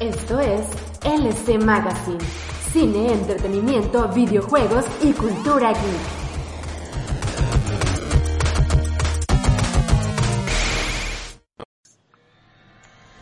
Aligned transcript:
Esto 0.00 0.38
es 0.38 0.60
LC 1.02 1.58
Magazine. 1.58 2.18
Cine, 2.72 3.14
entretenimiento, 3.14 4.06
videojuegos 4.10 4.84
y 5.02 5.12
cultura 5.12 5.72
geek. 5.72 6.18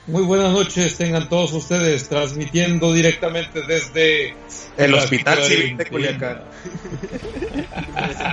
Muy 0.09 0.23
buenas 0.25 0.53
noches, 0.53 0.99
tengan 0.99 1.31
todos 1.31 1.55
ustedes 1.55 2.11
transmitiendo 2.11 2.93
directamente 2.93 3.63
desde 3.63 4.37
el 4.77 4.93
Hospital 4.93 5.43
Civil 5.45 5.79
de 5.79 5.87
Culiacán. 5.87 6.43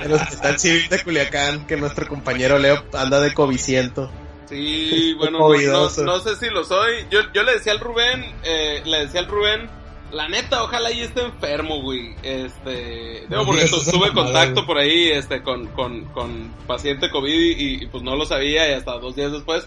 el 0.04 0.12
Hospital 0.12 0.58
Civil 0.58 0.88
de 0.90 1.02
Culiacán, 1.02 1.66
que 1.66 1.78
nuestro 1.78 2.06
compañero 2.06 2.58
Leo 2.58 2.84
anda 2.92 3.20
de 3.20 3.32
coviciento. 3.32 4.10
Sí, 4.46 5.14
bueno, 5.14 5.38
no, 5.38 5.48
no, 5.48 6.20
sé 6.20 6.36
si 6.36 6.50
lo 6.50 6.64
soy. 6.64 7.06
Yo, 7.10 7.20
yo 7.32 7.42
le 7.42 7.54
decía 7.54 7.72
al 7.72 7.80
Rubén, 7.80 8.24
eh, 8.44 8.82
le 8.84 9.06
decía 9.06 9.20
al 9.20 9.28
Rubén, 9.28 9.70
la 10.14 10.28
neta, 10.28 10.62
ojalá 10.62 10.92
y 10.92 11.00
esté 11.00 11.22
enfermo, 11.22 11.82
güey. 11.82 12.14
Este, 12.22 13.26
digo, 13.28 13.44
porque 13.44 13.66
tuve 13.66 14.12
contacto 14.12 14.64
por 14.66 14.78
ahí, 14.78 15.10
este, 15.10 15.42
con, 15.42 15.66
con, 15.68 16.04
con 16.06 16.52
paciente 16.66 17.10
COVID 17.10 17.58
y, 17.58 17.86
pues 17.86 18.02
no 18.02 18.16
lo 18.16 18.24
sabía 18.24 18.70
y 18.70 18.74
hasta 18.74 18.98
dos 18.98 19.16
días 19.16 19.32
después. 19.32 19.66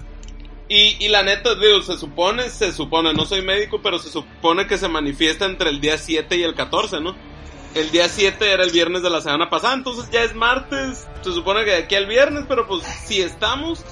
Y, 0.69 0.97
y 1.03 1.07
la 1.09 1.23
neta, 1.23 1.55
digo, 1.55 1.81
se 1.81 1.97
supone, 1.97 2.49
se 2.49 2.73
supone, 2.73 3.13
no 3.13 3.25
soy 3.25 3.41
médico, 3.41 3.79
pero 3.81 3.99
se 3.99 4.09
supone 4.09 4.67
que 4.67 4.77
se 4.77 4.89
manifiesta 4.89 5.45
entre 5.45 5.69
el 5.69 5.79
día 5.79 5.97
7 5.97 6.35
y 6.37 6.43
el 6.43 6.55
14, 6.55 6.99
¿no? 6.99 7.15
El 7.73 7.91
día 7.91 8.09
7 8.09 8.51
era 8.51 8.63
el 8.63 8.71
viernes 8.71 9.01
de 9.01 9.09
la 9.09 9.21
semana 9.21 9.49
pasada, 9.49 9.75
entonces 9.75 10.09
ya 10.11 10.23
es 10.23 10.33
martes, 10.33 11.07
se 11.21 11.31
supone 11.31 11.63
que 11.63 11.71
de 11.71 11.77
aquí 11.77 11.95
al 11.95 12.07
viernes, 12.07 12.45
pero 12.47 12.67
pues 12.67 12.83
si 12.83 13.21
estamos, 13.21 13.83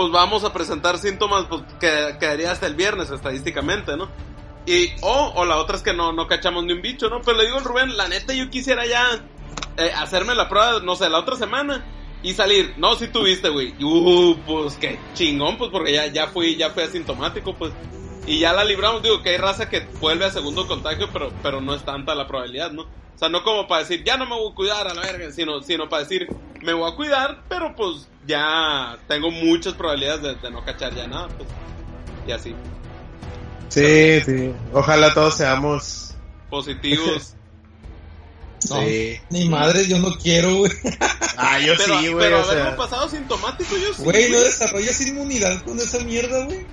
pues 0.00 0.12
vamos 0.12 0.44
a 0.44 0.52
presentar 0.54 0.96
síntomas, 0.96 1.44
pues 1.44 1.60
que 1.78 2.16
quedaría 2.18 2.50
hasta 2.50 2.66
el 2.66 2.74
viernes 2.74 3.10
estadísticamente, 3.10 3.98
¿no? 3.98 4.08
Y, 4.64 4.88
o, 5.02 5.32
o 5.36 5.44
la 5.44 5.58
otra 5.58 5.76
es 5.76 5.82
que 5.82 5.92
no, 5.92 6.10
no 6.10 6.26
cachamos 6.26 6.64
ni 6.64 6.72
un 6.72 6.80
bicho, 6.80 7.10
¿no? 7.10 7.20
Pero 7.20 7.36
le 7.36 7.44
digo 7.44 7.58
al 7.58 7.64
Rubén, 7.64 7.98
la 7.98 8.08
neta 8.08 8.32
yo 8.32 8.48
quisiera 8.48 8.86
ya 8.86 9.04
eh, 9.76 9.92
hacerme 9.94 10.34
la 10.34 10.48
prueba, 10.48 10.80
no 10.80 10.96
sé, 10.96 11.10
la 11.10 11.18
otra 11.18 11.36
semana 11.36 11.84
y 12.22 12.32
salir. 12.32 12.72
No, 12.78 12.94
si 12.94 13.08
tuviste, 13.08 13.50
güey. 13.50 13.74
Uh, 13.84 14.38
pues 14.46 14.76
qué 14.76 14.98
chingón, 15.12 15.58
pues 15.58 15.70
porque 15.70 15.92
ya, 15.92 16.06
ya 16.06 16.28
fui, 16.28 16.56
ya 16.56 16.70
fui 16.70 16.82
asintomático, 16.82 17.54
pues. 17.54 17.74
Y 18.26 18.38
ya 18.38 18.54
la 18.54 18.64
libramos, 18.64 19.02
digo 19.02 19.22
que 19.22 19.28
hay 19.28 19.36
raza 19.36 19.68
que 19.68 19.86
vuelve 20.00 20.24
a 20.24 20.30
segundo 20.30 20.66
contagio, 20.66 21.10
pero, 21.12 21.30
pero 21.42 21.60
no 21.60 21.74
es 21.74 21.84
tanta 21.84 22.14
la 22.14 22.26
probabilidad, 22.26 22.72
¿no? 22.72 22.84
O 22.84 23.18
sea, 23.18 23.28
no 23.28 23.42
como 23.42 23.68
para 23.68 23.82
decir, 23.82 24.02
ya 24.02 24.16
no 24.16 24.24
me 24.24 24.34
voy 24.34 24.50
a 24.50 24.54
cuidar 24.54 24.88
a 24.88 24.94
la 24.94 25.02
verga, 25.02 25.30
sino, 25.30 25.60
sino 25.60 25.90
para 25.90 26.04
decir, 26.04 26.26
me 26.62 26.72
voy 26.72 26.90
a 26.90 26.96
cuidar, 26.96 27.42
pero 27.48 27.74
pues 27.74 28.08
ya 28.26 28.98
tengo 29.08 29.30
muchas 29.30 29.74
probabilidades 29.74 30.40
de, 30.42 30.50
no 30.50 30.64
cachar 30.64 30.94
ya 30.94 31.06
nada, 31.06 31.28
pues. 31.28 31.48
Y 32.26 32.32
así. 32.32 32.54
Sí, 33.68 34.20
sí. 34.20 34.52
Ojalá 34.72 35.14
todos 35.14 35.36
seamos 35.36 36.14
positivos. 36.50 37.34
sí. 38.58 39.18
Ni 39.30 39.48
madre, 39.48 39.86
yo 39.86 39.98
no 39.98 40.12
quiero, 40.16 40.56
güey. 40.56 40.72
Ah, 41.36 41.58
yo 41.60 41.74
sí, 41.76 42.08
güey. 42.08 42.14
Pero 42.18 42.42
haberlo 42.42 42.76
pasado 42.76 43.08
sintomático, 43.08 43.76
yo 43.76 43.94
sí. 43.94 44.02
Güey, 44.02 44.30
no 44.30 44.40
desarrollas 44.40 45.00
inmunidad 45.06 45.62
con 45.62 45.78
esa 45.78 45.98
mierda, 46.00 46.44
güey. 46.44 46.66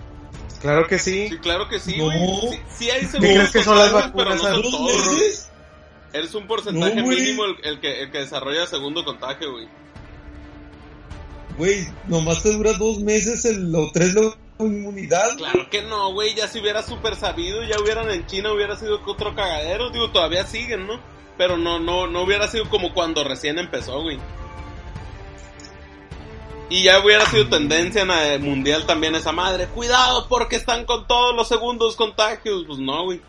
Claro 0.62 0.88
que 0.88 0.98
sí. 0.98 1.28
Sí, 1.30 1.38
claro 1.38 1.70
que 1.70 1.80
sí, 1.80 1.98
No. 1.98 2.06
güey. 2.06 2.20
Sí, 2.52 2.60
sí 2.78 2.90
hay 2.90 3.06
¿Qué 3.06 3.18
crees 3.20 3.52
que 3.52 3.64
son 3.64 3.78
las 3.78 3.92
contagios, 3.92 4.14
pero 4.16 4.30
vacunas? 4.32 4.44
no 4.44 4.50
son 4.50 4.62
¿Dos 4.64 4.72
todos. 4.72 5.48
Eres 6.14 6.34
un 6.36 6.48
porcentaje 6.48 6.96
No, 6.96 7.08
mínimo 7.08 7.46
el, 7.46 7.56
el 7.64 7.80
que, 7.80 8.02
el 8.02 8.12
que 8.12 8.20
desarrolla 8.20 8.66
segundo 8.66 9.04
contagio, 9.04 9.52
güey. 9.52 9.68
Güey, 11.58 11.88
nomás 12.08 12.44
te 12.44 12.52
dura 12.52 12.74
dos 12.74 13.00
meses 13.00 13.44
el, 13.46 13.74
o 13.76 13.90
tres 13.92 14.14
la 14.14 14.34
inmunidad. 14.60 15.38
Claro 15.38 15.70
que 15.70 15.82
no, 15.82 16.14
güey. 16.14 16.36
Ya 16.36 16.48
si 16.48 16.60
hubiera 16.60 16.84
super 16.84 17.16
sabido, 17.16 17.64
ya 17.64 17.80
hubieran 17.82 18.10
en 18.12 18.26
China, 18.28 18.54
hubiera 18.54 18.76
sido 18.76 19.02
otro 19.06 19.36
cagadero. 19.36 19.90
Digo, 19.90 20.12
todavía 20.12 20.46
siguen, 20.46 20.88
¿no? 20.88 21.00
Pero 21.38 21.58
no, 21.58 21.80
no, 21.80 22.08
no 22.08 22.22
hubiera 22.24 22.48
sido 22.48 22.70
como 22.70 22.94
cuando 22.94 23.24
recién 23.24 23.58
empezó, 23.60 24.02
güey. 24.02 24.20
Y 26.70 26.84
ya 26.84 27.00
hubiera 27.00 27.26
sido 27.26 27.48
tendencia 27.48 28.02
en 28.02 28.10
la 28.10 28.38
mundial 28.40 28.86
también 28.86 29.16
esa 29.16 29.32
madre. 29.32 29.68
Cuidado 29.68 30.28
porque 30.28 30.58
están 30.58 30.86
con 30.86 31.08
todos 31.08 31.36
los 31.36 31.48
segundos 31.48 31.96
contagios. 31.96 32.66
Pues 32.68 32.80
no, 32.80 33.06
güey. 33.06 33.22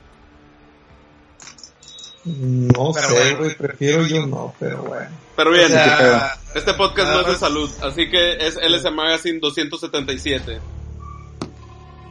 No 2.36 2.92
Pero 2.92 3.08
sé, 3.08 3.14
bueno. 3.14 3.38
güey, 3.38 3.54
prefiero 3.54 4.06
yo 4.06 4.26
no, 4.26 4.54
pero 4.60 4.82
bueno. 4.82 5.08
Pero 5.36 5.50
bien, 5.52 5.66
O 5.66 5.68
sea, 5.68 6.36
este 6.54 6.74
podcast 6.74 7.12
no 7.12 7.20
es 7.22 7.26
de 7.28 7.36
salud. 7.36 7.70
Así 7.82 8.10
que 8.10 8.32
es 8.46 8.56
LS 8.56 8.90
Magazine 8.92 9.38
277. 9.40 10.60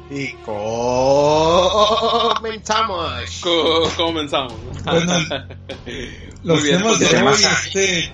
Y 0.09 0.31
comenzamos. 2.35 3.41
Co- 3.41 3.89
comenzamos. 3.97 4.53
Bueno, 4.85 5.13
Los 6.43 6.59
Muy 6.61 6.69
bien, 6.69 6.77
temas 6.79 6.97
pues, 6.97 7.11
de 7.11 7.21
hoy, 7.21 7.33
este, 7.43 8.13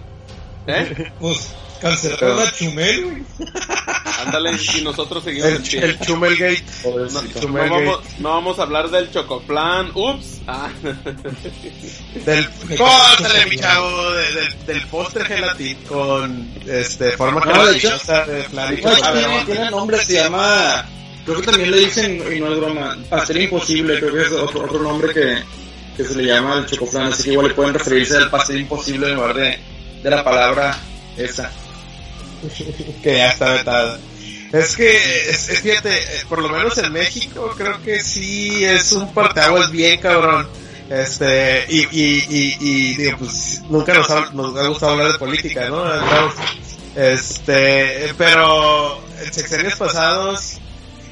¿Eh? 0.68 1.12
pues, 1.20 1.54
cancelaron 1.84 2.40
a 2.48 2.52
Chumel, 2.52 3.04
güey. 3.04 3.24
Ándale, 4.26 4.52
y 4.78 4.82
nosotros 4.82 5.24
seguimos 5.24 5.50
El, 5.74 5.84
el 5.84 6.00
Chumelgate. 6.00 6.64
No, 6.84 7.00
El 7.00 7.14
no 7.14 7.54
vamos, 7.70 8.00
no 8.20 8.30
vamos 8.30 8.60
a 8.60 8.64
hablar 8.64 8.90
del 8.90 9.12
chocoplan. 9.12 9.92
Ups. 9.94 10.40
Ah. 10.48 10.70
Del, 12.26 12.50
córtale, 12.78 13.46
mi 13.50 13.58
chavo, 13.58 14.12
de- 14.12 14.32
del- 14.34 14.66
del 14.66 14.82
postre 14.88 15.26
gelatín 15.26 15.78
con 15.88 16.52
este 16.68 17.12
forma 17.14 17.42
de 17.46 17.80
gelatinosa 17.80 18.26
de 18.26 18.44
chocolate. 18.44 19.46
tiene, 19.46 19.72
nombre, 19.72 19.98
se 20.06 20.14
llama. 20.14 20.86
Creo 21.26 21.40
que 21.40 21.46
también 21.48 21.72
le 21.72 21.78
dicen, 21.80 22.24
y 22.36 22.40
no 22.40 22.52
es 22.52 22.60
broma, 22.60 22.98
pastel 23.10 23.42
imposible, 23.44 23.98
creo 24.00 24.14
que 24.14 24.22
es 24.24 24.32
otro, 24.34 24.66
otro 24.66 24.80
nombre 24.84 25.14
que, 25.14 25.42
que 25.96 26.04
se 26.04 26.16
le 26.16 26.26
llama 26.26 26.58
al 26.58 26.66
chocoflan, 26.66 27.14
así 27.14 27.24
que 27.24 27.32
igual 27.32 27.48
le 27.48 27.54
pueden 27.54 27.74
referirse 27.74 28.18
al 28.18 28.30
pastel 28.30 28.60
imposible 28.60 29.08
en 29.10 29.16
lugar 29.16 29.34
de, 29.34 29.58
de 30.04 30.10
la 30.10 30.22
palabra 30.24 30.78
esa. 31.18 31.50
Que 33.04 33.18
ya 33.18 33.30
está 33.30 33.52
vetada. 33.54 34.00
Es 34.52 34.76
que, 34.76 35.30
es, 35.30 35.50
es- 35.50 35.62
fíjate, 35.62 36.00
por 36.30 36.42
lo 36.42 36.50
menos 36.50 36.78
en 36.78 36.92
México 36.94 37.54
creo 37.58 37.82
que 37.82 38.02
sí 38.02 38.64
es 38.64 38.92
un 38.92 39.12
parteaguas 39.14 39.72
bien 39.72 40.00
cabrón. 40.00 40.48
Este, 40.90 41.66
y, 41.70 41.82
y, 41.92 42.58
y, 42.60 42.96
digo, 42.96 43.18
pues 43.20 43.62
nunca 43.70 43.94
nos 43.96 44.10
ha, 44.12 44.26
gustado 44.68 44.92
hablar 44.92 45.14
de 45.14 45.18
política, 45.18 45.68
¿no? 45.70 45.84
Este, 46.96 48.14
pero 48.18 49.02
en 49.24 49.34
sexenios 49.34 49.76
pasados, 49.76 50.58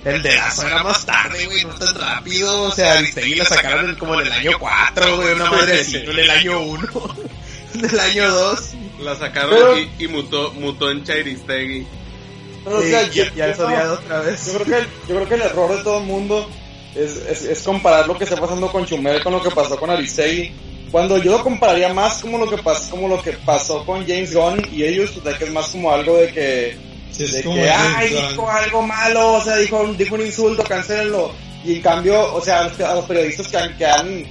el 0.05 0.21
de 0.21 0.35
Lazo 0.35 0.67
era 0.67 0.83
más 0.83 1.05
tarde, 1.05 1.45
güey, 1.45 1.63
no 1.65 1.73
tan 1.75 1.95
rápido. 1.95 2.63
O 2.63 2.71
sea, 2.71 2.93
Aristegui 2.99 3.35
la 3.35 3.45
sacaron 3.45 3.95
como 3.95 4.19
en 4.19 4.27
el 4.27 4.31
año 4.33 4.51
4, 4.59 5.15
güey, 5.17 5.33
una 5.33 5.49
madre 5.49 5.81
así, 5.81 5.97
en 5.97 6.09
el 6.19 6.29
año 6.29 6.59
1, 6.59 7.15
en 7.75 7.85
el 7.89 7.99
año 7.99 8.29
2. 8.31 8.59
La 9.03 9.15
sacaron 9.15 9.49
Pero- 9.55 9.77
y, 9.79 9.89
y 9.99 10.07
mutó, 10.07 10.51
mutó 10.53 10.89
en 10.91 11.03
Chairistegui. 11.03 11.85
Pero, 12.63 12.77
o 12.77 12.81
sea, 12.81 13.01
ya, 13.03 13.09
yo- 13.09 13.23
ya 13.35 13.45
yo- 13.47 13.51
es 13.53 13.59
odiado 13.59 13.93
otra 13.95 14.19
vez. 14.21 14.45
Yo 14.45 14.53
creo 14.53 14.65
que 14.65 14.77
el, 14.77 14.87
yo 15.07 15.15
creo 15.15 15.27
que 15.27 15.35
el 15.35 15.41
error 15.41 15.77
de 15.77 15.83
todo 15.83 15.97
el 15.99 16.05
mundo 16.05 16.47
es, 16.95 17.15
es, 17.27 17.41
es 17.43 17.59
comparar 17.63 18.07
lo 18.07 18.17
que 18.17 18.25
está 18.25 18.35
pasando 18.37 18.71
con 18.71 18.85
Chumel 18.85 19.23
con 19.23 19.33
lo 19.33 19.41
que 19.41 19.49
pasó 19.51 19.77
con 19.77 19.89
Aristegui. 19.89 20.51
Cuando 20.91 21.17
yo 21.17 21.31
lo 21.37 21.43
compararía 21.43 21.93
más 21.93 22.17
como 22.21 22.37
lo 22.37 22.49
que 22.49 22.57
pasó, 22.61 22.91
como 22.91 23.07
lo 23.07 23.21
que 23.21 23.31
pasó 23.31 23.85
con 23.85 24.05
James 24.05 24.33
Gunn 24.35 24.61
y 24.73 24.83
ellos, 24.83 25.11
pues, 25.11 25.23
de 25.23 25.37
que 25.39 25.45
es 25.45 25.51
más 25.51 25.67
como 25.69 25.91
algo 25.91 26.17
de 26.17 26.27
que, 26.33 26.77
Sí, 27.11 27.25
de 27.27 27.41
que, 27.41 27.69
ay, 27.69 28.09
dijo 28.29 28.49
algo 28.49 28.81
malo, 28.81 29.33
o 29.33 29.41
sea, 29.43 29.55
dijo, 29.57 29.85
dijo 29.97 30.15
un 30.15 30.21
insulto, 30.25 30.63
cancélenlo. 30.63 31.31
Y 31.63 31.75
en 31.75 31.81
cambio, 31.81 32.33
o 32.33 32.41
sea, 32.41 32.59
a 32.61 32.63
los, 32.67 32.79
a 32.81 32.95
los 32.95 33.05
periodistas 33.05 33.47
que 33.47 33.57
han, 33.57 33.77
que 33.77 33.85
han 33.85 34.25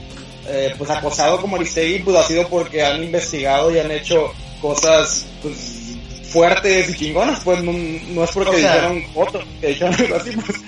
eh, 0.49 0.75
pues 0.77 0.91
acosado 0.91 1.41
como 1.41 1.57
Aristegui, 1.57 2.01
pues 2.01 2.17
ha 2.17 2.25
sido 2.25 2.47
porque 2.49 2.85
han 2.85 3.03
investigado 3.05 3.71
y 3.75 3.79
han 3.79 3.91
hecho 3.91 4.33
cosas, 4.61 5.27
pues, 5.43 5.57
fuertes 6.31 6.91
y 6.91 6.95
chingonas, 6.97 7.41
pues 7.45 7.63
no, 7.63 7.73
no 7.73 8.25
es 8.25 8.31
porque 8.31 8.51
O 8.51 8.59
sea- 8.59 8.75
dijeron 8.75 9.05
otro, 9.15 9.43
que 9.61 9.67
dijeron 9.69 9.95
algo 9.95 10.17
así, 10.17 10.31
pues. 10.33 10.59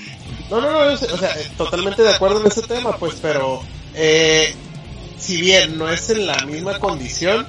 No, 0.51 0.61
no, 0.61 0.71
no, 0.71 0.91
es- 0.91 1.03
o 1.03 1.17
sea, 1.19 1.31
eh, 1.41 1.47
totalmente 1.57 2.03
de 2.03 2.11
acuerdo 2.11 2.41
en 2.41 2.47
ese 2.47 2.63
tema, 2.63 2.97
pues, 2.99 3.15
pero 3.23 3.63
eh, 3.95 4.55
si 5.19 5.41
bien 5.41 5.79
no 5.79 5.89
es 5.91 6.11
en 6.11 6.27
la 6.27 6.37
misma 6.47 6.79
condición, 6.79 7.47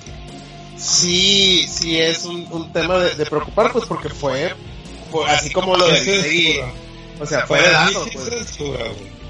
sí, 0.78 1.66
sí 1.68 2.00
es 2.00 2.26
un, 2.26 2.48
un 2.52 2.72
tema 2.72 2.98
de, 3.00 3.16
de 3.16 3.26
preocupar, 3.26 3.72
pues, 3.72 3.86
porque 3.86 4.10
fue 4.10 4.54
así 5.28 5.52
como 5.52 5.76
lo 5.76 5.88
de 5.88 6.64
O 7.20 7.26
sea, 7.26 7.46
fue 7.46 7.62
de 7.62 7.70
dato, 7.72 8.06
pues. 8.14 8.30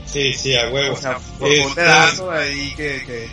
Sí, 0.06 0.34
sí, 0.34 0.56
a 0.56 0.70
huevo. 0.70 0.94
O 0.96 0.98
sea, 1.02 1.18
fue 1.20 1.60
un 1.66 1.74
pedazo 1.74 2.30
ahí 2.32 2.74
que, 2.76 3.02
que, 3.06 3.30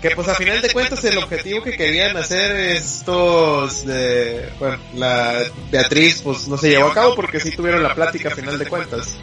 que, 0.00 0.10
pues 0.10 0.28
a 0.28 0.34
final 0.34 0.62
de 0.62 0.70
cuentas 0.70 1.04
el 1.04 1.18
objetivo 1.18 1.62
que 1.62 1.76
querían 1.76 2.16
hacer 2.16 2.56
estos 2.56 3.84
de, 3.84 4.48
bueno, 4.58 4.78
la 4.94 5.42
Beatriz 5.70 6.22
pues 6.22 6.48
no 6.48 6.56
se 6.56 6.70
llevó 6.70 6.88
a 6.88 6.94
cabo 6.94 7.14
porque 7.14 7.40
sí 7.40 7.50
tuvieron 7.50 7.82
la 7.82 7.94
plática 7.94 8.30
a 8.30 8.34
final 8.34 8.58
de 8.58 8.66
cuentas. 8.66 9.16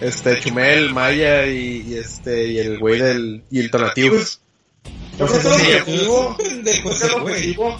Este, 0.00 0.40
Chumel, 0.40 0.94
Maya 0.94 1.46
y, 1.46 1.94
este, 1.94 2.46
y 2.46 2.58
el 2.58 2.78
güey 2.78 2.98
del, 2.98 3.44
y 3.50 3.60
el 3.60 3.70
Tonatiuh. 3.70 4.10
Pues, 4.10 4.40
yo 5.18 5.26
creo 5.26 5.42
que 5.42 7.06
el 7.06 7.12
objetivo, 7.12 7.78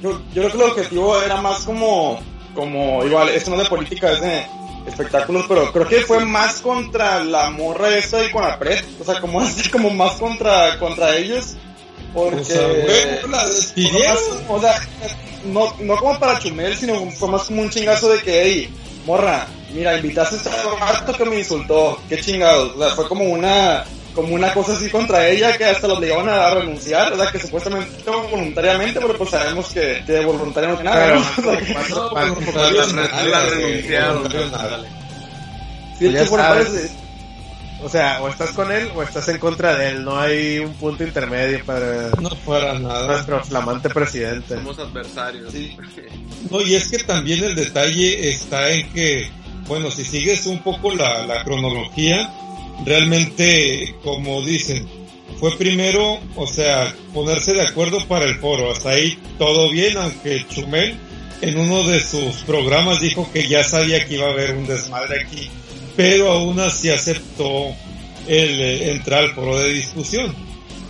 yo, 0.00 0.22
yo 0.32 0.42
creo 0.42 0.50
que 0.50 0.56
el 0.56 0.62
objetivo 0.62 1.22
era 1.22 1.40
más 1.40 1.64
como, 1.64 2.22
como, 2.54 3.04
igual, 3.04 3.30
esto 3.30 3.50
no 3.50 3.56
es 3.56 3.64
de 3.64 3.68
política, 3.68 4.12
es 4.12 4.20
de, 4.20 4.46
espectáculos, 4.86 5.46
pero 5.48 5.72
creo 5.72 5.88
que 5.88 6.00
fue 6.02 6.24
más 6.24 6.60
contra 6.60 7.22
la 7.24 7.50
morra 7.50 7.96
esa 7.96 8.24
y 8.24 8.30
con 8.30 8.42
la 8.42 8.58
pred, 8.58 8.78
o 9.00 9.04
sea, 9.04 9.20
como 9.20 9.40
así, 9.40 9.68
como 9.70 9.90
más 9.90 10.14
contra, 10.14 10.78
contra 10.78 11.16
ellos, 11.16 11.56
porque... 12.12 12.40
O 12.40 12.44
sea, 12.44 13.28
la 13.28 13.48
despidieron. 13.48 14.18
o 14.48 14.60
sea, 14.60 14.80
no, 15.44 15.74
no 15.80 15.96
como 15.96 16.18
para 16.18 16.38
Chumel, 16.38 16.76
sino 16.76 17.10
fue 17.12 17.28
más 17.28 17.44
como 17.44 17.62
un 17.62 17.70
chingazo 17.70 18.10
de 18.10 18.22
que, 18.22 18.42
hey, 18.42 18.74
morra, 19.06 19.46
mira, 19.72 19.96
invitaste 19.96 20.36
a 20.36 20.38
este 20.38 20.50
rato 20.78 21.12
que 21.12 21.24
me 21.24 21.38
insultó, 21.38 22.00
qué 22.08 22.20
chingados, 22.20 22.76
o 22.76 22.78
sea, 22.78 22.94
fue 22.94 23.08
como 23.08 23.24
una 23.24 23.84
como 24.14 24.34
una 24.34 24.52
cosa 24.52 24.72
así 24.72 24.90
contra 24.90 25.28
ella 25.28 25.56
que 25.56 25.64
hasta 25.64 25.86
lo 25.86 25.94
obligaban 25.94 26.28
a 26.28 26.50
renunciar, 26.50 27.12
o 27.12 27.16
sea, 27.16 27.30
que 27.30 27.38
supuestamente 27.38 28.10
voluntariamente, 28.10 28.98
pero 29.00 29.16
pues 29.16 29.30
sabemos 29.30 29.68
que, 29.68 30.02
que 30.04 30.24
voluntario 30.24 30.70
no 30.70 30.76
tiene 30.76 30.90
nada. 30.90 31.22
O 37.82 37.88
sea, 37.88 38.22
o 38.22 38.28
estás 38.28 38.50
con 38.50 38.70
él 38.70 38.90
o 38.94 39.02
estás 39.02 39.28
en 39.28 39.38
contra 39.38 39.74
de 39.76 39.90
él. 39.90 40.04
No 40.04 40.18
hay 40.18 40.58
un 40.58 40.74
punto 40.74 41.02
intermedio 41.04 41.64
para. 41.64 42.10
No 42.20 42.30
para 42.46 42.78
nada. 42.78 43.06
Nuestro 43.06 43.44
flamante 43.44 43.88
presidente. 43.88 44.54
Somos 44.54 44.78
adversarios. 44.78 45.52
Sí. 45.52 45.76
No, 46.50 46.60
y 46.60 46.74
es 46.74 46.88
que 46.88 46.98
también 46.98 47.42
el 47.44 47.54
detalle 47.54 48.28
está 48.28 48.70
en 48.70 48.92
que, 48.92 49.30
bueno, 49.66 49.90
si 49.90 50.04
sigues 50.04 50.46
un 50.46 50.62
poco 50.62 50.94
la, 50.94 51.26
la 51.26 51.42
cronología, 51.42 52.30
realmente, 52.84 53.94
como 54.02 54.42
dicen, 54.42 54.86
fue 55.38 55.56
primero, 55.56 56.20
o 56.36 56.46
sea, 56.46 56.94
ponerse 57.14 57.54
de 57.54 57.62
acuerdo 57.62 58.06
para 58.06 58.26
el 58.26 58.36
foro. 58.36 58.70
Hasta 58.70 58.90
ahí 58.90 59.18
todo 59.38 59.70
bien, 59.70 59.96
aunque 59.96 60.46
Chumel 60.48 60.98
en 61.42 61.58
uno 61.58 61.82
de 61.84 62.00
sus 62.00 62.36
programas 62.46 63.00
dijo 63.00 63.30
que 63.32 63.48
ya 63.48 63.64
sabía 63.64 64.04
que 64.06 64.14
iba 64.14 64.26
a 64.26 64.32
haber 64.32 64.52
un 64.52 64.66
desmadre 64.66 65.22
aquí, 65.22 65.50
pero 65.96 66.32
aún 66.32 66.58
así 66.60 66.90
aceptó 66.90 67.68
el 68.26 68.60
eh, 68.60 68.92
entrar 68.92 69.24
al 69.24 69.34
foro 69.34 69.58
de 69.58 69.72
discusión. 69.72 70.34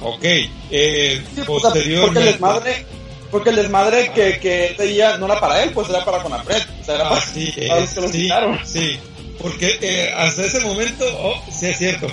Ok, 0.02 0.24
eh, 0.70 1.22
posteriormente... 1.46 2.00
Porque 2.00 2.18
el 2.18 2.32
desmadre, 2.32 2.86
porque 3.30 3.50
el 3.50 3.56
desmadre 3.56 4.12
que, 4.14 4.38
que 4.38 4.84
día 4.84 5.16
no 5.18 5.26
era 5.26 5.38
para 5.38 5.62
él, 5.62 5.70
pues 5.72 5.88
era 5.88 6.04
para 6.04 6.22
Conapred. 6.22 6.62
O 6.80 6.84
sea, 6.84 6.94
era 6.96 7.08
para, 7.08 7.20
sí, 7.34 7.52
sí, 7.52 8.28
sí, 8.64 8.98
porque 9.40 9.78
eh, 9.80 10.12
hasta 10.16 10.44
ese 10.44 10.60
momento, 10.60 11.04
oh, 11.18 11.42
sí 11.50 11.66
es 11.66 11.78
cierto, 11.78 12.06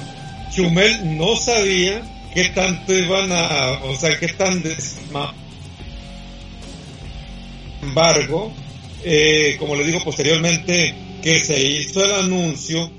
Chumel 0.54 1.18
no 1.18 1.36
sabía 1.36 2.02
qué 2.34 2.46
tanto 2.50 2.94
iban 2.94 3.32
a, 3.32 3.80
o 3.84 3.96
sea, 3.96 4.18
qué 4.20 4.28
tan 4.30 4.62
desma. 4.62 5.34
Sin 7.80 7.90
embargo, 7.90 8.54
eh, 9.04 9.56
como 9.60 9.76
le 9.76 9.84
digo 9.84 10.00
posteriormente, 10.04 10.94
que 11.22 11.40
se 11.40 11.62
hizo 11.62 12.04
el 12.04 12.12
anuncio, 12.12 12.92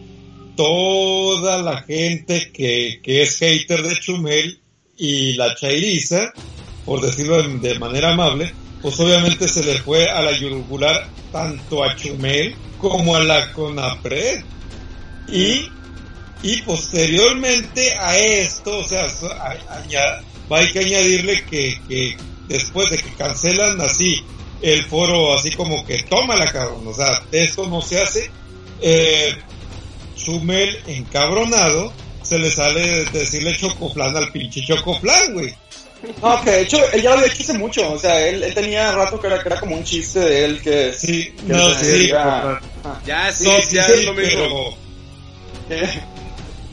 toda 0.56 1.62
la 1.62 1.82
gente 1.82 2.50
que, 2.52 3.00
que 3.02 3.22
es 3.22 3.38
hater 3.38 3.82
de 3.82 3.96
Chumel 3.96 4.60
y 4.96 5.34
la 5.34 5.54
chairiza, 5.54 6.32
por 6.84 7.00
decirlo 7.00 7.42
de, 7.42 7.78
manera 7.78 8.12
amable, 8.12 8.52
pues 8.82 8.98
obviamente 8.98 9.48
se 9.48 9.64
le 9.64 9.78
fue 9.78 10.08
a 10.08 10.20
la 10.20 10.32
yugular 10.32 11.08
tanto 11.30 11.84
a 11.84 11.94
Chumel 11.94 12.54
como 12.78 13.14
a 13.14 13.22
la 13.22 13.52
CONAPRED. 13.52 14.42
Y, 15.28 15.68
y 16.42 16.62
posteriormente 16.62 17.92
a 17.94 18.18
esto, 18.18 18.78
o 18.78 18.84
sea, 18.84 19.06
hay 20.50 20.72
que 20.72 20.78
añadirle 20.80 21.44
que, 21.44 21.80
que 21.88 22.16
después 22.48 22.90
de 22.90 22.96
que 22.96 23.12
cancelan 23.14 23.80
así 23.80 24.22
el 24.62 24.84
foro, 24.84 25.34
así 25.34 25.50
como 25.52 25.84
que 25.86 26.02
toma 26.04 26.36
la 26.36 26.50
cabrón, 26.50 26.86
o 26.86 26.94
sea, 26.94 27.22
esto 27.32 27.66
no 27.66 27.80
se 27.80 28.00
hace, 28.00 28.30
eh, 28.80 29.36
Chumel 30.16 30.82
encabronado, 30.86 31.92
se 32.22 32.38
le 32.38 32.50
sale 32.50 33.04
decirle 33.06 33.56
chocoflan 33.56 34.16
al 34.16 34.32
pinche 34.32 34.64
chocoflan, 34.64 35.34
güey. 35.34 35.54
No, 36.22 36.40
que 36.42 36.50
de 36.50 36.60
hecho, 36.62 36.78
él 36.92 37.02
ya 37.02 37.10
lo 37.10 37.16
había 37.16 37.32
hecho 37.32 37.42
hace 37.42 37.54
mucho, 37.54 37.92
o 37.92 37.98
sea, 37.98 38.26
él, 38.26 38.42
él 38.42 38.54
tenía 38.54 38.92
rato 38.92 39.20
que 39.20 39.26
era, 39.26 39.42
que 39.42 39.48
era 39.48 39.60
como 39.60 39.76
un 39.76 39.84
chiste 39.84 40.20
de 40.20 40.44
él 40.44 40.60
que... 40.60 40.92
Sí, 40.92 41.34
no, 41.44 41.74
sí, 41.74 42.08
ya, 42.08 43.32
sí, 43.32 43.44
ya 43.72 43.86
es 43.86 44.04
lo 44.04 44.14
mismo. 44.14 44.76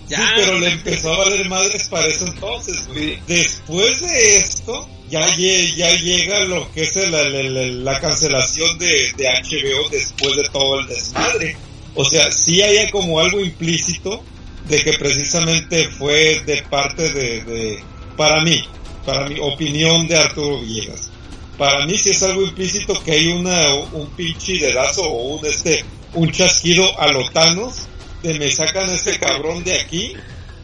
Ya, 0.07 0.19
sí, 0.19 0.23
pero 0.35 0.59
le 0.59 0.69
empezó 0.69 1.13
a 1.13 1.17
valer 1.17 1.49
madres 1.49 1.87
para 1.87 2.05
eso 2.07 2.27
entonces, 2.27 2.87
güey. 2.87 3.19
Después 3.27 4.01
de 4.01 4.37
esto, 4.37 4.87
ya, 5.09 5.25
ya 5.37 5.95
llega 5.95 6.39
lo 6.45 6.71
que 6.71 6.83
es 6.83 6.95
la, 6.95 7.23
la, 7.23 7.99
cancelación 7.99 8.77
de, 8.77 9.13
de 9.17 9.25
HBO 9.25 9.89
después 9.89 10.35
de 10.35 10.43
todo 10.51 10.79
el 10.79 10.87
desmadre. 10.87 11.55
O 11.95 12.03
sea, 12.03 12.31
sí 12.31 12.61
hay 12.61 12.89
como 12.89 13.19
algo 13.19 13.39
implícito 13.39 14.23
de 14.67 14.83
que 14.83 14.93
precisamente 14.93 15.87
fue 15.89 16.41
de 16.45 16.63
parte 16.63 17.09
de, 17.11 17.43
de 17.43 17.83
para 18.17 18.41
mí, 18.41 18.63
para 19.05 19.29
mi 19.29 19.39
opinión 19.39 20.07
de 20.07 20.17
Arturo 20.17 20.59
Villegas. 20.59 21.09
Para 21.57 21.85
mí 21.85 21.97
sí 21.97 22.09
es 22.09 22.23
algo 22.23 22.41
implícito 22.41 23.01
que 23.03 23.11
hay 23.13 23.27
una, 23.27 23.75
un 23.93 24.09
pinche 24.11 24.57
dedazo 24.57 25.03
o 25.03 25.37
un 25.37 25.45
este, 25.45 25.85
un 26.13 26.31
chasquido 26.31 26.99
a 26.99 27.07
los 27.11 27.31
tanos 27.31 27.87
de 28.23 28.33
me 28.39 28.51
sacan 28.51 28.89
este 28.89 29.17
cabrón 29.19 29.63
de 29.63 29.79
aquí. 29.79 30.13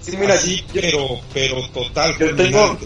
Sí, 0.02 0.18
mira, 0.18 0.34
así, 0.34 0.64
pero, 0.74 1.22
pero 1.34 1.62
total. 1.70 2.18
Yo 2.18 2.36
tengo, 2.36 2.78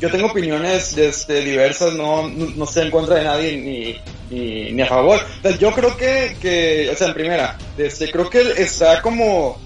yo 0.00 0.10
tengo 0.10 0.28
opiniones 0.28 0.96
este, 0.96 1.40
diversas, 1.42 1.94
no, 1.94 2.28
no, 2.28 2.64
estoy 2.64 2.86
en 2.86 2.90
contra 2.90 3.16
de 3.16 3.24
nadie 3.24 3.56
ni, 3.56 4.00
ni, 4.30 4.72
ni 4.72 4.82
a 4.82 4.86
favor. 4.86 5.20
yo 5.58 5.72
creo 5.72 5.96
que, 5.96 6.36
que, 6.40 6.90
o 6.92 6.96
sea, 6.96 7.08
en 7.08 7.14
primera, 7.14 7.58
este, 7.76 8.10
creo 8.10 8.28
que 8.28 8.40
está 8.56 9.02
como, 9.02 9.60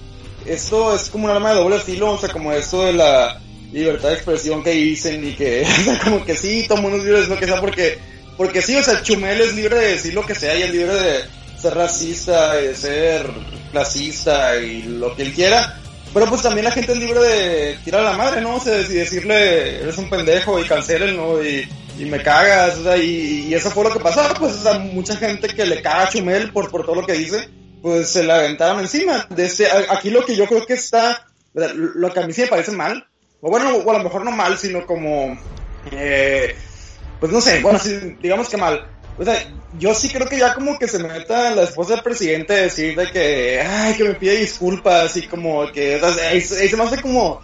esto 0.45 0.93
es 0.93 1.09
como 1.09 1.25
un 1.25 1.31
arma 1.31 1.53
de 1.53 1.59
doble 1.59 1.79
filo, 1.79 2.11
o 2.11 2.17
sea, 2.17 2.29
como 2.29 2.51
esto 2.51 2.83
de 2.85 2.93
la, 2.93 3.39
libertad 3.75 4.09
de 4.09 4.15
expresión 4.15 4.63
que 4.63 4.71
dicen 4.71 5.27
y 5.27 5.33
que, 5.33 5.67
como 6.03 6.23
que 6.23 6.35
sí, 6.35 6.65
todo 6.67 6.81
mundo 6.81 6.97
es 6.97 7.03
libre 7.03 7.21
de 7.21 7.27
lo 7.27 7.37
que 7.37 7.45
sea 7.45 7.59
porque, 7.59 7.97
porque 8.37 8.61
sí, 8.61 8.75
o 8.75 8.83
sea, 8.83 9.01
Chumel 9.01 9.41
es 9.41 9.53
libre 9.53 9.77
de 9.77 9.87
decir 9.91 10.13
lo 10.13 10.25
que 10.25 10.33
sea 10.33 10.55
y 10.55 10.63
es 10.63 10.71
libre 10.71 10.93
de 10.93 11.19
ser 11.57 11.75
racista, 11.75 12.55
de 12.55 12.75
ser 12.75 13.29
clasista 13.71 14.57
y 14.57 14.83
lo 14.83 15.15
que 15.15 15.23
él 15.23 15.33
quiera, 15.33 15.77
pero 16.15 16.27
pues 16.27 16.41
también 16.41 16.63
la 16.63 16.71
gente 16.71 16.93
es 16.93 16.97
libre 16.97 17.19
de 17.19 17.77
tirar 17.83 17.99
a 17.99 18.11
la 18.11 18.17
madre, 18.17 18.39
¿no? 18.39 18.55
O 18.55 18.61
y 18.65 18.93
decirle, 18.93 19.81
eres 19.81 19.97
un 19.97 20.09
pendejo 20.09 20.57
y 20.57 20.63
cancelen, 20.63 21.17
¿no? 21.17 21.43
Y, 21.43 21.67
y 21.99 22.05
me 22.05 22.23
cagas, 22.23 22.77
o 22.77 22.83
sea, 22.83 22.95
y, 22.95 23.53
eso 23.53 23.69
fue 23.69 23.83
lo 23.83 23.91
que 23.91 23.99
pasó, 23.99 24.21
pues, 24.39 24.65
o 24.65 24.79
mucha 24.79 25.17
gente 25.17 25.49
que 25.49 25.65
le 25.65 25.81
caga 25.81 26.03
a 26.03 26.09
Chumel 26.09 26.53
por, 26.53 26.71
por 26.71 26.85
todo 26.85 26.95
lo 26.95 27.05
que 27.05 27.11
dice, 27.11 27.49
pues 27.81 28.07
se 28.07 28.23
la 28.23 28.37
aventaron 28.37 28.79
encima. 28.79 29.27
Desde, 29.29 29.67
aquí 29.89 30.09
lo 30.09 30.25
que 30.25 30.37
yo 30.37 30.47
creo 30.47 30.65
que 30.65 30.75
está, 30.75 31.27
lo 31.53 32.13
que 32.13 32.19
a 32.21 32.25
mí 32.25 32.31
sí 32.31 32.43
me 32.43 32.47
parece 32.47 32.71
mal, 32.71 33.05
o 33.41 33.49
bueno, 33.49 33.75
o 33.75 33.91
a 33.91 33.97
lo 33.97 34.03
mejor 34.05 34.23
no 34.23 34.31
mal, 34.31 34.57
sino 34.57 34.85
como, 34.85 35.37
eh, 35.91 36.55
pues 37.19 37.29
no 37.29 37.41
sé, 37.41 37.59
bueno, 37.59 37.77
digamos 38.21 38.47
que 38.47 38.55
mal. 38.55 38.87
O 39.17 39.23
sea, 39.23 39.47
yo 39.79 39.93
sí 39.93 40.09
creo 40.09 40.27
que 40.27 40.37
ya 40.37 40.53
como 40.53 40.77
que 40.77 40.87
se 40.87 40.99
meta 40.99 41.51
la 41.51 41.63
esposa 41.63 41.93
del 41.93 42.03
presidente 42.03 42.53
a 42.53 42.61
decir 42.63 42.95
de 42.95 43.09
que, 43.11 43.61
ay, 43.61 43.93
que 43.95 44.03
me 44.03 44.15
pide 44.15 44.37
disculpas 44.37 45.15
y 45.17 45.27
como 45.27 45.71
que, 45.71 45.95
o 45.95 46.13
sea, 46.13 46.29
ahí, 46.29 46.41
se 46.41 46.75
me 46.75 46.83
hace 46.83 47.01
como, 47.01 47.39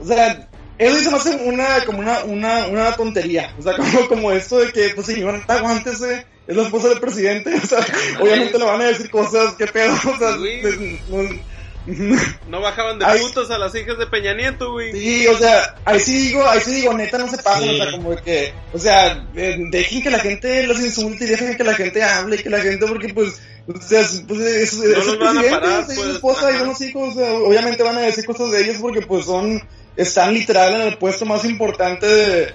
o 0.00 0.04
sea, 0.04 0.48
eso 0.78 0.96
se 1.00 1.10
me 1.10 1.16
hace 1.16 1.36
una, 1.36 1.84
como 1.84 1.98
una, 1.98 2.24
una, 2.24 2.66
una 2.66 2.92
tontería. 2.96 3.54
O 3.58 3.62
sea, 3.62 3.76
como, 3.76 4.08
como 4.08 4.32
esto 4.32 4.58
de 4.58 4.72
que, 4.72 4.90
pues 4.94 5.06
señor, 5.06 5.42
aguántese, 5.48 6.26
es 6.46 6.56
la 6.56 6.62
esposa 6.62 6.88
del 6.88 7.00
presidente. 7.00 7.54
O 7.62 7.66
sea, 7.66 7.84
obviamente 8.20 8.58
le 8.58 8.64
van 8.64 8.80
a 8.80 8.86
decir 8.86 9.10
cosas, 9.10 9.54
qué 9.54 9.66
pedo, 9.66 9.94
o 9.94 10.18
sea, 10.18 10.36
No 11.08 11.55
bajaban 12.66 12.98
de 12.98 13.06
putos 13.20 13.50
a 13.50 13.58
las 13.58 13.74
hijas 13.74 13.98
de 13.98 14.06
Peña 14.06 14.34
Nieto, 14.34 14.72
güey. 14.72 14.92
Sí, 14.92 15.26
o 15.28 15.38
sea, 15.38 15.76
ahí 15.84 16.00
sí 16.00 16.28
digo, 16.28 16.46
ahí 16.48 16.60
sí 16.60 16.74
digo, 16.74 16.92
neta, 16.92 17.18
no 17.18 17.28
se 17.28 17.38
pasen, 17.38 17.70
o 17.70 17.76
sea, 17.76 17.92
como 17.92 18.16
que, 18.16 18.52
o 18.72 18.78
sea, 18.78 19.26
eh, 19.34 19.56
dejen 19.70 20.02
que 20.02 20.10
la 20.10 20.18
gente 20.18 20.66
los 20.66 20.80
insulte 20.80 21.24
y 21.24 21.28
dejen 21.28 21.56
que 21.56 21.64
la 21.64 21.74
gente 21.74 22.02
hable, 22.02 22.36
y 22.36 22.42
que 22.42 22.50
la 22.50 22.60
gente, 22.60 22.86
porque 22.86 23.14
pues, 23.14 23.40
o 23.68 23.80
sea, 23.80 24.04
pues 24.26 24.40
es, 24.40 24.72
es, 24.72 24.78
no 24.78 24.98
es 24.98 25.16
presidente, 25.16 25.50
parar, 25.50 25.86
pues, 25.86 25.98
su 25.98 26.10
esposa 26.10 26.50
y 26.50 26.62
unos 26.62 26.80
hijos, 26.80 27.16
o 27.16 27.18
sea, 27.18 27.34
obviamente 27.34 27.82
van 27.82 27.98
a 27.98 28.02
decir 28.02 28.24
cosas 28.24 28.50
de 28.50 28.62
ellos 28.62 28.76
porque 28.80 29.02
pues 29.02 29.26
son, 29.26 29.62
están 29.96 30.34
literal 30.34 30.74
en 30.80 30.88
el 30.88 30.98
puesto 30.98 31.24
más 31.24 31.44
importante 31.44 32.06
de, 32.06 32.54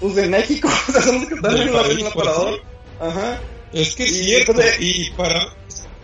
pues 0.00 0.16
de 0.16 0.28
México, 0.28 0.68
o 0.88 0.92
sea, 0.92 1.02
son 1.02 1.20
los 1.20 1.28
que 1.28 1.34
están 1.34 1.56
en, 1.56 1.72
la, 1.72 1.82
en 1.82 1.98
el 1.98 2.06
aparador. 2.06 2.60
Ajá. 3.00 3.40
Es 3.72 3.94
que 3.94 4.04
es 4.04 4.12
cierto, 4.12 4.52
y 4.80 5.10
para, 5.12 5.40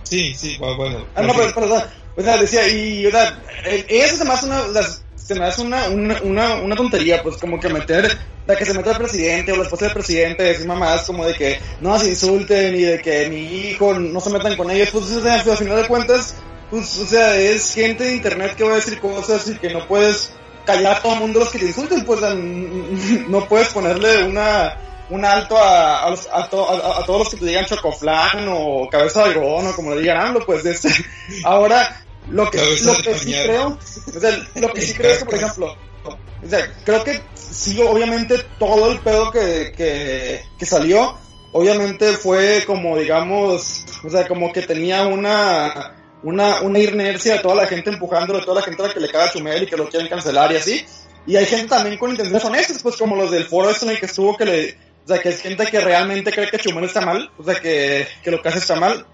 Sí, 0.08 0.32
sí, 0.34 0.56
bueno. 0.58 1.04
Ah, 1.14 1.22
no, 1.22 1.34
pero, 1.34 1.54
perdón. 1.54 1.82
O 2.18 2.22
sea, 2.22 2.36
decía, 2.36 2.66
y, 2.66 3.06
o 3.06 3.10
sea, 3.12 3.38
eso 3.64 4.16
se 4.16 4.24
me 4.24 4.32
hace 4.32 4.46
una, 4.46 4.62
o 4.62 4.72
sea, 4.72 4.82
se 5.14 5.34
me 5.36 5.44
hace 5.44 5.62
una, 5.62 5.88
una, 5.88 6.20
una, 6.22 6.54
una 6.56 6.74
tontería, 6.74 7.22
pues 7.22 7.36
como 7.36 7.60
que 7.60 7.68
meter, 7.68 8.18
de 8.44 8.56
que 8.56 8.64
se 8.64 8.74
meta 8.74 8.90
el 8.90 8.96
presidente 8.96 9.52
o 9.52 9.56
la 9.56 9.62
esposa 9.62 9.84
del 9.84 9.94
presidente, 9.94 10.42
decir 10.42 10.66
mamás 10.66 11.02
como 11.02 11.24
de 11.24 11.34
que 11.34 11.60
no 11.80 11.96
se 11.96 12.08
insulten 12.08 12.74
y 12.74 12.82
de 12.82 13.00
que 13.00 13.28
mi 13.28 13.42
hijo 13.42 13.94
no 13.94 14.18
se 14.18 14.30
metan 14.30 14.56
con 14.56 14.68
ellos, 14.68 14.88
pues 14.90 15.04
o 15.12 15.22
sea, 15.22 15.34
al 15.34 15.56
final 15.56 15.80
de 15.80 15.86
cuentas, 15.86 16.34
pues, 16.70 16.98
o 16.98 17.06
sea, 17.06 17.36
es 17.36 17.72
gente 17.72 18.02
de 18.02 18.14
internet 18.16 18.56
que 18.56 18.64
va 18.64 18.72
a 18.72 18.76
decir 18.76 18.98
cosas 18.98 19.46
y 19.48 19.56
que 19.56 19.72
no 19.72 19.86
puedes 19.86 20.32
callar 20.66 20.96
a 20.96 21.02
todo 21.02 21.12
el 21.12 21.20
mundo 21.20 21.38
los 21.38 21.50
que 21.50 21.60
te 21.60 21.66
insulten, 21.66 22.04
pues 22.04 22.20
no 23.28 23.44
puedes 23.46 23.68
ponerle 23.68 24.24
una 24.24 24.76
un 25.10 25.24
alto 25.24 25.56
a, 25.56 26.04
a, 26.04 26.08
a, 26.08 26.40
a, 26.40 26.48
todos 26.48 27.18
los 27.18 27.28
que 27.30 27.36
te 27.38 27.46
digan 27.46 27.64
chocoflan 27.64 28.46
o 28.48 28.88
cabeza 28.90 29.20
de 29.20 29.30
algodón 29.30 29.68
o 29.68 29.74
como 29.74 29.94
le 29.94 30.02
digan 30.02 30.36
pues 30.44 30.64
este, 30.66 30.90
ahora 31.44 32.02
lo 32.30 32.50
que, 32.50 32.58
lo 32.58 32.94
que 32.96 33.18
sí 33.18 33.32
creo, 33.32 33.78
o 33.78 34.20
sea, 34.20 34.48
lo 34.56 34.72
que 34.72 34.80
sí 34.80 34.94
creo 34.94 35.12
es 35.12 35.18
que, 35.18 35.24
por 35.24 35.34
ejemplo, 35.34 35.76
o 36.04 36.48
sea, 36.48 36.72
creo 36.84 37.04
que 37.04 37.20
sí, 37.34 37.80
obviamente 37.82 38.36
todo 38.58 38.92
el 38.92 38.98
pedo 39.00 39.30
que, 39.30 39.72
que, 39.76 40.42
que 40.58 40.66
salió, 40.66 41.18
obviamente 41.52 42.12
fue 42.12 42.64
como, 42.66 42.96
digamos, 42.96 43.84
o 44.04 44.10
sea, 44.10 44.28
como 44.28 44.52
que 44.52 44.62
tenía 44.62 45.06
una, 45.06 45.94
una, 46.22 46.60
una 46.60 46.78
inercia 46.78 47.34
de 47.34 47.40
toda 47.40 47.54
la 47.54 47.66
gente 47.66 47.90
empujándolo, 47.90 48.40
de 48.40 48.44
toda 48.44 48.60
la 48.60 48.66
gente 48.66 48.82
a 48.82 48.86
la 48.88 48.94
que 48.94 49.00
le 49.00 49.10
caga 49.10 49.32
Chumel 49.32 49.62
y 49.62 49.66
que 49.66 49.76
lo 49.76 49.88
quieren 49.88 50.08
cancelar 50.08 50.52
y 50.52 50.56
así. 50.56 50.86
Y 51.26 51.36
hay 51.36 51.46
gente 51.46 51.68
también 51.68 51.98
con 51.98 52.10
intenciones 52.10 52.44
honestas, 52.44 52.82
pues 52.82 52.96
como 52.96 53.16
los 53.16 53.30
del 53.30 53.44
foro 53.44 53.70
este 53.70 53.84
en 53.86 53.92
el 53.92 54.00
que 54.00 54.06
estuvo 54.06 54.36
que 54.36 54.44
le, 54.44 54.78
o 55.04 55.08
sea, 55.08 55.18
que 55.18 55.30
es 55.30 55.40
gente 55.40 55.66
que 55.66 55.80
realmente 55.80 56.32
cree 56.32 56.50
que 56.50 56.58
Chumel 56.58 56.84
está 56.84 57.00
mal, 57.00 57.30
o 57.36 57.44
sea, 57.44 57.60
que, 57.60 58.06
que 58.22 58.30
lo 58.30 58.40
que 58.40 58.48
hace 58.48 58.58
está 58.58 58.76
mal. 58.76 59.06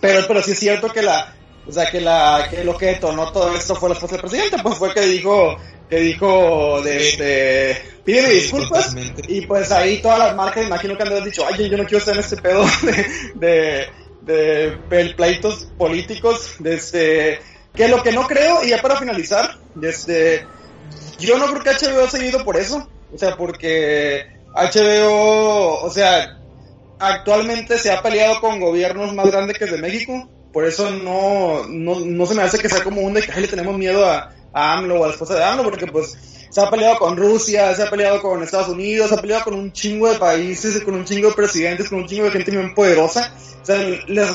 Pero, 0.00 0.26
pero 0.28 0.42
sí 0.42 0.52
es 0.52 0.58
cierto 0.58 0.90
que 0.90 1.02
la, 1.02 1.34
o 1.68 1.72
sea, 1.72 1.90
que 1.90 2.00
la, 2.00 2.46
que 2.48 2.64
lo 2.64 2.76
que 2.76 2.86
detonó 2.86 3.32
todo 3.32 3.54
esto 3.54 3.74
fue 3.74 3.88
la 3.88 3.94
esposa 3.94 4.14
del 4.14 4.22
presidente, 4.22 4.56
pues 4.62 4.76
fue 4.76 4.94
que 4.94 5.02
dijo, 5.02 5.56
que 5.88 5.96
dijo 5.96 6.80
de 6.82 7.08
este, 7.08 7.82
pídeme 8.04 8.28
disculpas, 8.30 8.94
y 9.28 9.42
pues 9.42 9.72
ahí 9.72 10.00
todas 10.00 10.18
las 10.18 10.36
marcas 10.36 10.66
imagino 10.66 10.96
que 10.96 11.02
han 11.02 11.24
dicho, 11.24 11.44
ay, 11.46 11.68
yo 11.68 11.76
no 11.76 11.84
quiero 11.84 11.98
estar 11.98 12.14
en 12.14 12.20
este 12.20 12.36
pedo 12.36 12.64
de, 13.34 13.88
de, 14.22 14.76
de, 14.88 15.14
pleitos 15.16 15.68
políticos, 15.76 16.54
de 16.60 16.74
este, 16.74 17.40
que 17.74 17.88
lo 17.88 18.02
que 18.02 18.12
no 18.12 18.26
creo, 18.26 18.62
y 18.62 18.70
ya 18.70 18.80
para 18.80 18.96
finalizar, 18.96 19.58
este, 19.82 20.46
yo 21.18 21.38
no 21.38 21.46
creo 21.46 21.62
que 21.62 21.86
HBO 21.86 22.04
ha 22.04 22.10
seguido 22.10 22.44
por 22.44 22.56
eso, 22.56 22.88
o 23.12 23.18
sea, 23.18 23.36
porque 23.36 24.26
HBO, 24.54 25.82
o 25.82 25.90
sea, 25.90 26.38
actualmente 26.98 27.78
se 27.78 27.90
ha 27.90 28.02
peleado 28.02 28.40
con 28.40 28.60
gobiernos 28.60 29.12
más 29.14 29.26
grandes 29.26 29.58
que 29.58 29.64
el 29.64 29.72
de 29.72 29.78
México. 29.78 30.28
Por 30.56 30.64
eso 30.64 30.90
no, 30.90 31.66
no, 31.68 32.00
no 32.00 32.24
se 32.24 32.34
me 32.34 32.40
hace 32.40 32.58
que 32.58 32.70
sea 32.70 32.82
como 32.82 33.02
un 33.02 33.12
de 33.12 33.20
que 33.20 33.38
le 33.38 33.46
tenemos 33.46 33.76
miedo 33.76 34.08
a, 34.08 34.32
a 34.54 34.72
AMLO 34.72 35.00
o 35.00 35.04
a 35.04 35.08
la 35.08 35.12
esposa 35.12 35.34
de 35.34 35.44
AMLO, 35.44 35.64
porque 35.64 35.86
pues 35.86 36.16
se 36.48 36.58
ha 36.58 36.70
peleado 36.70 36.98
con 36.98 37.14
Rusia, 37.14 37.74
se 37.74 37.82
ha 37.82 37.90
peleado 37.90 38.22
con 38.22 38.42
Estados 38.42 38.68
Unidos, 38.68 39.10
se 39.10 39.16
ha 39.16 39.20
peleado 39.20 39.44
con 39.44 39.52
un 39.52 39.70
chingo 39.70 40.10
de 40.10 40.18
países, 40.18 40.82
con 40.82 40.94
un 40.94 41.04
chingo 41.04 41.28
de 41.28 41.34
presidentes, 41.34 41.90
con 41.90 41.98
un 41.98 42.06
chingo 42.06 42.24
de 42.24 42.30
gente 42.30 42.52
muy 42.52 42.72
poderosa. 42.72 43.34
O 43.60 43.66
sea, 43.66 43.76
les, 43.76 44.30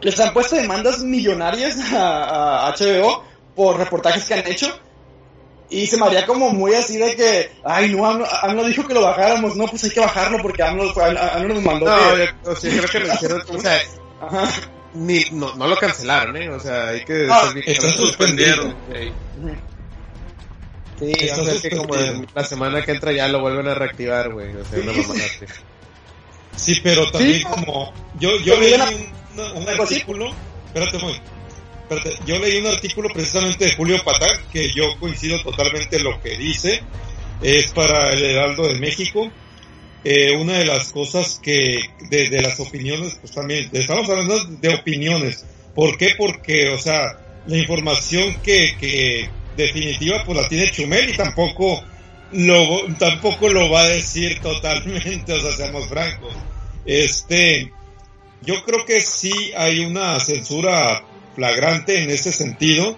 les, 0.00 0.18
han 0.18 0.32
puesto 0.32 0.56
demandas 0.56 0.98
millonarias 1.04 1.78
a, 1.92 2.66
a 2.66 2.74
HBO 2.74 3.22
por 3.54 3.78
reportajes 3.78 4.24
que 4.24 4.34
han 4.34 4.48
hecho 4.48 4.66
y 5.70 5.86
se 5.86 5.96
me 5.96 6.06
haría 6.06 6.26
como 6.26 6.50
muy 6.50 6.74
así 6.74 6.98
de 6.98 7.14
que, 7.14 7.52
ay, 7.62 7.94
no, 7.94 8.04
AMLO, 8.04 8.64
dijo 8.64 8.84
que 8.84 8.94
lo 8.94 9.02
bajáramos. 9.02 9.54
No, 9.54 9.66
pues 9.66 9.84
hay 9.84 9.90
que 9.90 10.00
bajarlo 10.00 10.38
porque 10.42 10.64
AMLO, 10.64 10.92
AMLO 11.00 11.54
nos 11.54 11.62
mandó. 11.62 11.86
No, 11.86 12.50
o 12.50 12.56
sea, 12.56 12.70
creo 12.70 12.88
que 12.90 12.98
lo 12.98 13.14
hicieron, 13.14 13.42
o 13.48 13.60
sea, 13.60 13.78
Ni, 14.94 15.24
no, 15.32 15.54
no 15.54 15.66
lo 15.66 15.76
cancelaron, 15.76 16.36
¿eh? 16.36 16.48
O 16.50 16.60
sea, 16.60 16.88
hay 16.88 17.04
que... 17.04 17.26
Ah, 17.30 17.52
está 17.66 17.88
suspendido. 17.90 18.74
Sí, 20.98 21.12
o 21.30 21.44
sea, 21.44 21.60
que 21.60 21.76
como 21.76 21.94
la 22.34 22.44
semana 22.44 22.82
que 22.82 22.92
entra 22.92 23.12
ya 23.12 23.26
lo 23.28 23.40
vuelven 23.40 23.66
a 23.68 23.74
reactivar, 23.74 24.32
güey. 24.32 24.54
O 24.54 24.64
sea, 24.64 24.80
una 24.80 24.92
mamada 24.92 25.20
Sí, 26.56 26.80
pero 26.82 27.10
también 27.10 27.42
como... 27.42 27.92
Yo, 28.20 28.38
yo 28.40 28.58
leí 28.58 28.74
un, 28.74 29.62
un 29.62 29.68
artículo... 29.68 30.32
Espérate, 30.72 30.98
muy 30.98 31.20
yo 32.26 32.38
leí 32.38 32.58
un 32.60 32.66
artículo 32.66 33.08
precisamente 33.12 33.66
de 33.66 33.74
Julio 33.74 34.02
Patán 34.04 34.36
que 34.52 34.72
yo 34.72 34.98
coincido 34.98 35.40
totalmente 35.42 35.96
en 35.96 36.04
lo 36.04 36.20
que 36.20 36.36
dice. 36.36 36.82
Es 37.42 37.70
para 37.72 38.08
el 38.10 38.22
Heraldo 38.22 38.66
de 38.68 38.78
México. 38.78 39.30
Eh, 40.04 40.36
una 40.36 40.58
de 40.58 40.66
las 40.66 40.92
cosas 40.92 41.40
que, 41.42 41.78
de, 42.10 42.42
las 42.42 42.60
opiniones, 42.60 43.16
pues 43.20 43.32
también, 43.32 43.70
estamos 43.72 44.08
hablando 44.10 44.44
de 44.44 44.68
opiniones. 44.68 45.46
¿Por 45.74 45.96
qué? 45.96 46.10
Porque, 46.18 46.68
o 46.68 46.78
sea, 46.78 47.18
la 47.46 47.56
información 47.56 48.36
que, 48.42 48.76
que 48.78 49.30
definitiva 49.56 50.22
pues 50.26 50.38
la 50.38 50.48
tiene 50.48 50.70
Chumel 50.70 51.08
y 51.08 51.16
tampoco 51.16 51.82
lo, 52.32 52.94
tampoco 52.98 53.48
lo 53.48 53.70
va 53.70 53.82
a 53.82 53.88
decir 53.88 54.40
totalmente, 54.42 55.32
o 55.32 55.40
sea, 55.40 55.52
seamos 55.52 55.86
francos. 55.86 56.34
Este, 56.84 57.72
yo 58.42 58.62
creo 58.64 58.84
que 58.84 59.00
sí 59.00 59.52
hay 59.56 59.80
una 59.80 60.20
censura 60.20 61.02
flagrante 61.34 62.02
en 62.02 62.10
ese 62.10 62.32
sentido. 62.32 62.96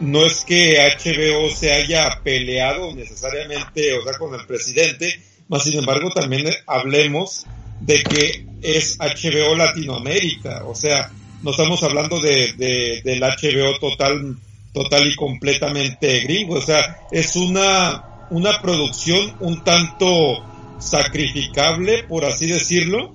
No 0.00 0.24
es 0.26 0.44
que 0.44 0.76
HBO 0.76 1.50
se 1.50 1.72
haya 1.72 2.20
peleado 2.22 2.94
necesariamente, 2.94 3.94
o 3.94 4.02
sea, 4.02 4.16
con 4.16 4.34
el 4.34 4.46
presidente, 4.46 5.20
más 5.48 5.64
sin 5.64 5.78
embargo 5.78 6.10
también 6.10 6.48
hablemos 6.66 7.46
de 7.80 8.02
que 8.02 8.46
es 8.62 8.98
HBO 8.98 9.54
Latinoamérica, 9.54 10.64
o 10.66 10.74
sea, 10.74 11.10
no 11.42 11.52
estamos 11.52 11.82
hablando 11.82 12.20
de, 12.20 12.52
de, 12.54 13.02
del 13.04 13.20
HBO 13.20 13.78
total, 13.78 14.36
total 14.72 15.06
y 15.06 15.14
completamente 15.14 16.20
gringo, 16.20 16.56
o 16.56 16.62
sea, 16.62 16.98
es 17.10 17.36
una, 17.36 18.26
una 18.30 18.60
producción 18.60 19.36
un 19.40 19.62
tanto 19.62 20.44
sacrificable, 20.78 22.04
por 22.04 22.24
así 22.24 22.46
decirlo, 22.46 23.14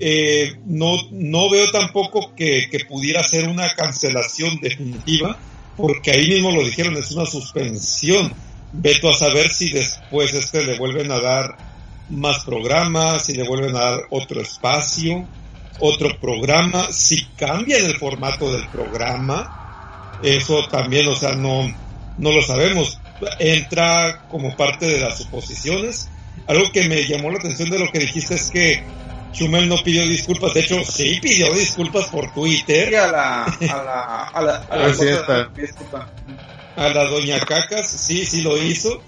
eh, 0.00 0.54
no, 0.64 0.96
no 1.10 1.50
veo 1.50 1.70
tampoco 1.70 2.34
que, 2.34 2.68
que, 2.70 2.84
pudiera 2.86 3.22
ser 3.22 3.48
una 3.48 3.68
cancelación 3.74 4.58
definitiva, 4.60 5.38
porque 5.76 6.12
ahí 6.12 6.28
mismo 6.28 6.52
lo 6.52 6.64
dijeron, 6.64 6.96
es 6.96 7.10
una 7.12 7.26
suspensión. 7.26 8.32
Veto 8.72 9.10
a 9.10 9.14
saber 9.14 9.50
si 9.50 9.70
después 9.70 10.32
este 10.32 10.64
le 10.64 10.78
vuelven 10.78 11.10
a 11.10 11.20
dar 11.20 11.69
más 12.10 12.44
programas, 12.44 13.24
si 13.24 13.34
le 13.34 13.46
vuelven 13.46 13.74
a 13.76 13.80
dar 13.80 14.00
otro 14.10 14.40
espacio, 14.40 15.26
otro 15.78 16.18
programa, 16.20 16.92
si 16.92 17.24
cambian 17.36 17.84
el 17.84 17.96
formato 17.96 18.52
del 18.52 18.68
programa, 18.68 20.18
eso 20.22 20.66
también, 20.68 21.08
o 21.08 21.14
sea, 21.14 21.34
no, 21.34 21.72
no 22.18 22.32
lo 22.32 22.42
sabemos. 22.42 22.98
Entra 23.38 24.26
como 24.28 24.56
parte 24.56 24.86
de 24.86 25.00
las 25.00 25.18
suposiciones. 25.18 26.08
Algo 26.46 26.70
que 26.72 26.88
me 26.88 27.06
llamó 27.06 27.30
la 27.30 27.38
atención 27.38 27.70
de 27.70 27.78
lo 27.78 27.90
que 27.90 28.00
dijiste 28.00 28.34
es 28.34 28.50
que 28.50 28.82
Chumel 29.32 29.68
no 29.68 29.76
pidió 29.82 30.06
disculpas, 30.06 30.54
de 30.54 30.60
hecho 30.60 30.82
sí 30.84 31.18
pidió 31.22 31.52
disculpas 31.54 32.06
por 32.06 32.32
Twitter. 32.32 32.96
a 32.96 33.10
la, 33.10 33.44
a 33.44 33.56
la, 33.60 34.24
a 34.24 34.42
la, 34.42 34.56
a 34.56 34.76
la, 34.76 35.50
a 36.76 36.88
la 36.88 37.04
doña 37.04 37.38
Cacas, 37.40 37.88
sí, 37.88 38.24
sí 38.24 38.42
lo 38.42 38.56
hizo. 38.62 39.02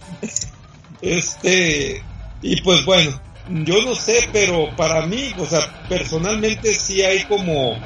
Este, 1.01 2.03
y 2.43 2.61
pues 2.63 2.85
bueno, 2.85 3.21
yo 3.65 3.83
no 3.83 3.95
sé, 3.95 4.29
pero 4.33 4.75
para 4.77 5.07
mí, 5.07 5.33
o 5.39 5.47
sea, 5.47 5.61
personalmente 5.89 6.75
sí 6.75 7.03
hay 7.03 7.25
como 7.25 7.77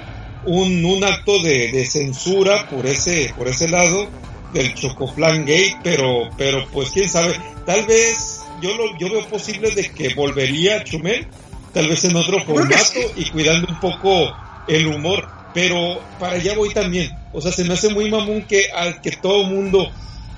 un, 0.45 0.85
un 0.85 1.05
acto 1.05 1.43
de, 1.43 1.71
de 1.73 1.87
censura 1.87 2.69
por 2.69 2.87
ese, 2.87 3.33
por 3.37 3.49
ese 3.49 3.69
lado 3.69 4.09
del 4.53 4.75
Chocoflan 4.75 5.41
Gate, 5.41 5.79
pero, 5.83 6.31
pero 6.37 6.67
pues 6.73 6.91
quién 6.91 7.09
sabe, 7.09 7.39
tal 7.65 7.85
vez 7.87 8.41
yo 8.63 8.75
lo, 8.77 8.99
yo 8.99 9.11
veo 9.11 9.27
posible 9.29 9.71
de 9.71 9.91
que 9.91 10.15
volvería 10.15 10.83
Chumel 10.85 11.27
tal 11.77 11.89
vez 11.89 12.05
en 12.05 12.17
otro 12.17 12.43
formato 12.43 13.01
y 13.17 13.29
cuidando 13.29 13.69
un 13.69 13.79
poco 13.79 14.35
el 14.67 14.87
humor. 14.87 15.29
Pero 15.53 16.01
para 16.19 16.35
allá 16.35 16.55
voy 16.55 16.73
también. 16.73 17.11
O 17.33 17.41
sea, 17.43 17.53
se 17.53 17.65
me 17.65 17.75
hace 17.75 17.91
muy 17.91 18.11
mamón 18.11 18.43
que, 18.43 18.71
al 18.75 19.03
que 19.03 19.11
todo 19.11 19.45
mundo, 19.45 19.91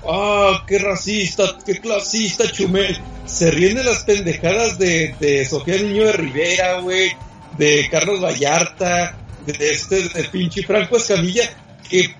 ah, 0.07 0.63
qué 0.67 0.79
racista, 0.79 1.57
qué 1.65 1.79
clasista, 1.79 2.51
Chumel. 2.51 2.99
Se 3.25 3.51
ríen 3.51 3.75
de 3.75 3.83
las 3.83 4.03
pendejadas 4.03 4.77
de, 4.77 5.15
de 5.19 5.45
Sofía 5.45 5.77
Niño 5.77 6.05
de 6.05 6.13
Rivera, 6.13 6.79
güey, 6.79 7.11
de 7.57 7.87
Carlos 7.89 8.21
Vallarta, 8.21 9.17
de 9.45 9.69
este, 9.69 10.09
de 10.09 10.23
pinche 10.25 10.63
Franco 10.63 10.97
Escamilla, 10.97 11.49
que 11.89 12.15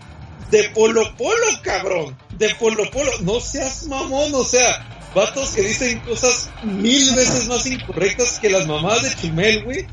de 0.51 0.69
Polo 0.69 1.15
Polo, 1.15 1.45
cabrón, 1.63 2.17
de 2.38 2.53
Polo 2.55 2.89
Polo, 2.91 3.12
no 3.21 3.39
seas 3.39 3.86
mamón, 3.86 4.33
o 4.33 4.43
sea, 4.43 5.00
vatos 5.13 5.50
que 5.50 5.62
dicen 5.62 6.00
cosas 6.01 6.50
mil 6.63 7.15
veces 7.15 7.48
más 7.48 7.65
incorrectas 7.65 8.39
que 8.39 8.50
las 8.50 8.67
mamás 8.67 9.03
de 9.03 9.15
Chumel, 9.15 9.63
güey. 9.63 9.88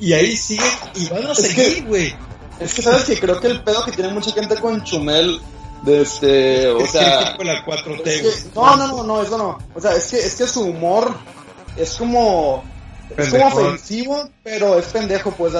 Y 0.00 0.12
ahí 0.12 0.36
siguen 0.36 0.70
y 0.94 1.06
van 1.06 1.26
a 1.26 1.34
seguir, 1.34 1.84
güey. 1.84 2.14
Es 2.60 2.74
que 2.74 2.82
sabes 2.82 3.04
que 3.04 3.18
creo 3.18 3.40
que 3.40 3.48
el 3.48 3.62
pedo 3.62 3.84
que 3.84 3.92
tiene 3.92 4.12
mucha 4.12 4.32
gente 4.32 4.56
con 4.56 4.82
Chumel, 4.84 5.40
de 5.82 6.02
este, 6.02 6.68
o 6.68 6.86
sea, 6.86 7.36
la 7.38 7.64
4T, 7.64 8.52
no, 8.54 8.76
no, 8.76 8.86
no, 8.88 9.04
no, 9.04 9.22
eso 9.22 9.38
no. 9.38 9.58
O 9.74 9.80
sea, 9.80 9.94
es 9.94 10.06
que 10.06 10.18
es 10.18 10.34
que 10.34 10.46
su 10.46 10.62
humor 10.62 11.14
es 11.76 11.94
como 11.94 12.64
es 13.16 13.30
como 13.30 13.46
ofensivo, 13.46 14.28
pero 14.42 14.78
es 14.78 14.86
pendejo, 14.86 15.30
pues 15.32 15.54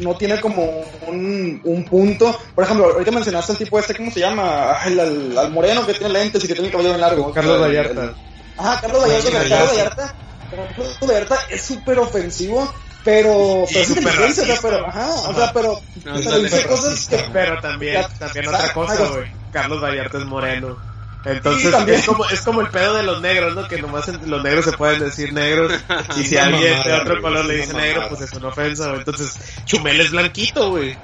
no 0.00 0.16
tiene 0.16 0.40
como 0.40 0.64
un, 1.06 1.60
un 1.64 1.84
punto. 1.84 2.36
Por 2.54 2.64
ejemplo, 2.64 2.86
ahorita 2.86 3.10
mencionaste 3.10 3.52
al 3.52 3.58
tipo 3.58 3.78
este, 3.78 3.94
¿cómo 3.94 4.10
se 4.10 4.20
llama? 4.20 4.76
El, 4.86 5.38
al, 5.38 5.50
moreno 5.52 5.86
que 5.86 5.94
tiene 5.94 6.12
lentes 6.12 6.42
y 6.44 6.48
que 6.48 6.54
tiene 6.54 6.68
el 6.68 6.72
cabello 6.72 6.90
bien 6.90 7.00
largo. 7.00 7.32
Carlos 7.32 7.60
Vallarta. 7.60 8.14
Ah, 8.56 8.78
Carlos 8.80 9.02
Vallarta, 9.02 9.30
Carlos 9.30 9.70
Vallarta. 9.70 10.14
Carlos 10.50 10.98
Vallarta 11.00 11.38
es 11.50 11.62
súper 11.62 11.98
ofensivo, 11.98 12.72
pero, 13.04 13.64
pero 13.68 13.80
es 13.80 13.88
inteligencia, 13.90 14.42
o 14.42 14.46
sea, 14.46 14.58
pero, 14.60 14.86
ajá, 14.86 15.14
o 15.28 15.34
sea, 15.34 15.52
pero, 15.52 15.80
pero 16.04 16.38
dice 16.40 16.66
cosas 16.66 17.06
que... 17.06 17.24
Pero 17.32 17.60
también, 17.60 18.04
también 18.18 18.48
otra 18.48 18.72
cosa, 18.72 19.06
güey. 19.06 19.37
Carlos 19.52 19.82
Vallarta 19.82 20.18
es 20.18 20.24
moreno. 20.24 20.76
Entonces 21.24 21.74
es 21.88 22.06
como, 22.06 22.24
es 22.26 22.40
como 22.42 22.60
el 22.60 22.68
pedo 22.68 22.94
de 22.94 23.02
los 23.02 23.20
negros, 23.20 23.54
¿no? 23.54 23.66
Que 23.66 23.82
nomás 23.82 24.08
los 24.08 24.42
negros 24.42 24.64
se 24.64 24.72
pueden 24.72 25.00
decir 25.00 25.32
negros. 25.32 25.72
Y 26.16 26.24
si 26.24 26.36
alguien 26.36 26.82
de 26.84 26.92
otro 26.92 27.20
color 27.20 27.44
le 27.44 27.56
dice 27.56 27.74
negro, 27.74 28.08
pues 28.08 28.22
es 28.22 28.32
una 28.32 28.48
ofensa. 28.48 28.94
Entonces, 28.94 29.34
Chumel 29.64 30.00
es 30.00 30.10
blanquito, 30.10 30.70
güey. 30.70 30.96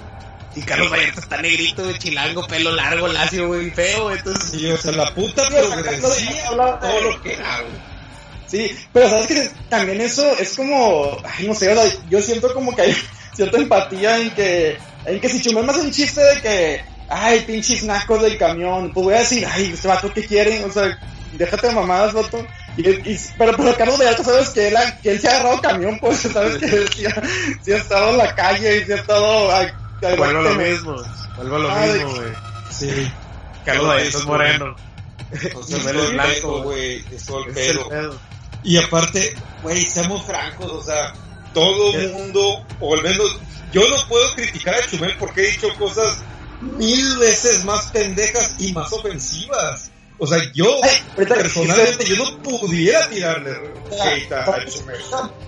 Y 0.56 0.62
Carlos 0.62 0.90
Vallarta 0.90 1.20
está 1.20 1.42
negrito, 1.42 1.82
güey, 1.82 1.98
chilango, 1.98 2.46
pelo 2.46 2.70
largo, 2.70 3.08
lacio, 3.08 3.48
güey, 3.48 3.72
feo, 3.72 4.12
entonces... 4.12 4.50
Sí, 4.52 4.70
o 4.70 4.76
sea, 4.76 4.92
la 4.92 5.12
puta 5.12 5.42
progresiva, 5.48 6.78
todo 6.78 7.00
lo 7.00 7.22
que 7.22 7.34
hago. 7.34 7.68
Sí, 8.46 8.70
pero 8.92 9.08
sabes 9.08 9.26
que 9.26 9.50
también 9.68 10.00
eso 10.00 10.24
es 10.38 10.54
como, 10.56 11.18
ay, 11.24 11.48
no 11.48 11.54
sé, 11.56 11.72
o 11.72 11.74
sea, 11.74 11.92
yo 12.08 12.22
siento 12.22 12.54
como 12.54 12.74
que 12.76 12.82
hay 12.82 12.96
cierta 13.34 13.58
empatía 13.58 14.20
en 14.20 14.30
que, 14.30 14.78
en 15.06 15.20
que 15.20 15.28
si 15.28 15.42
Chumel 15.42 15.64
me 15.64 15.72
hace 15.72 15.80
un 15.80 15.90
chiste 15.90 16.20
de 16.20 16.40
que 16.40 16.84
ay, 17.08 17.40
pinches 17.40 17.84
nacos 17.84 18.22
del 18.22 18.38
camión, 18.38 18.92
pues 18.92 19.04
voy 19.04 19.14
a 19.14 19.18
decir, 19.18 19.46
ay, 19.50 19.72
este 19.72 19.88
vato 19.88 20.12
que 20.12 20.26
quieren, 20.26 20.64
o 20.64 20.72
sea, 20.72 20.98
déjate 21.32 21.68
de 21.68 21.74
mamadas, 21.74 22.12
vato. 22.12 22.44
Y, 22.76 23.16
pero, 23.38 23.56
pero 23.56 23.76
Carlos 23.76 23.98
de 23.98 24.08
Alto, 24.08 24.24
sabes 24.24 24.50
que 24.50 24.68
él, 24.68 24.74
que 25.02 25.12
él 25.12 25.20
se 25.20 25.28
ha 25.28 25.32
agarrado 25.32 25.60
camión, 25.60 25.98
pues, 26.00 26.18
sabes 26.32 26.58
que 26.58 26.86
si 26.88 27.06
ha, 27.06 27.22
si 27.62 27.72
ha 27.72 27.76
estado 27.76 28.10
en 28.10 28.18
la 28.18 28.34
calle 28.34 28.78
y 28.78 28.84
si 28.84 28.92
ha 28.92 28.96
estado. 28.96 29.54
Ay, 29.54 29.68
vuelvo 30.16 30.42
lo 30.42 30.54
mismo, 30.54 30.96
vuelvo 31.36 31.58
lo 31.58 31.70
ah, 31.70 31.86
mismo, 31.86 32.14
güey. 32.14 32.32
Sí. 32.70 33.12
Carlos 33.64 33.96
de 33.96 34.02
Alto 34.02 34.18
es 34.18 34.24
moreno. 34.24 34.76
O 35.54 35.62
sea, 35.62 35.78
es 35.90 36.12
blanco, 36.12 36.62
güey, 36.62 37.04
es 37.12 37.24
todo 37.24 37.44
el 37.46 37.52
pelo. 37.52 38.18
Y 38.64 38.78
aparte, 38.78 39.34
güey, 39.62 39.84
seamos 39.86 40.24
francos, 40.24 40.72
o 40.72 40.82
sea, 40.82 41.12
todo 41.52 41.94
el 41.94 42.12
mundo, 42.12 42.64
o 42.80 42.94
al 42.94 43.02
menos, 43.02 43.38
yo 43.72 43.82
no 43.88 44.08
puedo 44.08 44.34
criticar 44.34 44.74
a 44.74 44.86
Chumel 44.86 45.14
porque 45.18 45.42
he 45.42 45.50
dicho 45.52 45.68
cosas 45.78 46.18
mil 46.60 47.18
veces 47.18 47.64
más 47.64 47.90
pendejas 47.90 48.54
y 48.58 48.72
más 48.72 48.92
ofensivas. 48.92 49.90
O 50.18 50.26
sea, 50.26 50.38
yo 50.52 50.80
personalmente 51.16 52.04
yo 52.04 52.16
no 52.16 52.42
pudiera 52.42 53.08
tirarle 53.08 53.50
a 53.50 54.44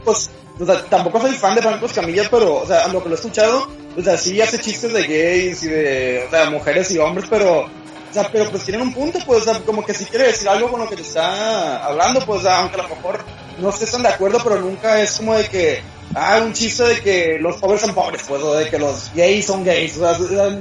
Pues, 0.05 0.31
o 0.59 0.67
sea, 0.67 0.85
tampoco 0.87 1.21
soy 1.21 1.33
fan 1.33 1.55
de 1.55 1.63
Franco 1.63 1.87
Camilla, 1.95 2.29
pero, 2.31 2.57
o 2.57 2.67
sea, 2.67 2.89
lo 2.89 3.03
que 3.03 3.09
lo 3.09 3.15
he 3.15 3.19
escuchado, 3.19 3.69
o 3.97 4.03
sea, 4.03 4.17
sí 4.17 4.41
hace 4.41 4.59
chistes 4.59 4.93
de 4.93 5.03
gays 5.03 5.63
y 5.63 5.69
de, 5.69 6.25
o 6.27 6.31
sea, 6.31 6.51
mujeres 6.51 6.91
y 6.91 6.99
hombres, 6.99 7.27
pero, 7.31 7.61
o 7.61 8.13
sea, 8.13 8.29
pero 8.33 8.51
pues 8.51 8.65
tienen 8.65 8.83
un 8.83 8.93
punto, 8.93 9.19
pues, 9.25 9.43
o 9.43 9.45
sea, 9.45 9.61
como 9.61 9.85
que 9.85 9.95
si 9.95 10.05
quiere 10.07 10.27
decir 10.27 10.49
algo 10.49 10.71
con 10.71 10.81
lo 10.81 10.89
que 10.89 10.97
te 10.97 11.03
está 11.03 11.85
hablando, 11.85 12.25
pues, 12.27 12.45
aunque 12.47 12.81
a 12.81 12.83
lo 12.83 12.89
mejor 12.89 13.25
no 13.59 13.71
estén 13.71 14.03
de 14.03 14.09
acuerdo, 14.09 14.39
pero 14.43 14.61
nunca 14.61 15.01
es 15.01 15.17
como 15.17 15.35
de 15.35 15.49
que, 15.49 15.83
ah, 16.15 16.41
un 16.45 16.53
chiste 16.53 16.83
de 16.85 17.01
que 17.01 17.39
los 17.41 17.57
pobres 17.57 17.81
son 17.81 17.95
pobres, 17.95 18.23
pues, 18.27 18.43
o 18.43 18.55
de 18.55 18.69
que 18.69 18.79
los 18.79 19.11
gays 19.15 19.47
son 19.47 19.65
gays, 19.65 19.97
o 19.97 20.29
sea, 20.29 20.61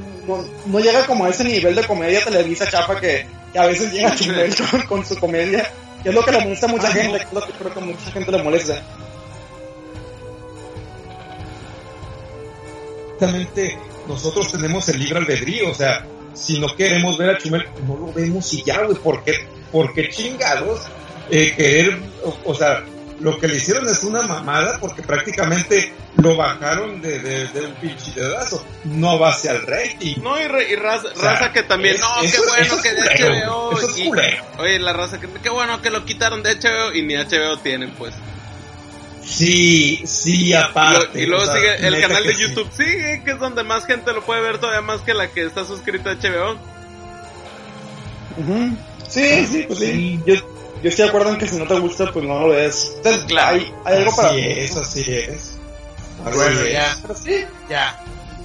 no, 0.66 0.80
llega 0.80 1.06
como 1.06 1.26
a 1.26 1.30
ese 1.30 1.44
nivel 1.44 1.76
de 1.76 1.86
comedia 1.86 2.24
televisa 2.24 2.70
chapa 2.70 3.00
que, 3.00 3.26
a 3.58 3.66
veces 3.68 3.92
llega 3.92 4.10
a 4.10 4.16
Chumel 4.16 4.54
con, 4.88 5.06
su 5.06 5.18
comedia, 5.18 5.70
que 6.04 6.10
es 6.10 6.16
lo 6.16 6.24
que 6.26 6.32
le 6.32 6.42
molesta 6.42 6.66
a 6.66 6.70
mucha 6.70 6.92
gente, 6.92 7.20
que 7.20 7.24
es 7.24 7.34
lo 7.34 7.46
que 7.46 7.54
creo 7.54 7.74
que 7.74 7.80
a 7.80 7.84
mucha 7.84 8.12
gente 8.12 8.32
le 8.32 8.44
molesta. 8.44 8.84
Exactamente, 13.14 13.78
nosotros 14.08 14.52
tenemos 14.52 14.90
el 14.90 15.00
libre 15.00 15.20
albedrío, 15.20 15.72
o 15.72 15.74
sea, 15.74 16.06
si 16.34 16.60
no 16.60 16.68
queremos 16.76 17.18
ver 17.18 17.30
a 17.30 17.38
Chumel, 17.38 17.66
no 17.88 17.96
lo 17.96 18.12
vemos 18.12 18.52
y 18.54 18.62
ya, 18.64 18.84
güey, 18.84 18.98
¿por 18.98 19.24
qué, 19.24 19.48
porque 19.72 20.10
chingados 20.10 20.82
eh, 21.32 21.54
querer, 21.56 22.00
o 22.44 22.56
sea, 22.56 22.84
lo 23.20 23.40
que 23.40 23.48
le 23.48 23.56
hicieron 23.56 23.88
es 23.88 24.04
una 24.04 24.24
mamada 24.24 24.78
porque 24.80 25.02
prácticamente 25.02 25.94
lo 26.18 26.36
bajaron 26.36 27.02
de, 27.02 27.20
de, 27.20 27.66
un 27.66 27.74
pinche 27.76 28.12
dedazo, 28.14 28.66
no 28.86 29.12
a 29.12 29.18
base 29.18 29.50
al 29.50 29.66
rating. 29.66 30.16
No, 30.22 30.40
y, 30.40 30.48
raza, 30.76 31.52
que 31.52 31.64
también, 31.64 31.98
no, 32.00 32.08
qué 32.22 32.38
bueno 32.38 32.82
que 32.82 32.94
de 32.94 33.02
HBO. 33.02 34.60
oye, 34.60 34.80
la 34.80 34.94
raza 34.94 35.20
que, 35.20 35.28
qué 35.42 35.50
bueno 35.50 35.82
que 35.82 35.90
lo 35.90 36.06
quitaron 36.06 36.44
de 36.44 36.56
HBO 36.56 36.94
y 36.94 37.04
ni 37.04 37.16
HBO 37.16 37.58
tienen, 37.60 37.92
pues. 37.92 38.14
Sí, 39.24 40.04
sí, 40.06 40.54
aparte. 40.54 41.24
y 41.24 41.26
luego 41.26 41.52
sigue 41.52 41.88
el 41.88 42.00
canal 42.00 42.24
de 42.24 42.36
YouTube, 42.36 42.70
sigue, 42.72 43.24
que 43.24 43.32
es 43.32 43.40
donde 43.40 43.64
más 43.64 43.86
gente 43.86 44.14
lo 44.14 44.24
puede 44.24 44.42
ver 44.42 44.60
todavía 44.60 44.82
más 44.82 45.02
que 45.02 45.14
la 45.14 45.30
que 45.30 45.46
está 45.46 45.66
suscrita 45.66 46.12
a 46.12 46.16
HBO. 46.16 46.58
Sí, 49.10 49.48
sí, 49.48 49.64
pues 49.68 49.80
sí. 49.80 50.20
Yo, 50.26 50.36
yo 50.86 50.90
estoy 50.90 51.06
de 51.06 51.10
acuerdo 51.10 51.32
en 51.32 51.40
que 51.40 51.48
si 51.48 51.58
no 51.58 51.66
te 51.66 51.80
gusta, 51.80 52.12
pues 52.14 52.24
no 52.24 52.42
lo 52.42 52.50
ves. 52.50 52.96
Claro, 53.28 53.56
hay, 53.56 53.74
hay 53.86 53.98
algo 53.98 54.16
para. 54.16 54.30
Sí, 54.30 54.40
eso 54.40 54.84
sí 54.84 55.04
es. 55.08 55.58
Bueno, 56.24 56.64
ya. 56.64 56.96
Pero 57.02 57.16
sí, 57.16 57.44
ya. 57.68 58.00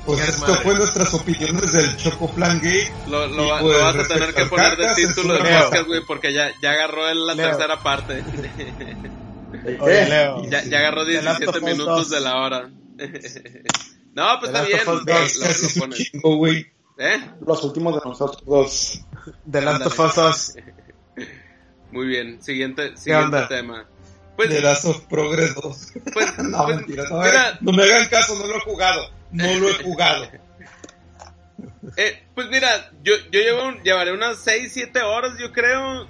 Pues 0.06 0.26
esto 0.26 0.54
fue 0.62 0.74
nuestras 0.74 1.12
opiniones 1.12 1.70
del 1.74 1.94
Choco 1.98 2.30
Plan 2.30 2.58
Gay. 2.62 2.88
Lo, 3.10 3.26
lo, 3.26 3.58
pues, 3.58 3.78
vas 3.82 3.94
a 3.94 4.08
tener 4.08 4.32
que 4.32 4.46
poner 4.46 4.74
de 4.74 4.94
título 4.94 5.34
de 5.34 5.40
podcast, 5.40 5.86
güey, 5.86 6.00
porque 6.06 6.32
ya, 6.32 6.50
ya 6.62 6.70
agarró 6.70 7.12
la 7.12 7.36
tercera 7.36 7.78
parte. 7.82 8.24
Oye, 9.80 10.08
Leo. 10.08 10.42
Ya, 10.46 10.64
ya 10.64 10.78
agarró 10.78 11.04
17 11.04 11.60
minutos 11.60 12.08
de 12.08 12.20
la 12.20 12.36
hora. 12.38 12.70
no, 14.14 14.40
pues 14.40 14.50
está 14.50 14.62
bien. 14.62 14.80
Lo, 14.86 14.94
lo, 14.94 16.38
lo 16.38 16.54
¿Eh? 17.02 17.20
Los 17.46 17.64
últimos 17.64 18.02
de 18.02 18.08
nosotros. 18.08 19.02
De 19.44 19.60
Last 19.60 19.86
of 19.86 20.16
Us 20.16 20.54
muy 21.92 22.06
bien, 22.06 22.42
siguiente, 22.42 22.96
siguiente 22.96 23.38
tema. 23.48 23.86
Pues, 24.36 24.48
de 24.48 24.60
Last 24.62 24.86
of 24.86 25.00
Progress 25.04 25.54
2. 25.54 25.92
Pues, 26.14 26.38
no, 26.44 26.64
pues, 26.64 26.76
mentira, 26.76 27.04
no, 27.10 27.20
no, 27.60 27.72
me 27.72 27.82
hagan 27.82 28.08
caso, 28.08 28.34
no 28.38 28.46
lo 28.46 28.56
he 28.56 28.60
jugado. 28.60 29.10
No 29.32 29.54
lo 29.54 29.68
he 29.68 29.74
jugado. 29.74 30.24
eh, 31.96 32.24
pues 32.34 32.48
mira, 32.48 32.90
yo, 33.02 33.14
yo 33.30 33.40
llevo, 33.40 33.72
llevaré 33.82 34.12
unas 34.12 34.38
6, 34.38 34.72
7 34.72 35.02
horas, 35.02 35.32
yo 35.38 35.52
creo. 35.52 36.08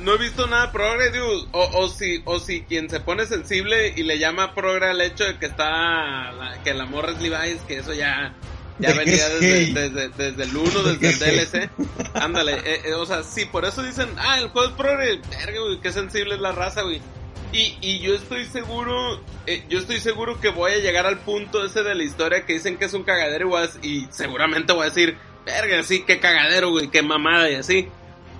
No 0.00 0.14
he 0.14 0.18
visto 0.18 0.46
nada 0.46 0.72
progre, 0.72 1.12
o, 1.20 1.48
o, 1.52 1.88
si, 1.88 2.22
o 2.24 2.40
si 2.40 2.62
quien 2.62 2.88
se 2.88 2.98
pone 2.98 3.26
sensible 3.26 3.92
y 3.94 4.02
le 4.04 4.18
llama 4.18 4.54
progre 4.54 4.86
al 4.86 5.00
hecho 5.00 5.24
de 5.24 5.38
que 5.38 5.46
está, 5.46 6.58
que 6.64 6.70
el 6.70 6.80
amor 6.80 7.10
es 7.10 7.20
Levi's, 7.20 7.60
que 7.68 7.78
eso 7.78 7.92
ya, 7.92 8.34
ya 8.80 8.92
venía 8.94 9.28
desde, 9.28 10.08
desde, 10.08 10.42
el 10.42 10.56
1, 10.56 10.82
desde 10.82 11.08
el 11.08 11.18
DLC. 11.18 11.70
Ándale, 12.14 12.54
eh, 12.64 12.82
eh, 12.86 12.94
o 12.94 13.06
sea, 13.06 13.22
sí, 13.22 13.44
por 13.44 13.64
eso 13.64 13.82
dicen, 13.82 14.08
ah, 14.16 14.38
el 14.38 14.48
juego 14.48 14.68
es 14.68 14.74
progre, 14.74 15.20
verga, 15.30 15.60
güey, 15.60 15.80
qué 15.80 15.92
sensible 15.92 16.34
es 16.34 16.40
la 16.40 16.52
raza, 16.52 16.82
güey. 16.82 17.00
Y, 17.52 17.76
y 17.80 17.98
yo 17.98 18.14
estoy 18.14 18.44
seguro, 18.46 19.20
eh, 19.46 19.64
yo 19.68 19.78
estoy 19.80 19.98
seguro 20.00 20.40
que 20.40 20.50
voy 20.50 20.72
a 20.72 20.78
llegar 20.78 21.06
al 21.06 21.18
punto 21.18 21.64
ese 21.64 21.82
de 21.82 21.94
la 21.94 22.04
historia 22.04 22.46
que 22.46 22.52
dicen 22.54 22.76
que 22.78 22.84
es 22.84 22.94
un 22.94 23.02
cagadero 23.02 23.50
y, 23.82 23.88
y 23.88 24.08
seguramente 24.10 24.72
voy 24.72 24.82
a 24.82 24.90
decir, 24.90 25.16
verga, 25.44 25.82
sí, 25.82 26.04
qué 26.06 26.20
cagadero, 26.20 26.70
güey, 26.70 26.88
qué 26.88 27.02
mamada 27.02 27.50
y 27.50 27.54
así. 27.54 27.88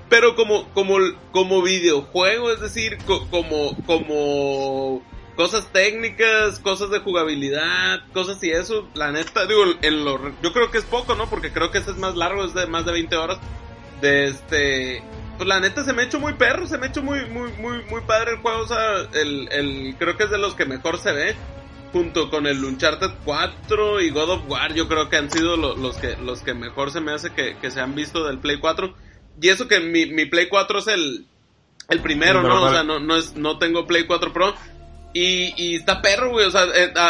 Pero 0.09 0.35
como, 0.35 0.69
como, 0.75 0.97
como 1.31 1.63
videojuego, 1.63 2.53
es 2.53 2.61
decir, 2.61 2.99
como, 3.07 3.77
como 3.87 5.03
cosas 5.41 5.73
técnicas, 5.73 6.59
cosas 6.59 6.91
de 6.91 6.99
jugabilidad, 6.99 8.03
cosas 8.13 8.45
y 8.45 8.51
eso, 8.51 8.87
la 8.93 9.11
neta, 9.11 9.47
digo, 9.47 9.63
en 9.81 10.05
lo, 10.05 10.21
yo 10.43 10.53
creo 10.53 10.71
que 10.71 10.77
es 10.77 10.85
poco, 10.85 11.15
¿no? 11.15 11.31
Porque 11.31 11.51
creo 11.51 11.71
que 11.71 11.79
este 11.79 11.93
es 11.93 11.97
más 11.97 12.15
largo, 12.15 12.45
es 12.45 12.53
de 12.53 12.67
más 12.67 12.85
de 12.85 12.93
20 12.93 13.17
horas. 13.17 13.39
De 14.03 14.27
este, 14.27 15.03
pues 15.39 15.49
la 15.49 15.59
neta 15.59 15.83
se 15.83 15.95
me 15.95 16.03
ha 16.03 16.05
hecho 16.05 16.21
muy 16.21 16.35
perro, 16.35 16.67
se 16.67 16.77
me 16.77 16.85
ha 16.85 16.89
hecho 16.91 17.03
muy, 17.03 17.25
muy, 17.25 17.53
muy, 17.53 17.83
muy 17.85 18.03
padre 18.03 18.33
el 18.33 18.41
juego, 18.41 18.59
o 18.59 18.69
sea, 18.69 18.99
el, 19.15 19.49
el, 19.51 19.95
creo 19.99 20.15
que 20.19 20.25
es 20.25 20.31
de 20.31 20.37
los 20.37 20.55
que 20.55 20.67
mejor 20.67 20.99
se 20.99 21.13
ve. 21.13 21.35
Junto 21.95 22.29
con 22.29 22.47
el 22.47 22.63
Uncharted 22.63 23.11
4 23.25 24.03
y 24.03 24.11
God 24.11 24.29
of 24.29 24.43
War, 24.47 24.75
yo 24.75 24.89
creo 24.89 25.09
que 25.09 25.17
han 25.17 25.31
sido 25.31 25.57
los, 25.57 25.97
que, 25.97 26.19
los 26.19 26.43
que 26.43 26.53
mejor 26.53 26.93
se 26.93 27.01
me 27.01 27.13
hace 27.13 27.33
que, 27.33 27.57
que 27.57 27.71
se 27.71 27.81
han 27.81 27.95
visto 27.95 28.27
del 28.27 28.41
Play 28.41 28.59
4. 28.59 28.95
Y 29.41 29.49
eso 29.49 29.69
que 29.69 29.81
mi, 29.81 30.05
mi 30.05 30.27
Play 30.27 30.49
4 30.49 30.79
es 30.81 30.87
el, 30.89 31.27
el 31.89 32.01
primero, 32.01 32.43
¿no? 32.43 32.63
O 32.63 32.71
sea, 32.71 32.85
no, 32.85 33.01
no, 33.01 33.17
es, 33.17 33.37
no 33.37 33.59
tengo 33.59 33.87
Play 33.87 34.05
4 34.05 34.33
Pro, 34.33 34.55
y, 35.13 35.55
y 35.57 35.77
está 35.77 36.01
perro, 36.01 36.31
güey, 36.31 36.47
o 36.47 36.51
sea, 36.51 36.67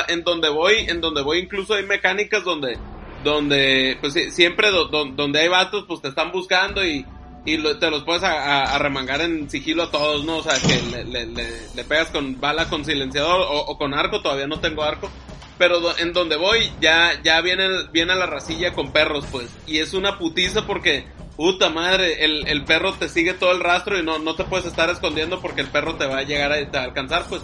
en, 0.08 0.24
donde 0.24 0.48
voy, 0.48 0.74
en 0.88 1.00
donde 1.00 1.22
voy 1.22 1.38
incluso 1.38 1.74
hay 1.74 1.84
mecánicas 1.84 2.42
donde, 2.44 2.78
donde, 3.22 3.98
pues 4.00 4.14
siempre 4.34 4.70
donde 4.70 5.40
hay 5.40 5.48
vatos, 5.48 5.84
pues 5.86 6.00
te 6.00 6.08
están 6.08 6.32
buscando 6.32 6.84
y, 6.84 7.04
y 7.44 7.58
te 7.78 7.90
los 7.90 8.04
puedes 8.04 8.22
a, 8.22 8.78
remangar 8.78 9.20
en 9.20 9.50
sigilo 9.50 9.84
a 9.84 9.90
todos, 9.90 10.24
¿no? 10.24 10.38
O 10.38 10.42
sea, 10.42 10.54
que 10.54 11.04
le, 11.04 11.26
le, 11.26 11.84
pegas 11.84 12.08
con 12.08 12.40
bala 12.40 12.68
con 12.68 12.84
silenciador 12.84 13.46
o, 13.48 13.76
con 13.76 13.92
arco, 13.92 14.22
todavía 14.22 14.46
no 14.46 14.60
tengo 14.60 14.82
arco. 14.82 15.10
Pero 15.58 15.78
en 15.98 16.14
donde 16.14 16.36
voy, 16.36 16.72
ya, 16.80 17.20
ya 17.22 17.38
viene, 17.42 17.68
viene 17.92 18.12
a 18.12 18.16
la 18.16 18.24
racilla 18.24 18.72
con 18.72 18.92
perros, 18.92 19.26
pues. 19.30 19.46
Y 19.66 19.78
es 19.78 19.92
una 19.92 20.16
putiza 20.16 20.66
porque, 20.66 21.04
puta 21.36 21.68
madre, 21.68 22.24
el, 22.24 22.46
el 22.46 22.64
perro 22.64 22.94
te 22.94 23.10
sigue 23.10 23.34
todo 23.34 23.52
el 23.52 23.60
rastro 23.60 23.98
y 23.98 24.02
no, 24.02 24.18
no 24.18 24.34
te 24.36 24.44
puedes 24.44 24.64
estar 24.64 24.88
escondiendo 24.88 25.42
porque 25.42 25.60
el 25.60 25.68
perro 25.68 25.96
te 25.96 26.06
va 26.06 26.18
a 26.18 26.22
llegar 26.22 26.52
a 26.52 26.82
alcanzar, 26.82 27.26
pues. 27.28 27.42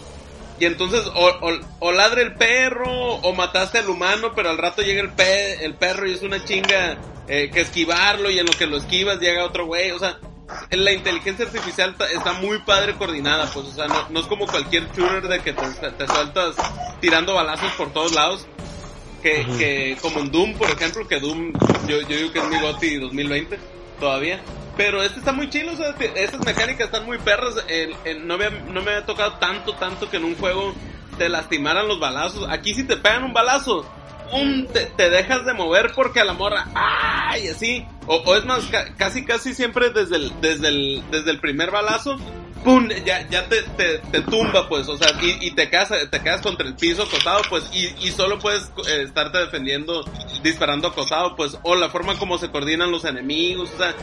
Y 0.58 0.64
entonces 0.64 1.02
o, 1.14 1.32
o, 1.80 1.92
ladre 1.92 2.22
el 2.22 2.34
perro 2.34 2.90
o 2.90 3.34
mataste 3.34 3.78
al 3.78 3.90
humano, 3.90 4.32
pero 4.34 4.50
al 4.50 4.58
rato 4.58 4.82
llega 4.82 5.02
el, 5.02 5.10
pe 5.10 5.64
el 5.64 5.74
perro 5.74 6.08
y 6.08 6.14
es 6.14 6.22
una 6.22 6.42
chinga 6.44 6.96
eh, 7.28 7.50
que 7.52 7.60
esquivarlo 7.60 8.30
y 8.30 8.38
en 8.38 8.46
lo 8.46 8.52
que 8.52 8.66
lo 8.66 8.78
esquivas 8.78 9.20
llega 9.20 9.44
otro 9.44 9.66
güey. 9.66 9.90
O 9.90 9.98
sea, 9.98 10.18
la 10.70 10.92
inteligencia 10.92 11.44
artificial 11.44 11.94
está 12.14 12.32
muy 12.34 12.58
padre 12.60 12.94
coordinada, 12.94 13.50
pues, 13.52 13.66
o 13.66 13.72
sea, 13.72 13.86
no, 13.86 14.20
es 14.20 14.26
como 14.26 14.46
cualquier 14.46 14.88
shooter 14.92 15.28
de 15.28 15.40
que 15.40 15.52
te, 15.52 16.06
sueltas 16.06 16.54
tirando 17.00 17.34
balazos 17.34 17.72
por 17.72 17.92
todos 17.92 18.12
lados. 18.12 18.46
Que, 19.22 19.44
que 19.58 19.98
como 20.00 20.20
en 20.20 20.30
Doom, 20.30 20.54
por 20.54 20.70
ejemplo, 20.70 21.08
que 21.08 21.18
Doom, 21.18 21.52
yo, 21.88 22.00
yo 22.02 22.16
digo 22.16 22.32
que 22.32 22.38
es 22.38 22.44
mi 22.48 22.60
GOTY 22.60 22.96
2020 22.98 23.58
todavía. 23.98 24.40
Pero 24.76 25.02
este 25.02 25.18
está 25.20 25.32
muy 25.32 25.48
chido, 25.48 25.72
o 25.72 25.76
sea, 25.76 25.94
estas 26.14 26.44
mecánicas 26.44 26.86
están 26.86 27.06
muy 27.06 27.18
perras. 27.18 27.54
no, 28.24 28.36
me, 28.38 28.44
había 28.44 29.06
tocado 29.06 29.34
tanto, 29.34 29.72
tanto 29.74 30.10
que 30.10 30.18
en 30.18 30.24
un 30.24 30.36
juego 30.36 30.74
te 31.16 31.28
lastimaran 31.28 31.88
los 31.88 31.98
balazos. 31.98 32.46
Aquí 32.50 32.74
si 32.74 32.84
te 32.84 32.96
pegan 32.96 33.24
un 33.24 33.32
balazo, 33.32 33.86
te, 34.96 35.10
dejas 35.10 35.46
de 35.46 35.54
mover 35.54 35.92
porque 35.94 36.20
a 36.20 36.24
la 36.24 36.34
morra, 36.34 36.66
¡ay! 36.74 37.48
Así. 37.48 37.86
O, 38.06 38.34
es 38.34 38.44
más, 38.44 38.64
casi, 38.96 39.24
casi 39.24 39.54
siempre 39.54 39.90
desde 39.90 40.16
el, 40.16 40.40
desde 40.40 40.68
el, 40.68 41.02
desde 41.10 41.30
el 41.30 41.40
primer 41.40 41.70
balazo, 41.70 42.18
¡pum! 42.62 42.88
Ya, 43.04 43.26
ya 43.30 43.48
te, 43.48 43.62
tumba, 44.22 44.68
pues, 44.68 44.88
o 44.88 44.98
sea, 44.98 45.08
y, 45.22 45.50
te 45.52 45.70
quedas, 45.70 45.88
te 46.10 46.20
quedas 46.20 46.42
contra 46.42 46.66
el 46.66 46.74
piso 46.74 47.04
acostado, 47.04 47.40
pues, 47.48 47.64
y, 47.72 47.86
y 48.06 48.10
solo 48.10 48.38
puedes 48.38 48.64
eh, 48.88 49.02
estarte 49.02 49.38
defendiendo, 49.38 50.04
disparando 50.42 50.88
acostado, 50.88 51.34
pues, 51.34 51.58
o 51.62 51.74
la 51.74 51.88
forma 51.88 52.18
como 52.18 52.36
se 52.36 52.50
coordinan 52.50 52.90
los 52.90 53.04
enemigos, 53.04 53.70
o 53.74 53.78
sea, 53.78 53.94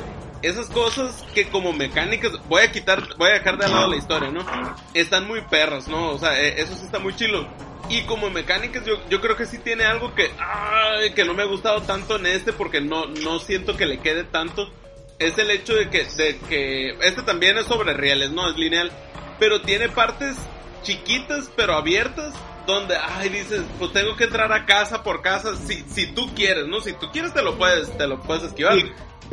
esas 0.44 0.68
cosas 0.68 1.24
que 1.34 1.48
como 1.48 1.72
mecánicas, 1.72 2.34
voy 2.48 2.62
a 2.62 2.72
quitar, 2.72 3.16
voy 3.18 3.30
a 3.30 3.34
dejar 3.36 3.58
de 3.58 3.68
lado 3.68 3.88
la 3.88 3.96
historia, 3.96 4.30
¿no? 4.30 4.46
Están 4.94 5.26
muy 5.26 5.42
perras, 5.42 5.88
¿no? 5.88 6.12
O 6.12 6.20
sea, 6.20 6.40
e, 6.40 6.62
eso 6.62 6.76
sí 6.76 6.84
está 6.86 7.00
muy 7.00 7.16
chilo. 7.16 7.48
Y 7.90 8.02
como 8.04 8.30
mecánicas, 8.30 8.86
yo, 8.86 8.96
yo 9.10 9.22
creo 9.22 9.38
que 9.38 9.46
sí 9.46 9.58
tiene 9.58 9.86
algo 9.86 10.14
que, 10.14 10.30
ay, 10.38 11.14
que 11.14 11.24
no 11.24 11.34
me 11.34 11.44
ha 11.44 11.46
gustado 11.46 11.82
tanto 11.84 12.18
en 12.18 12.26
este 12.26 12.52
porque 12.52 12.82
no, 12.82 13.06
no 13.06 13.40
siento 13.40 13.78
que 13.78 13.86
le 13.86 14.00
quede 14.00 14.26
tanto. 14.26 14.70
Es 15.18 15.38
el 15.38 15.50
hecho 15.50 15.76
de 15.76 15.90
que, 15.90 16.04
de 16.04 16.38
que, 16.50 16.90
este 17.02 17.22
también 17.24 17.58
es 17.58 17.66
sobre 17.66 17.94
reales, 17.94 18.32
no 18.32 18.50
es 18.50 18.58
lineal, 18.58 18.92
pero 19.40 19.62
tiene 19.62 19.88
partes 19.90 20.36
chiquitas 20.82 21.50
pero 21.56 21.76
abiertas 21.76 22.34
donde, 22.68 22.98
ay, 22.98 23.30
dices, 23.30 23.62
pues 23.80 23.94
tengo 23.94 24.16
que 24.18 24.26
entrar 24.26 24.52
a 24.52 24.66
casa 24.66 25.04
por 25.04 25.22
casa 25.22 25.56
si, 25.56 25.86
si 25.88 26.08
tú 26.08 26.34
quieres, 26.36 26.68
¿no? 26.68 26.82
Si 26.82 26.94
tú 26.94 27.10
quieres 27.12 27.34
te 27.34 27.42
lo 27.42 27.58
puedes, 27.58 27.98
te 27.98 28.08
lo 28.08 28.22
puedes 28.22 28.44
esquivar. 28.44 28.78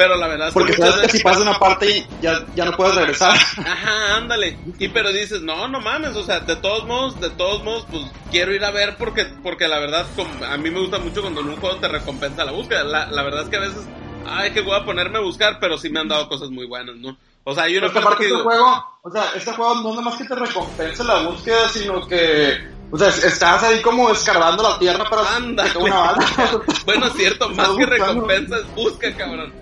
Pero 0.00 0.16
la 0.16 0.28
verdad 0.28 0.48
es 0.48 0.54
Porque 0.54 0.72
sabes 0.72 0.94
que 1.02 1.18
si 1.18 1.22
pasas 1.22 1.42
una 1.42 1.58
parte 1.58 2.06
ya, 2.22 2.46
ya 2.54 2.64
no 2.64 2.72
puedes 2.72 2.94
regresar. 2.94 3.36
Ajá, 3.58 4.16
ándale. 4.16 4.56
Y 4.78 4.88
pero 4.88 5.12
dices, 5.12 5.42
no, 5.42 5.68
no 5.68 5.78
mames, 5.78 6.16
o 6.16 6.24
sea, 6.24 6.40
de 6.40 6.56
todos 6.56 6.86
modos, 6.86 7.20
de 7.20 7.28
todos 7.28 7.62
modos, 7.62 7.86
pues 7.90 8.04
quiero 8.30 8.54
ir 8.54 8.64
a 8.64 8.70
ver 8.70 8.96
porque, 8.96 9.26
porque 9.42 9.68
la 9.68 9.78
verdad, 9.78 10.06
a 10.48 10.56
mí 10.56 10.70
me 10.70 10.80
gusta 10.80 10.98
mucho 10.98 11.20
cuando 11.20 11.42
en 11.42 11.50
un 11.50 11.56
juego 11.56 11.76
te 11.76 11.88
recompensa 11.88 12.46
la 12.46 12.52
búsqueda. 12.52 12.82
La, 12.82 13.10
la 13.10 13.22
verdad 13.22 13.42
es 13.42 13.50
que 13.50 13.56
a 13.56 13.60
veces, 13.60 13.82
ay, 14.26 14.52
que 14.52 14.62
voy 14.62 14.74
a 14.74 14.86
ponerme 14.86 15.18
a 15.18 15.22
buscar, 15.22 15.58
pero 15.60 15.76
sí 15.76 15.90
me 15.90 16.00
han 16.00 16.08
dado 16.08 16.30
cosas 16.30 16.48
muy 16.48 16.64
buenas, 16.64 16.96
¿no? 16.96 17.18
O 17.44 17.54
sea, 17.54 17.64
hay 17.64 17.76
una 17.76 17.92
parte 17.92 18.24
que... 18.24 18.30
Este 18.30 18.42
juego, 18.42 18.84
o 19.02 19.10
sea, 19.10 19.24
este 19.36 19.52
juego 19.52 19.74
no 19.82 19.90
nada 19.90 20.00
más 20.00 20.16
que 20.16 20.24
te 20.24 20.34
recompensa 20.34 21.04
la 21.04 21.22
búsqueda, 21.24 21.68
sino 21.68 22.06
que 22.06 22.79
o 22.90 22.98
sea, 22.98 23.09
estás 23.09 23.62
ahí 23.62 23.81
como 23.81 24.11
escarbando 24.11 24.62
la 24.62 24.79
tierra 24.79 25.05
para 25.09 25.37
Anda, 25.37 25.64
una 25.79 26.14
bueno, 26.85 27.07
es 27.07 27.12
cierto, 27.14 27.48
más 27.50 27.70
que 27.70 27.87
recompensas, 27.87 28.74
busca, 28.74 29.14
cabrón. 29.14 29.53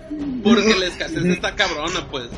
Porque 0.43 0.75
la 0.75 0.87
escasez 0.87 1.23
está 1.25 1.53
cabrona, 1.55 2.05
pues. 2.09 2.29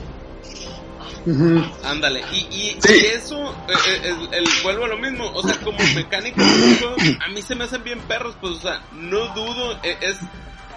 Ándale, 1.83 2.23
y, 2.31 2.37
y, 2.51 2.77
eso, 3.13 3.55
eh, 3.69 4.01
eh, 4.03 4.15
el, 4.31 4.45
vuelvo 4.63 4.85
a 4.85 4.87
lo 4.87 4.97
mismo, 4.97 5.31
o 5.33 5.43
sea, 5.43 5.55
como 5.59 5.77
mecánica, 5.93 6.41
a 7.25 7.29
mí 7.29 7.41
se 7.43 7.53
me 7.53 7.65
hacen 7.65 7.83
bien 7.83 7.99
perros, 8.01 8.35
pues, 8.41 8.53
o 8.53 8.59
sea, 8.59 8.81
no 8.91 9.27
dudo, 9.35 9.79
eh, 9.83 9.97
es, 10.01 10.17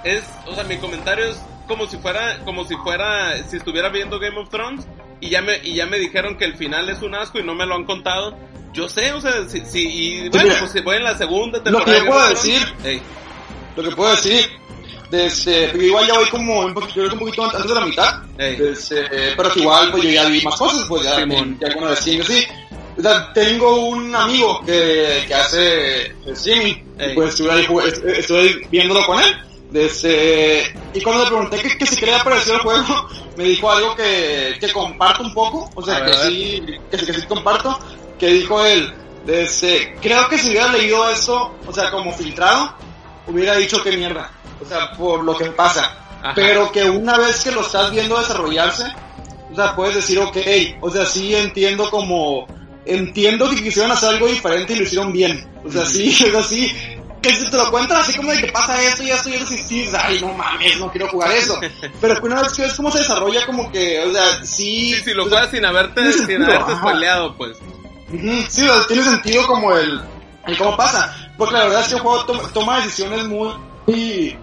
es, 0.04 0.22
o 0.46 0.54
sea, 0.54 0.64
mi 0.64 0.76
comentario 0.76 1.26
es 1.26 1.40
como 1.66 1.86
si 1.86 1.96
fuera, 1.96 2.40
como 2.44 2.64
si 2.64 2.76
fuera, 2.76 3.42
si 3.48 3.56
estuviera 3.56 3.88
viendo 3.88 4.18
Game 4.18 4.38
of 4.38 4.50
Thrones 4.50 4.86
y 5.20 5.30
ya 5.30 5.40
me, 5.42 5.58
y 5.62 5.74
ya 5.74 5.86
me 5.86 5.98
dijeron 5.98 6.36
que 6.36 6.44
el 6.44 6.56
final 6.56 6.88
es 6.90 7.02
un 7.02 7.14
asco 7.14 7.38
y 7.38 7.42
no 7.42 7.54
me 7.54 7.66
lo 7.66 7.74
han 7.74 7.84
contado, 7.84 8.36
yo 8.72 8.88
sé, 8.88 9.12
o 9.12 9.20
sea, 9.20 9.48
si, 9.48 9.64
si 9.64 9.88
y 9.88 10.28
bueno, 10.28 10.54
pues 10.58 10.72
si 10.72 10.80
voy 10.80 10.96
en 10.96 11.04
la 11.04 11.16
segunda 11.16 11.62
temporada. 11.62 11.92
Lo 11.92 11.98
que 11.98 12.04
yo 12.04 12.10
puedo 12.10 12.28
decir, 12.28 12.74
lo 13.76 13.82
que 13.82 13.96
puedo 13.96 14.10
decir, 14.10 14.50
desde, 15.10 15.72
igual 15.84 16.06
ya 16.06 16.14
voy 16.14 16.28
como 16.28 16.60
un 16.60 16.74
poquito, 16.74 17.02
un 17.02 17.18
poquito 17.18 17.44
antes 17.44 17.66
de 17.66 17.74
la 17.74 17.86
mitad, 17.86 18.22
desde, 18.36 19.34
pero 19.36 19.52
que 19.52 19.60
igual 19.60 19.90
pues 19.90 20.02
yo 20.02 20.10
ya 20.10 20.24
vi 20.26 20.42
más 20.42 20.56
cosas, 20.56 20.84
pues 20.88 21.04
ya, 21.04 21.16
Simón. 21.16 21.58
ya 21.60 21.68
vez 21.68 21.98
sí. 22.00 22.44
O 22.96 23.02
sea, 23.02 23.32
tengo 23.32 23.88
un 23.88 24.14
amigo 24.14 24.60
que, 24.64 25.24
que 25.26 25.34
hace 25.34 26.14
streaming, 26.26 26.74
pues 27.14 27.30
estuve, 27.30 28.18
estuve 28.18 28.68
viéndolo 28.70 29.04
con 29.04 29.20
él. 29.20 29.34
Desde, 29.74 30.72
y 30.94 31.00
cuando 31.00 31.24
le 31.24 31.30
pregunté 31.30 31.58
que, 31.58 31.76
que 31.76 31.84
si 31.84 31.96
quería 31.96 32.20
aparecer 32.20 32.54
el 32.54 32.60
juego, 32.60 33.08
me 33.36 33.42
dijo 33.42 33.68
algo 33.68 33.96
que, 33.96 34.56
que 34.60 34.72
comparto 34.72 35.24
un 35.24 35.34
poco, 35.34 35.68
o 35.74 35.82
sea, 35.82 36.04
que 36.04 36.12
sí, 36.12 36.64
que, 36.92 36.96
que 36.96 37.12
sí 37.12 37.26
comparto, 37.26 37.76
que 38.16 38.28
dijo 38.28 38.64
él, 38.64 38.94
desde, 39.26 39.96
creo 40.00 40.28
que 40.28 40.38
si 40.38 40.50
hubiera 40.50 40.68
leído 40.68 41.10
eso, 41.10 41.56
o 41.66 41.72
sea, 41.72 41.90
como 41.90 42.12
filtrado, 42.12 42.72
hubiera 43.26 43.56
dicho 43.56 43.82
que 43.82 43.96
mierda, 43.96 44.30
o 44.62 44.64
sea, 44.64 44.92
por 44.92 45.24
lo 45.24 45.36
que 45.36 45.46
pasa. 45.46 45.92
Pero 46.36 46.70
que 46.70 46.88
una 46.88 47.18
vez 47.18 47.42
que 47.42 47.50
lo 47.50 47.62
estás 47.62 47.90
viendo 47.90 48.16
desarrollarse, 48.16 48.84
o 49.50 49.56
sea, 49.56 49.74
puedes 49.74 49.96
decir, 49.96 50.20
ok, 50.20 50.36
o 50.82 50.88
sea, 50.88 51.04
sí 51.04 51.34
entiendo 51.34 51.90
como, 51.90 52.46
entiendo 52.86 53.50
que 53.50 53.60
quisieron 53.60 53.90
hacer 53.90 54.10
algo 54.10 54.28
diferente 54.28 54.72
y 54.72 54.76
lo 54.76 54.82
hicieron 54.84 55.12
bien. 55.12 55.48
O 55.64 55.70
sea, 55.72 55.84
sí, 55.84 56.10
es 56.26 56.34
así, 56.34 56.72
que 57.24 57.34
si 57.34 57.50
te 57.50 57.56
lo 57.56 57.70
cuentan 57.70 58.02
así 58.02 58.16
como 58.16 58.30
de 58.30 58.42
que 58.42 58.52
pasa 58.52 58.80
esto 58.82 59.02
y 59.02 59.10
esto 59.10 59.28
y 59.30 59.34
eso, 59.34 59.54
y 59.54 59.58
sí, 59.58 59.88
ay, 59.98 60.20
no 60.20 60.32
mames, 60.34 60.78
no 60.78 60.90
quiero 60.90 61.08
jugar 61.08 61.32
eso. 61.32 61.58
Pero 62.00 62.20
una 62.22 62.42
vez 62.42 62.52
que 62.52 62.62
ves 62.62 62.74
cómo 62.74 62.90
se 62.90 62.98
desarrolla, 62.98 63.46
como 63.46 63.72
que, 63.72 64.04
o 64.04 64.12
sea, 64.12 64.44
sí. 64.44 64.94
Sí, 64.94 65.02
si 65.04 65.14
lo 65.14 65.24
juegas 65.24 65.50
sin 65.50 65.64
haberte, 65.64 66.12
sin 66.12 66.42
haberte 66.42 66.76
spoileado, 66.76 67.34
pues. 67.36 67.56
Sí, 68.48 68.66
tiene 68.88 69.02
sentido 69.02 69.46
como 69.46 69.74
el, 69.76 70.00
el 70.46 70.58
cómo 70.58 70.76
pasa. 70.76 71.32
Porque 71.38 71.54
la 71.54 71.64
verdad 71.64 71.80
es 71.80 71.88
que 71.88 71.94
el 71.94 72.00
juego 72.00 72.24
toma, 72.52 72.76
decisiones 72.80 73.24
muy, 73.24 74.36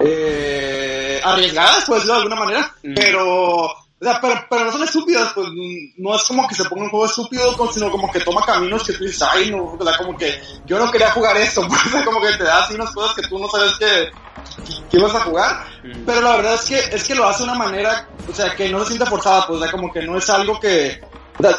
eh, 0.00 1.20
arriesgadas, 1.22 1.84
pues 1.86 2.04
de 2.04 2.12
alguna 2.12 2.36
manera. 2.36 2.74
Pero, 2.82 3.70
o 4.04 4.10
sea, 4.10 4.20
pero, 4.20 4.34
pero 4.50 4.64
no 4.66 4.72
son 4.72 4.82
estúpidas, 4.82 5.32
pues 5.34 5.48
no 5.96 6.14
es 6.14 6.22
como 6.24 6.46
que 6.46 6.54
se 6.54 6.64
ponga 6.66 6.84
un 6.84 6.90
juego 6.90 7.06
estúpido, 7.06 7.72
sino 7.72 7.90
como 7.90 8.12
que 8.12 8.20
toma 8.20 8.44
caminos 8.44 8.84
que 8.84 8.92
tú 8.92 9.04
dices, 9.04 9.22
ay, 9.22 9.50
no, 9.50 9.64
o 9.64 9.82
sea, 9.82 9.96
como 9.96 10.14
que 10.14 10.38
yo 10.66 10.78
no 10.78 10.90
quería 10.90 11.10
jugar 11.10 11.34
esto, 11.38 11.66
pues, 11.66 11.80
o 11.86 11.88
sea, 11.88 12.04
como 12.04 12.20
que 12.20 12.36
te 12.36 12.44
da 12.44 12.58
así 12.58 12.74
unas 12.74 12.90
cosas 12.90 13.16
que 13.16 13.26
tú 13.26 13.38
no 13.38 13.48
sabes 13.48 13.72
que, 13.78 14.10
que 14.90 14.98
ibas 14.98 15.14
a 15.14 15.20
jugar. 15.20 15.64
Pero 16.04 16.20
la 16.20 16.36
verdad 16.36 16.54
es 16.54 16.64
que, 16.66 16.78
es 16.78 17.02
que 17.04 17.14
lo 17.14 17.26
hace 17.26 17.44
de 17.44 17.50
una 17.50 17.58
manera, 17.58 18.06
o 18.28 18.34
sea, 18.34 18.54
que 18.54 18.68
no 18.68 18.80
se 18.80 18.88
siente 18.88 19.06
forzada, 19.06 19.46
pues, 19.46 19.58
o 19.58 19.62
sea, 19.62 19.72
como 19.72 19.90
que 19.90 20.02
no 20.02 20.18
es 20.18 20.28
algo 20.28 20.60
que, 20.60 21.00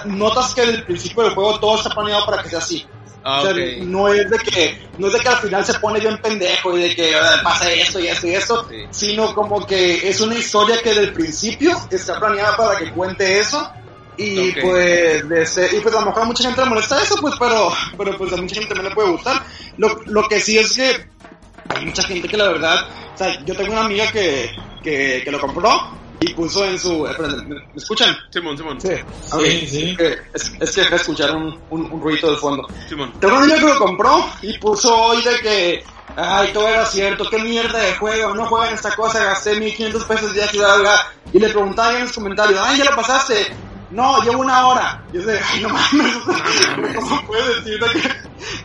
notas 0.05 0.53
que 0.53 0.62
desde 0.62 0.75
el 0.75 0.86
principio 0.86 1.23
del 1.23 1.34
juego 1.34 1.60
todo 1.60 1.77
está 1.77 1.89
planeado 1.89 2.27
para 2.27 2.43
que 2.43 2.49
sea 2.49 2.60
así. 2.60 2.86
Ah, 3.27 3.41
o 3.41 3.45
sea, 3.45 3.55
no 3.81 4.07
es 4.07 4.29
de 4.29 4.38
que 4.38 4.88
no 4.99 5.07
es 5.07 5.13
de 5.13 5.19
que 5.19 5.27
al 5.27 5.38
final 5.38 5.65
se 5.65 5.79
pone 5.79 5.99
yo 5.99 6.09
en 6.09 6.19
pendejo 6.19 6.77
y 6.77 6.83
de 6.83 6.95
que 6.95 7.11
pasa 7.43 7.71
esto 7.71 7.99
y 7.99 8.05
esto 8.05 8.27
y 8.27 8.35
esto, 8.35 8.69
sino 8.91 9.33
como 9.33 9.65
que 9.65 10.07
es 10.07 10.21
una 10.21 10.35
historia 10.35 10.79
que 10.79 10.89
desde 10.89 11.05
el 11.05 11.13
principio 11.13 11.75
está 11.89 12.19
planeada 12.19 12.55
para 12.55 12.77
que 12.77 12.91
cuente 12.91 13.39
eso 13.39 13.67
y 14.15 14.51
pues 14.61 15.27
de 15.27 15.69
y 15.75 15.79
pues 15.79 15.95
a 15.95 16.01
lo 16.01 16.05
mejor 16.05 16.21
a 16.21 16.25
mucha 16.25 16.43
gente 16.43 16.61
le 16.61 16.69
molesta 16.69 17.01
eso, 17.01 17.15
pues 17.19 17.33
pero 17.39 17.73
pero 17.97 18.15
pues 18.15 18.31
a 18.31 18.38
mucha 18.38 18.53
gente 18.53 18.69
también 18.69 18.89
le 18.89 18.95
puede 18.95 19.09
gustar. 19.09 19.41
Lo, 19.77 19.99
lo 20.05 20.27
que 20.27 20.39
sí 20.39 20.59
es 20.59 20.73
que 20.73 21.07
hay 21.69 21.83
mucha 21.83 22.03
gente 22.03 22.27
que 22.27 22.38
la 22.38 22.49
verdad, 22.49 22.88
o 23.11 23.17
sea, 23.17 23.43
yo 23.43 23.55
tengo 23.55 23.71
una 23.71 23.85
amiga 23.85 24.05
que, 24.11 24.51
que, 24.83 25.23
que 25.25 25.31
lo 25.31 25.41
compró 25.41 26.04
y 26.19 26.34
puso 26.34 26.65
en 26.65 26.80
su... 26.80 27.06
Eh, 27.06 27.15
¿Me, 27.47 27.56
escuchan? 27.75 28.15
Simón, 28.30 28.58
Simón. 28.58 28.80
Sí, 28.82 28.89
sí. 29.21 29.67
sí. 29.67 29.89
Es, 29.91 29.97
que, 29.97 30.17
es, 30.34 30.54
es 30.60 30.71
que 30.71 30.82
dejé 30.82 30.95
escuchar 30.95 31.36
un, 31.36 31.60
un, 31.69 31.91
un, 31.91 32.01
ruido 32.01 32.32
de 32.32 32.38
fondo. 32.38 32.67
Simón. 32.88 33.13
Tengo 33.19 33.38
un 33.38 33.47
niño 33.47 33.56
que 33.56 33.73
lo 33.73 33.78
compró 33.80 34.25
y 34.41 34.58
puso 34.58 34.95
hoy 34.95 35.21
de 35.23 35.39
que... 35.39 35.84
Ay, 36.17 36.54
todo 36.54 36.67
era 36.69 36.86
cierto, 36.86 37.30
qué 37.30 37.39
mierda 37.39 37.78
de 37.78 37.95
juego, 37.95 38.34
no 38.34 38.45
juegan 38.45 38.73
esta 38.73 38.95
cosa, 38.95 39.21
gasté 39.21 39.60
1500 39.60 40.06
pesos 40.06 40.34
de 40.34 40.47
bla, 40.54 41.12
Y 41.34 41.39
le 41.39 41.49
preguntaba 41.49 41.93
en 41.93 42.04
los 42.04 42.13
comentarios, 42.13 42.58
ay, 42.63 42.78
ya 42.78 42.86
lo 42.86 42.95
pasaste. 42.95 43.54
No, 43.91 44.21
llevo 44.23 44.41
una 44.41 44.67
hora. 44.67 45.04
Y 45.12 45.17
yo 45.17 45.23
sé, 45.23 45.39
ay, 45.43 45.62
no 45.62 45.69
mames, 45.69 46.13
¿cómo 46.95 47.28
puedes 47.28 47.65
decir 47.65 47.80
que, 47.80 48.10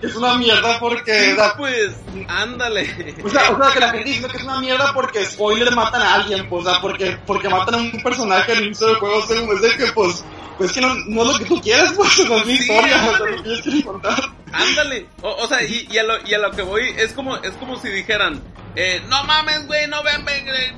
es 0.03 0.14
una 0.14 0.37
mierda 0.37 0.79
porque... 0.79 1.37
pues, 1.57 1.90
ándale. 2.29 3.14
O 3.25 3.29
sea, 3.29 3.51
o 3.51 3.62
sea, 3.62 3.73
que 3.73 3.81
la 3.81 3.90
gente 3.90 4.09
dice 4.09 4.29
que 4.29 4.37
es 4.37 4.45
una 4.45 4.61
mierda 4.61 4.93
porque 4.95 5.25
spoiler 5.25 5.75
matan 5.75 6.03
a 6.03 6.14
alguien, 6.14 6.49
pues, 6.49 6.66
o 6.66 6.71
sea, 6.71 6.81
porque, 6.81 7.19
porque 7.27 7.49
matan 7.49 7.75
a 7.75 7.79
un 7.79 8.03
personaje 8.03 8.53
al 8.53 8.64
inicio 8.64 8.87
del 8.87 8.97
juego, 8.97 9.23
según 9.27 9.55
es 9.55 9.62
de 9.62 9.77
que, 9.77 9.93
pues, 9.93 10.25
pues 10.61 10.73
que 10.73 10.83
no, 10.83 10.94
no 11.07 11.23
es 11.23 11.29
lo 11.29 11.38
que 11.38 11.44
tú 11.46 11.59
quieras, 11.62 11.94
pues, 11.96 12.29
no 12.29 12.37
es 12.37 12.44
mi 12.44 12.53
historia, 12.53 13.03
no 13.03 13.25
lo 13.25 13.42
que 13.42 13.83
contar. 13.83 14.23
Ándale, 14.53 15.07
o, 15.23 15.31
o 15.31 15.49
sea, 15.49 15.62
y, 15.62 15.88
y, 15.90 15.96
a 15.96 16.03
lo, 16.03 16.18
y 16.29 16.35
a 16.35 16.38
lo 16.38 16.51
que 16.51 16.61
voy, 16.61 16.83
es 16.99 17.14
como, 17.14 17.35
es 17.38 17.53
como 17.53 17.81
si 17.81 17.88
dijeran, 17.88 18.42
eh, 18.77 19.01
no 19.09 19.25
mames, 19.25 19.66
güey, 19.66 19.88
no 19.88 20.03
vean 20.03 20.27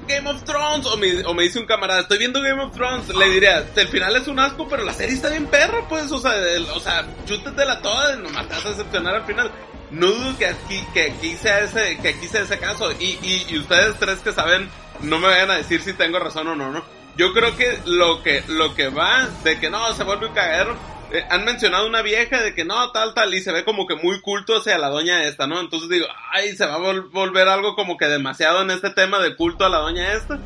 Game 0.06 0.30
of 0.30 0.44
Thrones. 0.44 0.86
O 0.86 0.96
me, 0.96 1.24
o 1.24 1.34
me 1.34 1.42
dice 1.42 1.58
un 1.58 1.66
camarada, 1.66 2.02
estoy 2.02 2.18
viendo 2.18 2.40
Game 2.40 2.62
of 2.62 2.72
Thrones. 2.72 3.08
Le 3.08 3.28
diría, 3.30 3.66
el 3.74 3.88
final 3.88 4.14
es 4.14 4.28
un 4.28 4.38
asco, 4.38 4.68
pero 4.68 4.84
la 4.84 4.92
serie 4.92 5.16
está 5.16 5.30
bien 5.30 5.46
perra, 5.46 5.88
pues. 5.88 6.12
O 6.12 6.20
sea, 6.20 6.36
el, 6.36 6.64
o 6.66 6.78
sea, 6.78 7.04
chútetela 7.26 7.82
toda, 7.82 8.14
nomás 8.14 8.46
te 8.46 8.54
vas 8.54 8.66
a 8.66 8.68
decepcionar 8.68 9.16
al 9.16 9.24
final. 9.24 9.50
No 9.90 10.06
dudo 10.06 10.38
que 10.38 10.46
aquí, 10.46 10.80
que 10.94 11.10
aquí 11.10 11.34
sea 11.34 11.58
ese, 11.58 11.98
que 11.98 12.10
aquí 12.10 12.28
sea 12.28 12.42
ese 12.42 12.56
caso. 12.60 12.92
Y, 12.92 13.18
y, 13.20 13.46
y 13.48 13.58
ustedes 13.58 13.98
tres 13.98 14.20
que 14.20 14.32
saben, 14.32 14.70
no 15.00 15.18
me 15.18 15.26
vayan 15.26 15.50
a 15.50 15.56
decir 15.56 15.82
si 15.82 15.92
tengo 15.92 16.20
razón 16.20 16.46
o 16.46 16.54
no, 16.54 16.70
¿no? 16.70 17.01
Yo 17.16 17.32
creo 17.32 17.56
que 17.56 17.78
lo 17.84 18.22
que, 18.22 18.42
lo 18.48 18.74
que 18.74 18.88
va 18.88 19.28
de 19.44 19.58
que 19.58 19.70
no, 19.70 19.92
se 19.94 20.04
vuelve 20.04 20.26
un 20.26 20.34
cagadero 20.34 20.76
eh, 21.12 21.26
han 21.28 21.44
mencionado 21.44 21.86
una 21.86 22.00
vieja 22.00 22.40
de 22.40 22.54
que 22.54 22.64
no, 22.64 22.90
tal, 22.90 23.12
tal, 23.12 23.34
y 23.34 23.40
se 23.42 23.52
ve 23.52 23.64
como 23.64 23.86
que 23.86 23.96
muy 23.96 24.20
culto 24.22 24.56
hacia 24.56 24.78
la 24.78 24.88
doña 24.88 25.24
esta, 25.24 25.46
¿no? 25.46 25.60
Entonces 25.60 25.90
digo, 25.90 26.06
ay, 26.32 26.56
se 26.56 26.64
va 26.64 26.74
a 26.74 26.78
volver 27.12 27.48
algo 27.48 27.74
como 27.74 27.98
que 27.98 28.06
demasiado 28.06 28.62
en 28.62 28.70
este 28.70 28.90
tema 28.90 29.18
de 29.18 29.36
culto 29.36 29.66
a 29.66 29.68
la 29.68 29.78
doña 29.78 30.14
esta. 30.14 30.40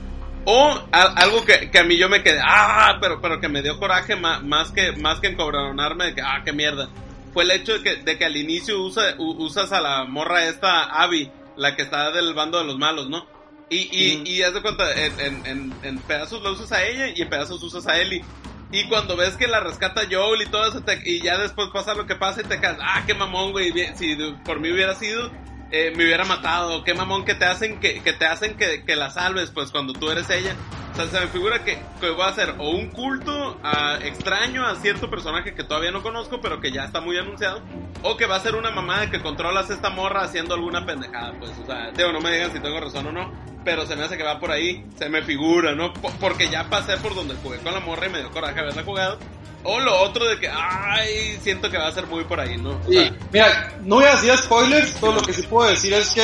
O 0.45 0.81
algo 0.93 1.45
que, 1.45 1.71
que, 1.71 1.79
a 1.79 1.85
mí 1.85 1.97
yo 1.97 2.09
me 2.09 2.23
quedé, 2.23 2.41
ah, 2.43 2.99
pero, 3.01 3.21
pero 3.21 3.41
que 3.41 3.49
me 3.49 3.63
dio 3.63 3.79
coraje 3.79 4.17
más, 4.17 4.43
más 4.43 4.73
que, 4.73 4.93
más 4.93 5.21
que 5.21 5.29
encobronarme 5.29 6.07
de 6.07 6.15
que, 6.15 6.23
ah, 6.23 6.43
qué 6.45 6.53
mierda. 6.53 6.89
Fue 7.33 7.45
el 7.45 7.51
hecho 7.53 7.75
de 7.75 7.83
que, 7.83 7.97
de 8.03 8.19
que 8.19 8.25
al 8.25 8.37
inicio 8.37 8.81
usa, 8.81 9.15
usas 9.19 9.73
a 9.73 9.81
la 9.81 10.05
morra 10.05 10.47
esta, 10.47 10.85
Abby, 10.85 11.31
la 11.57 11.77
que 11.77 11.83
está 11.83 12.11
del 12.11 12.35
bando 12.35 12.59
de 12.59 12.65
los 12.65 12.79
malos, 12.79 13.09
¿no? 13.09 13.27
Y, 13.69 13.89
y, 13.91 14.23
y 14.25 14.43
haz 14.43 14.55
de 14.55 14.63
cuenta, 14.63 14.93
en, 14.95 15.21
en, 15.21 15.47
en, 15.47 15.75
en 15.83 15.99
pedazos 15.99 16.43
lo 16.43 16.53
usas 16.53 16.71
a 16.73 16.85
ella 16.85 17.09
y 17.09 17.23
en 17.23 17.29
pedazos 17.29 17.63
usas 17.63 17.87
a 17.87 18.01
Ellie. 18.01 18.25
Y 18.73 18.89
cuando 18.89 19.17
ves 19.17 19.37
que 19.37 19.47
la 19.47 19.61
rescata 19.61 20.03
Joel 20.11 20.43
y 20.43 20.47
todo 20.47 20.67
eso, 20.67 20.83
y 21.05 21.23
ya 21.23 21.39
después 21.39 21.69
pasa 21.73 21.95
lo 21.95 22.07
que 22.07 22.17
pasa 22.17 22.41
y 22.41 22.45
te 22.45 22.61
quedas, 22.61 22.79
ah, 22.81 23.05
qué 23.07 23.15
mamón, 23.15 23.53
güey, 23.53 23.73
si 23.97 24.17
por 24.45 24.61
mí 24.61 24.73
hubiera 24.73 24.95
sido, 24.95 25.31
eh, 25.71 25.93
me 25.97 26.05
hubiera 26.05 26.25
matado, 26.25 26.85
qué 26.85 26.95
mamón 26.95 27.25
que 27.25 27.35
te 27.35 27.45
hacen 27.45 27.81
que, 27.81 28.03
que 28.03 28.13
te 28.13 28.27
hacen 28.27 28.57
que, 28.57 28.85
que, 28.85 28.97
la 28.97 29.11
salves, 29.11 29.51
pues 29.51 29.71
cuando 29.71 29.93
tú 29.93 30.11
eres 30.11 30.29
ella. 30.31 30.55
O 30.93 30.97
sea, 30.97 31.07
se 31.07 31.21
me 31.21 31.27
figura 31.27 31.63
que, 31.63 31.79
que 32.01 32.11
voy 32.11 32.23
a 32.23 32.29
hacer 32.29 32.55
o 32.59 32.71
un 32.71 32.89
culto 32.89 33.59
a, 33.63 33.99
extraño 34.03 34.65
a 34.65 34.77
cierto 34.77 35.11
personaje 35.11 35.55
que 35.55 35.65
todavía 35.65 35.91
no 35.91 36.03
conozco, 36.03 36.41
pero 36.41 36.61
que 36.61 36.73
ya 36.73 36.85
está 36.85 37.01
muy 37.01 37.19
anunciado, 37.19 37.63
o 38.03 38.17
que 38.17 38.27
va 38.27 38.37
a 38.37 38.41
ser 38.41 38.55
una 38.55 38.71
mamada 38.71 39.11
que 39.11 39.21
controlas 39.21 39.69
esta 39.69 39.91
morra 39.91 40.23
haciendo 40.23 40.55
alguna 40.55 40.87
pendejada, 40.87 41.35
pues, 41.39 41.53
o 41.63 41.67
sea, 41.67 41.91
digo, 41.91 42.13
no 42.13 42.21
me 42.21 42.33
digan 42.33 42.53
si 42.53 42.61
tengo 42.61 42.81
razón 42.81 43.09
o 43.09 43.13
no 43.13 43.57
pero 43.67 43.85
se 43.85 43.97
me 43.97 44.05
hace 44.05 44.17
que 44.17 44.23
va 44.23 44.39
por 44.39 44.53
ahí, 44.53 44.87
se 44.97 45.09
me 45.09 45.23
figura, 45.23 45.75
¿no? 45.75 45.93
porque 46.21 46.49
ya 46.49 46.71
pasé 46.71 46.97
por 46.99 47.17
donde 47.17 47.35
jugué 47.35 47.59
con 47.59 47.75
la 47.75 47.81
morra 47.81 48.07
y 48.07 48.11
me 48.11 48.21
dio 48.21 48.31
coraje 48.31 48.61
haberla 48.61 48.85
jugado. 48.85 49.19
O 49.69 49.81
lo 49.81 50.01
otro 50.03 50.25
de 50.27 50.39
que, 50.39 50.49
ay, 50.49 51.39
siento 51.43 51.69
que 51.69 51.77
va 51.77 51.89
a 51.89 51.93
ser 51.93 52.07
muy 52.07 52.23
por 52.25 52.39
ahí, 52.39 52.57
¿no? 52.57 52.81
sí, 52.89 53.11
mira, 53.33 53.75
no 53.83 53.97
voy 53.97 54.05
a 54.05 54.13
decir 54.13 54.37
spoilers, 54.37 54.97
pero 55.01 55.15
lo 55.15 55.23
que 55.23 55.33
sí 55.33 55.43
puedo 55.43 55.69
decir 55.69 55.93
es 55.93 56.11
que 56.11 56.23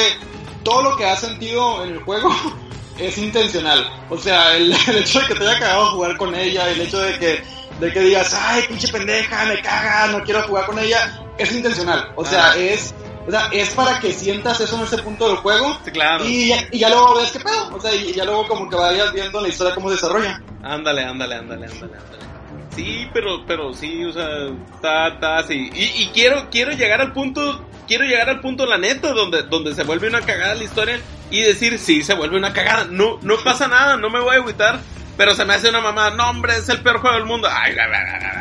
todo 0.63 0.91
lo 0.91 0.97
que 0.97 1.07
ha 1.07 1.17
sentido 1.17 1.83
en 1.85 1.91
el 1.95 2.03
juego 2.05 2.31
es 2.99 3.19
intencional. 3.19 3.85
O 4.11 4.17
sea, 4.17 4.57
el, 4.57 4.73
hecho 4.73 5.21
de 5.21 5.27
que 5.27 5.35
te 5.35 5.49
haya 5.49 5.59
cagado 5.59 5.91
jugar 5.91 6.17
con 6.17 6.35
ella, 6.37 6.71
el 6.71 6.83
hecho 6.83 7.01
de 7.01 7.19
que, 7.19 7.43
de 7.81 7.93
que 7.93 8.01
digas, 8.01 8.33
ay, 8.33 8.63
pinche 8.69 8.87
pendeja, 8.89 9.45
me 9.47 9.61
caga, 9.61 10.07
no 10.13 10.23
quiero 10.23 10.43
jugar 10.45 10.67
con 10.67 10.79
ella, 10.79 11.25
es 11.37 11.51
intencional. 11.53 12.13
O 12.15 12.25
sea, 12.25 12.53
ah. 12.53 12.57
es 12.57 12.95
o 13.27 13.31
sea, 13.31 13.49
es 13.53 13.71
para 13.71 14.01
que 14.01 14.13
sientas 14.13 14.61
eso 14.61 14.77
en 14.77 14.83
ese 14.83 14.99
punto 14.99 15.29
del 15.29 15.37
juego. 15.37 15.79
Sí, 15.85 15.91
claro. 15.93 16.25
Y 16.25 16.49
ya, 16.49 16.69
y 16.71 16.79
ya 16.79 16.89
luego 16.89 17.17
ves 17.17 17.31
qué 17.31 17.41
pedo. 17.41 17.75
O 17.75 17.81
sea, 17.81 17.95
y 17.95 18.13
ya 18.13 18.25
luego 18.25 18.47
como 18.49 18.69
que 18.69 18.77
vayas 18.77 19.13
viendo 19.13 19.41
la 19.41 19.49
historia 19.49 19.75
cómo 19.75 19.89
se 19.89 19.95
desarrolla. 19.95 20.43
Ándale, 20.63 21.05
ándale, 21.05 21.37
ándale, 21.37 21.67
ándale, 21.67 21.97
ándale. 21.97 22.32
Sí, 22.75 23.09
pero, 23.13 23.45
pero 23.47 23.75
sí, 23.75 24.05
o 24.05 24.13
sea, 24.13 24.49
está, 24.75 25.09
está 25.09 25.39
así. 25.39 25.71
Y, 25.75 26.03
y 26.03 26.11
quiero, 26.15 26.49
quiero 26.51 26.73
llegar 26.73 27.01
al 27.01 27.13
punto, 27.13 27.67
quiero 27.87 28.05
llegar 28.05 28.31
al 28.31 28.41
punto, 28.41 28.65
la 28.65 28.79
neta, 28.79 29.13
donde, 29.13 29.43
donde 29.43 29.75
se 29.75 29.85
vuelve 29.85 30.09
una 30.09 30.23
cagada 30.23 30.55
la 30.55 30.65
historia 30.65 31.01
y 31.31 31.43
decir, 31.43 31.79
sí, 31.79 32.03
se 32.03 32.15
vuelve 32.15 32.37
una 32.37 32.53
cagada. 32.53 32.87
No, 32.91 33.19
no 33.23 33.37
pasa 33.45 33.69
nada, 33.69 33.97
no 33.97 34.09
me 34.09 34.21
voy 34.21 34.37
a 34.37 34.39
agüitar 34.39 34.81
pero 35.17 35.35
se 35.35 35.45
me 35.45 35.55
hace 35.55 35.69
una 35.69 35.81
mamá, 35.81 36.11
no 36.11 36.31
hombre, 36.31 36.57
es 36.57 36.69
el 36.69 36.81
peor 36.81 36.99
juego 36.99 37.17
del 37.17 37.27
mundo. 37.27 37.49
Ay, 37.51 37.73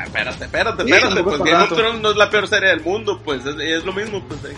espérate, 0.06 0.46
espérate, 0.46 0.84
espérate, 0.84 1.24
pues 1.24 1.39
Game 1.39 1.63
of 1.63 1.70
Thrones 1.70 2.02
no 2.02 2.12
es 2.12 2.15
la 2.17 2.30
peor 2.30 2.48
serie 2.48 2.70
del 2.70 2.82
mundo, 2.82 3.22
pues 3.24 3.46
es, 3.46 3.56
es 3.60 3.84
lo 3.84 3.94
mismo, 3.94 4.24
pues. 4.28 4.39
Eh. 4.46 4.56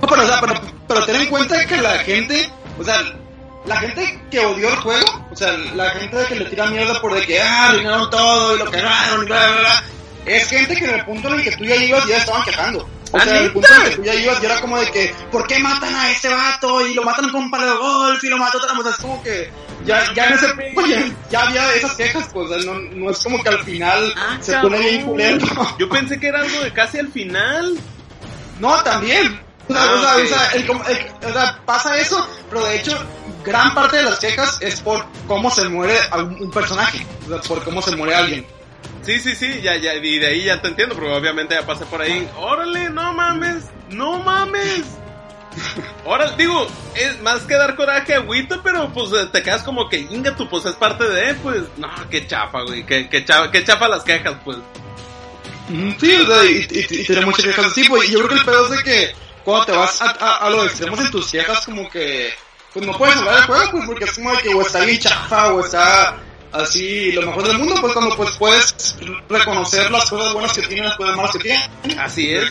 No, 0.00 0.08
pero, 0.08 0.22
o 0.22 0.26
sea, 0.26 0.40
pero, 0.40 0.54
pero 0.86 1.06
ten 1.06 1.16
en 1.16 1.28
cuenta 1.28 1.66
que 1.66 1.76
la 1.78 1.98
gente, 1.98 2.50
o 2.78 2.84
sea, 2.84 3.00
la 3.66 3.76
gente 3.76 4.20
que 4.30 4.46
odió 4.46 4.68
el 4.68 4.76
juego, 4.76 5.26
o 5.30 5.36
sea, 5.36 5.52
la 5.52 5.90
gente 5.90 6.16
que 6.28 6.34
le 6.36 6.44
tira 6.46 6.66
mierda 6.66 7.00
por 7.00 7.14
de 7.14 7.26
que, 7.26 7.40
ah, 7.40 7.68
arruinaron 7.68 8.10
todo 8.10 8.54
y 8.54 8.58
lo 8.58 8.70
cagaron 8.70 9.22
y 9.22 9.26
bla, 9.26 9.46
bla, 9.46 9.60
bla, 9.60 9.84
es 10.26 10.48
gente 10.48 10.74
que 10.76 10.84
en 10.84 10.94
el 10.94 11.04
punto 11.04 11.28
en 11.28 11.34
el 11.34 11.44
que 11.44 11.56
tú 11.56 11.64
ya 11.64 11.76
ibas 11.76 12.06
ya 12.06 12.16
estaban 12.18 12.42
quejando. 12.44 12.88
O 13.12 13.20
sea, 13.20 13.38
el 13.38 13.52
punto 13.52 13.68
en 13.72 13.82
el 13.82 13.90
que 13.90 13.96
tú 13.96 14.02
ya 14.02 14.14
ibas 14.14 14.40
ya 14.40 14.48
era 14.48 14.60
como 14.60 14.78
de 14.78 14.90
que, 14.90 15.14
¿por 15.30 15.46
qué 15.46 15.58
matan 15.58 15.94
a 15.94 16.10
ese 16.10 16.28
vato? 16.28 16.86
Y 16.86 16.94
lo 16.94 17.02
matan 17.04 17.30
con 17.30 17.44
un 17.44 17.50
palo 17.50 17.66
de 17.66 17.76
golf 17.76 18.24
y 18.24 18.28
lo 18.28 18.36
matan 18.36 18.60
otra 18.60 18.76
cosa. 18.76 18.90
Es 18.90 18.96
como 18.96 19.22
que 19.22 19.50
ya, 19.84 20.12
ya 20.14 20.26
en 20.26 20.34
ese 20.34 20.48
punto 20.48 20.82
ya, 21.30 21.40
había 21.42 21.74
esas 21.74 21.94
quejas, 21.94 22.28
pues 22.32 22.66
no, 22.66 22.74
no 22.74 23.10
es 23.10 23.18
como 23.18 23.42
que 23.42 23.48
al 23.48 23.62
final 23.62 24.12
ah, 24.16 24.36
se 24.40 24.56
pone 24.58 24.78
bien 24.80 25.02
culero. 25.02 25.46
Yo 25.78 25.88
pensé 25.88 26.18
que 26.18 26.28
era 26.28 26.40
algo 26.40 26.60
de 26.60 26.72
casi 26.72 26.98
al 26.98 27.08
final. 27.08 27.78
No, 28.58 28.82
también. 28.82 29.45
O 29.68 29.74
sea, 29.74 30.48
o, 31.24 31.32
sea, 31.32 31.60
pasa 31.64 31.98
eso, 31.98 32.26
pero 32.48 32.64
de 32.64 32.76
hecho, 32.76 32.96
gran 33.44 33.74
parte 33.74 33.96
de 33.96 34.04
las 34.04 34.18
quejas 34.18 34.58
es 34.60 34.80
por 34.80 35.04
cómo 35.26 35.50
se 35.50 35.68
muere 35.68 35.98
un 36.40 36.50
personaje, 36.50 37.06
o 37.26 37.28
sea, 37.28 37.40
por 37.40 37.64
cómo 37.64 37.82
se 37.82 37.96
muere 37.96 38.14
alguien. 38.14 38.46
Sí, 39.02 39.18
sí, 39.20 39.34
sí, 39.36 39.60
ya, 39.62 39.76
ya, 39.76 39.94
y 39.94 40.18
de 40.18 40.26
ahí 40.26 40.44
ya 40.44 40.60
te 40.60 40.68
entiendo, 40.68 40.94
porque 40.94 41.12
obviamente 41.12 41.54
ya 41.54 41.64
pasé 41.64 41.84
por 41.86 42.02
ahí. 42.02 42.28
Órale, 42.36 42.90
no 42.90 43.12
mames, 43.12 43.64
no 43.90 44.18
mames. 44.18 44.84
Ahora, 46.04 46.32
digo, 46.32 46.66
es 46.94 47.20
más 47.22 47.42
que 47.42 47.54
dar 47.54 47.76
coraje 47.76 48.14
agüita, 48.14 48.60
pero 48.62 48.92
pues 48.92 49.10
te 49.32 49.42
quedas 49.42 49.62
como 49.62 49.88
que 49.88 49.98
inga 49.98 50.34
tú, 50.36 50.48
pues 50.48 50.64
es 50.66 50.74
parte 50.74 51.04
de, 51.04 51.34
pues, 51.34 51.62
no, 51.76 51.88
qué 52.10 52.26
chapa, 52.26 52.62
güey, 52.62 52.84
que, 52.84 53.08
que, 53.08 53.24
chapa, 53.24 53.50
que 53.50 53.64
chapa 53.64 53.88
las 53.88 54.02
quejas, 54.02 54.34
pues. 54.44 54.58
Sí, 55.68 56.14
o 56.14 56.26
sea, 56.26 56.44
y, 56.44 56.66
y, 56.70 57.04
tiene 57.04 57.24
muchas 57.24 57.44
quejas 57.44 57.66
así, 57.66 57.84
pues, 57.88 58.08
yo 58.08 58.18
creo 58.18 58.28
que 58.28 58.34
el 58.36 58.44
pedo 58.44 58.64
es 58.66 58.70
de 58.78 58.84
que 58.84 59.25
cuando 59.46 59.66
te 59.66 59.72
vas 59.72 60.02
a, 60.02 60.10
a, 60.10 60.36
a 60.38 60.50
los 60.50 60.66
extremos 60.66 60.98
en 60.98 61.10
tus 61.12 61.30
quejas, 61.30 61.64
como 61.64 61.88
que, 61.88 62.30
pues 62.72 62.84
no 62.84 62.98
puedes 62.98 63.16
hablar 63.16 63.36
del 63.36 63.44
juego, 63.44 63.70
pues, 63.70 63.84
porque 63.86 64.04
es 64.04 64.12
como 64.14 64.32
de 64.32 64.38
que 64.38 64.52
o 64.52 64.60
está 64.60 64.84
bien 64.84 64.98
chafa, 64.98 65.54
o 65.54 65.60
está 65.64 66.16
así 66.50 67.12
lo 67.12 67.22
mejor 67.22 67.46
del 67.46 67.58
mundo, 67.58 67.76
pues 67.80 67.92
cuando 67.92 68.16
pues 68.16 68.32
puedes 68.38 68.96
reconocer 69.28 69.88
las 69.92 70.10
cosas 70.10 70.32
buenas 70.32 70.52
que 70.52 70.62
tiene, 70.62 70.88
las 70.88 70.96
cosas 70.96 71.16
malas 71.16 71.30
que 71.30 71.38
tiene. 71.38 71.70
Así 71.96 72.34
es. 72.34 72.50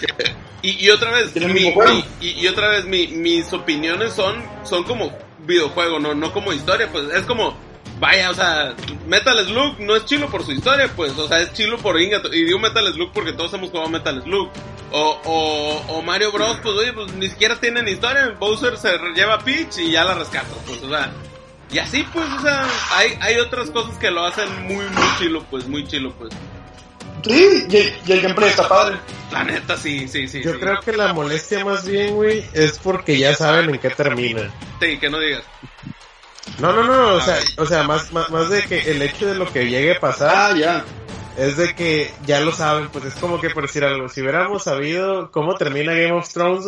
Y, 0.61 0.85
y 0.85 0.89
otra 0.89 1.11
vez, 1.11 1.35
mi, 1.35 1.73
y, 2.21 2.29
y, 2.29 2.47
otra 2.47 2.69
vez 2.69 2.85
mi, 2.85 3.07
mis 3.07 3.51
opiniones 3.51 4.13
son, 4.13 4.41
son 4.63 4.85
como 4.85 5.11
videojuego, 5.39 5.99
no, 5.99 6.15
no 6.15 6.31
como 6.31 6.53
historia, 6.53 6.89
pues 6.93 7.13
es 7.13 7.23
como, 7.25 7.57
vaya, 7.99 8.31
o 8.31 8.33
sea, 8.33 8.75
Metal 9.07 9.45
Slug 9.45 9.79
no 9.79 9.95
es 9.95 10.05
chilo 10.05 10.29
por 10.29 10.43
su 10.43 10.51
historia, 10.51 10.89
pues, 10.95 11.17
o 11.17 11.27
sea, 11.27 11.41
es 11.41 11.53
chilo 11.53 11.77
por 11.77 11.99
Inga, 11.99 12.21
y 12.31 12.43
digo 12.43 12.59
Metal 12.59 12.91
Slug 12.93 13.11
porque 13.13 13.33
todos 13.33 13.53
hemos 13.53 13.69
jugado 13.69 13.89
Metal 13.89 14.21
Slug. 14.23 14.49
O, 14.91 15.19
o, 15.25 15.97
o 15.97 16.01
Mario 16.03 16.31
Bros, 16.31 16.59
pues 16.61 16.75
oye, 16.75 16.93
pues 16.93 17.11
ni 17.13 17.29
siquiera 17.29 17.59
tienen 17.59 17.87
historia, 17.87 18.35
Bowser 18.39 18.77
se 18.77 18.97
lleva 19.15 19.33
a 19.33 19.39
Peach 19.39 19.79
y 19.79 19.91
ya 19.91 20.05
la 20.05 20.13
rescata, 20.13 20.47
pues, 20.65 20.81
o 20.83 20.89
sea, 20.89 21.11
y 21.71 21.79
así 21.79 22.05
pues, 22.13 22.25
o 22.37 22.41
sea, 22.41 22.65
hay, 22.91 23.17
hay 23.19 23.37
otras 23.37 23.71
cosas 23.71 23.97
que 23.97 24.11
lo 24.11 24.23
hacen 24.23 24.49
muy, 24.63 24.85
muy 24.85 25.17
chilo, 25.17 25.43
pues, 25.49 25.67
muy 25.67 25.85
chilo, 25.87 26.13
pues. 26.13 26.33
Sí, 27.23 27.65
y, 27.67 28.11
el 28.11 28.21
gameplay 28.21 28.49
está 28.49 28.69
padre. 28.69 28.97
La 29.31 29.43
neta, 29.43 29.75
sí, 29.75 30.07
sí, 30.07 30.27
sí. 30.27 30.43
Yo 30.43 30.59
creo 30.59 30.79
que 30.79 30.93
la 30.93 31.11
molestia 31.11 31.65
más 31.65 31.87
bien, 31.87 32.13
güey, 32.13 32.45
es 32.53 32.77
porque 32.77 33.17
ya 33.17 33.33
saben 33.33 33.71
en 33.71 33.79
qué 33.79 33.89
termina. 33.89 34.53
Sí, 34.79 34.99
que 34.99 35.09
no 35.09 35.19
digas. 35.19 35.43
No, 36.59 36.71
no, 36.73 36.83
no, 36.83 37.15
o 37.15 37.21
sea, 37.21 37.37
o 37.57 37.65
sea 37.65 37.83
más, 37.83 38.11
más, 38.11 38.29
más 38.29 38.49
de 38.49 38.63
que 38.63 38.79
el 38.91 39.01
hecho 39.01 39.27
de 39.27 39.35
lo 39.35 39.51
que 39.51 39.67
llegue 39.67 39.95
a 39.95 39.99
pasar. 39.99 40.31
Ah, 40.33 40.55
ya. 40.57 40.85
Es 41.37 41.57
de 41.57 41.75
que 41.75 42.11
ya 42.25 42.39
lo 42.39 42.51
saben, 42.53 42.89
pues 42.89 43.05
es 43.05 43.15
como 43.15 43.41
que 43.41 43.49
por 43.49 43.67
decir 43.67 43.83
algo, 43.83 44.07
si 44.07 44.21
hubiéramos 44.21 44.63
sabido 44.63 45.31
cómo 45.31 45.55
termina 45.55 45.93
Game 45.93 46.13
of 46.13 46.31
Thrones, 46.31 46.65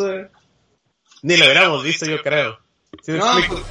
ni 1.21 1.37
lo 1.37 1.45
hubiéramos 1.45 1.83
visto, 1.83 2.05
yo 2.05 2.21
creo. 2.21 2.59
¿Sí 3.01 3.13
me 3.13 3.19
explico? 3.19 3.61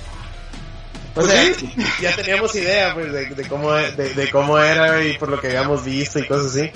Pues, 1.14 1.26
o 1.26 1.30
sea, 1.30 1.52
ya 2.00 2.14
teníamos 2.14 2.54
idea 2.54 2.92
pues 2.92 3.10
de, 3.10 3.48
cómo 3.48 3.72
de, 3.72 4.28
cómo 4.30 4.58
era 4.58 5.02
y 5.02 5.16
por 5.16 5.30
lo 5.30 5.40
que 5.40 5.48
habíamos 5.48 5.84
visto 5.84 6.18
y 6.18 6.26
cosas 6.26 6.54
así. 6.54 6.70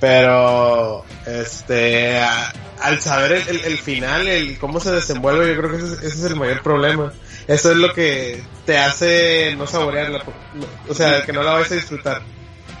Pero 0.00 1.04
este 1.24 2.20
al 2.80 3.00
saber 3.00 3.44
el, 3.48 3.78
final, 3.78 4.26
el 4.26 4.58
cómo 4.58 4.80
se 4.80 4.90
desenvuelve, 4.90 5.48
yo 5.48 5.56
creo 5.56 5.70
que 5.70 5.76
ese, 5.76 6.06
es 6.06 6.24
el 6.24 6.36
mayor 6.36 6.62
problema. 6.62 7.12
Eso 7.48 7.70
es 7.70 7.76
lo 7.76 7.92
que 7.92 8.42
te 8.64 8.76
hace 8.76 9.54
no 9.56 9.66
saborearla, 9.66 10.22
o 10.88 10.94
sea, 10.94 11.22
que 11.24 11.32
no 11.32 11.42
la 11.42 11.52
vais 11.52 11.70
a 11.70 11.74
disfrutar. 11.76 12.22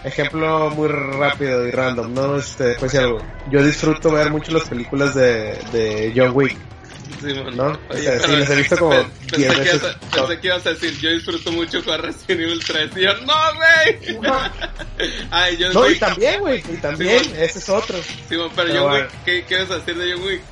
Ejemplo 0.04 0.70
muy 0.70 0.88
rápido 0.88 1.66
y 1.66 1.70
random, 1.70 2.12
no 2.14 2.36
este, 2.36 2.74
pues 2.74 2.94
algo. 2.96 3.18
Yo 3.50 3.64
disfruto 3.64 4.10
ver 4.10 4.30
mucho 4.30 4.52
las 4.52 4.68
películas 4.68 5.14
de, 5.14 5.58
de 5.72 6.12
John 6.14 6.30
Wick 6.34 6.56
Sí. 7.20 7.32
¿No? 7.54 7.66
Oye, 7.90 8.00
O 8.00 8.02
sea, 8.02 8.20
sí, 8.20 8.36
los 8.36 8.50
he 8.50 8.56
visto 8.56 8.76
como 8.76 8.90
pe- 8.90 9.06
10 9.06 9.08
pensé, 9.30 9.38
que 9.38 9.42
ibas 9.52 9.58
veces. 9.82 9.84
a, 9.84 9.98
pensé 10.26 10.40
que 10.40 10.46
ibas 10.48 10.66
a 10.66 10.70
decir, 10.70 10.98
yo 10.98 11.10
disfruto 11.10 11.52
mucho 11.52 11.82
jugar 11.82 12.02
Resident 12.02 12.40
Evil 12.40 12.64
3. 12.66 12.90
Y 12.96 13.00
yo, 13.00 13.14
no, 13.20 13.34
güey. 13.54 14.20
Ay, 15.30 15.58
No, 15.72 15.88
y 15.88 15.94
también, 15.98 16.40
güey, 16.40 16.58
y 16.68 16.76
también, 16.78 17.22
Sí, 17.24 17.32
ese 17.38 17.58
es 17.60 17.68
otro. 17.68 17.96
Sí, 18.28 18.36
bueno, 18.36 18.50
pero 18.54 18.68
Pero 18.68 18.80
John 18.82 18.90
bueno. 18.90 19.06
Wick, 19.06 19.24
¿qué, 19.24 19.44
¿qué 19.44 19.58
vas 19.62 19.70
a 19.70 19.78
decir 19.78 19.96
de 19.96 20.12
John 20.12 20.22
Wick? 20.24 20.42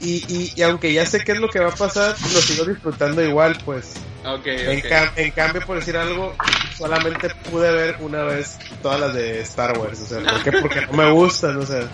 Y, 0.00 0.24
y, 0.32 0.52
y 0.54 0.62
aunque 0.62 0.92
ya 0.92 1.04
sé 1.06 1.24
qué 1.24 1.32
es 1.32 1.38
lo 1.38 1.48
que 1.48 1.58
va 1.58 1.70
a 1.70 1.74
pasar, 1.74 2.14
lo 2.32 2.40
sigo 2.40 2.64
disfrutando 2.64 3.20
igual, 3.22 3.58
pues. 3.64 3.94
En, 4.24 4.30
ok. 4.30 4.44
cam- 4.84 5.10
en 5.16 5.30
cambio, 5.32 5.62
por 5.66 5.78
decir 5.78 5.96
algo, 5.96 6.36
solamente 6.76 7.30
pude 7.50 7.70
ver 7.72 7.96
una 8.00 8.22
vez 8.24 8.58
todas 8.82 9.00
las 9.00 9.14
de 9.14 9.40
Star 9.40 9.76
Wars. 9.78 10.00
O 10.00 10.06
sea, 10.06 10.20
¿por 10.20 10.42
qué? 10.44 10.52
Porque 10.52 10.80
no 10.82 10.92
me 10.92 11.10
gustan, 11.10 11.56
o 11.56 11.66
sea. 11.66 11.88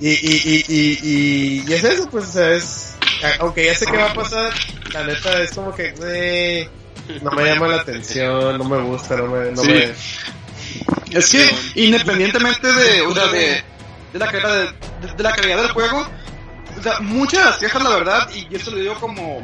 Y, 0.00 0.08
y, 0.08 0.14
y, 0.44 0.64
y, 0.68 0.98
y, 1.02 1.64
y 1.68 1.72
es 1.72 1.84
eso, 1.84 2.08
pues, 2.10 2.24
o 2.26 2.32
sea, 2.32 2.50
es. 2.52 2.94
Aunque 3.38 3.64
ya 3.66 3.74
sé 3.74 3.86
qué 3.86 3.96
va 3.96 4.10
a 4.10 4.14
pasar, 4.14 4.52
la 4.92 5.04
neta 5.04 5.40
es 5.42 5.52
como 5.52 5.74
que. 5.74 5.94
eh, 6.02 6.68
no 7.22 7.30
me 7.30 7.44
llama 7.44 7.68
la 7.68 7.76
atención, 7.76 8.58
no 8.58 8.64
me 8.64 8.78
gusta, 8.82 9.16
no 9.16 9.28
me. 9.28 9.52
No 9.52 9.62
Sí. 9.62 9.68
me 9.68 9.94
Es 11.18 11.28
que 11.30 11.48
independientemente 11.76 12.66
de, 12.72 13.00
o 13.02 13.14
sea, 13.14 13.26
de, 13.28 13.62
de 14.12 14.18
la 14.18 14.26
calidad 14.26 14.54
de, 14.56 15.06
de- 15.06 15.14
de 15.16 15.22
la 15.22 15.32
calidad 15.32 15.58
del 15.62 15.70
juego, 15.70 16.06
o 16.78 16.82
sea, 16.82 17.00
muchas 17.00 17.40
de 17.44 17.50
las 17.50 17.58
quejas 17.58 17.82
la 17.82 17.90
verdad, 17.90 18.30
y 18.34 18.48
yo 18.48 18.56
esto 18.56 18.70
lo 18.70 18.78
digo 18.78 18.94
como, 18.94 19.38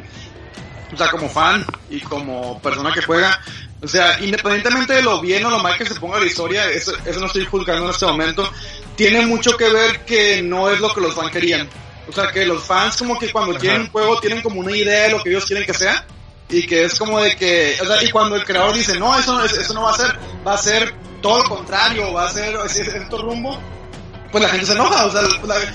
o 0.93 0.97
sea, 0.97 1.09
como 1.09 1.29
fan 1.29 1.65
y 1.89 1.99
como 2.01 2.59
persona 2.61 2.91
que 2.93 3.01
juega, 3.01 3.39
o 3.81 3.87
sea, 3.87 4.19
independientemente 4.21 4.93
de 4.93 5.01
lo 5.01 5.19
bien 5.21 5.45
o 5.45 5.49
lo 5.49 5.59
mal 5.59 5.77
que 5.77 5.85
se 5.85 5.95
ponga 5.95 6.19
la 6.19 6.25
historia, 6.25 6.69
eso, 6.69 6.93
eso 7.05 7.19
no 7.19 7.25
estoy 7.27 7.45
juzgando 7.45 7.85
en 7.85 7.91
este 7.91 8.05
momento, 8.05 8.49
tiene 8.95 9.25
mucho 9.25 9.57
que 9.57 9.69
ver 9.69 10.05
que 10.05 10.41
no 10.41 10.69
es 10.69 10.79
lo 10.79 10.93
que 10.93 11.01
los 11.01 11.13
fans 11.15 11.31
querían. 11.31 11.67
O 12.07 12.11
sea, 12.11 12.31
que 12.31 12.45
los 12.45 12.61
fans 12.63 12.97
como 12.97 13.17
que 13.17 13.31
cuando 13.31 13.57
quieren 13.57 13.81
un 13.81 13.89
juego 13.89 14.19
tienen 14.19 14.41
como 14.41 14.59
una 14.59 14.75
idea 14.75 15.03
de 15.03 15.11
lo 15.11 15.23
que 15.23 15.29
ellos 15.29 15.45
quieren 15.45 15.65
que 15.65 15.73
sea, 15.73 16.05
y 16.49 16.67
que 16.67 16.83
es 16.83 16.99
como 16.99 17.19
de 17.19 17.35
que, 17.35 17.77
o 17.81 17.85
sea, 17.85 18.03
y 18.03 18.11
cuando 18.11 18.35
el 18.35 18.43
creador 18.43 18.73
dice, 18.75 18.99
no, 18.99 19.17
eso 19.17 19.33
no, 19.33 19.43
eso 19.43 19.73
no 19.73 19.83
va 19.83 19.91
a 19.91 19.97
ser, 19.97 20.19
va 20.45 20.53
a 20.53 20.57
ser 20.57 20.93
todo 21.21 21.41
lo 21.41 21.49
contrario, 21.49 22.11
va 22.13 22.27
a 22.27 22.29
ser 22.31 22.55
ese 22.65 22.99
otro 22.99 23.19
rumbo, 23.23 23.57
pues 24.31 24.43
la 24.43 24.49
gente 24.49 24.65
se 24.65 24.73
enoja, 24.73 25.05
o 25.05 25.11
sea, 25.11 25.21
la- 25.21 25.73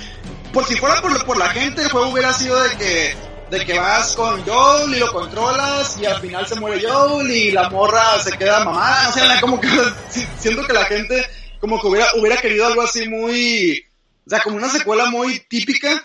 por 0.59 0.67
si 0.67 0.75
fuera 0.77 1.01
por, 1.01 1.25
por 1.25 1.37
la 1.39 1.51
gente, 1.51 1.83
el 1.83 1.89
juego 1.91 2.09
hubiera 2.09 2.33
sido 2.33 2.61
de 2.61 2.77
que, 2.77 3.17
de 3.49 3.65
que 3.65 3.79
vas 3.79 4.15
con 4.17 4.45
Joel 4.45 4.93
y 4.93 4.99
lo 4.99 5.13
controlas 5.13 5.97
y 5.99 6.05
al 6.05 6.21
final 6.21 6.47
se 6.49 6.57
muere 6.57 6.83
Joel 6.85 7.31
y 7.31 7.53
la 7.53 7.71
morra 7.71 8.19
se 8.19 8.37
queda 8.37 8.65
mamada, 8.65 9.05
no 9.05 9.13
sé, 9.13 9.41
como 9.41 9.61
que 9.61 9.69
si- 10.11 10.27
siento 10.39 10.67
que 10.67 10.73
la 10.73 10.85
gente 10.87 11.25
como 11.61 11.81
que 11.81 11.87
hubiera, 11.87 12.09
hubiera 12.17 12.41
querido 12.41 12.67
algo 12.67 12.83
así 12.83 13.09
muy, 13.09 13.85
o 14.27 14.31
sea, 14.31 14.41
como 14.41 14.57
una 14.57 14.69
secuela 14.69 15.07
muy 15.07 15.39
típica 15.49 16.05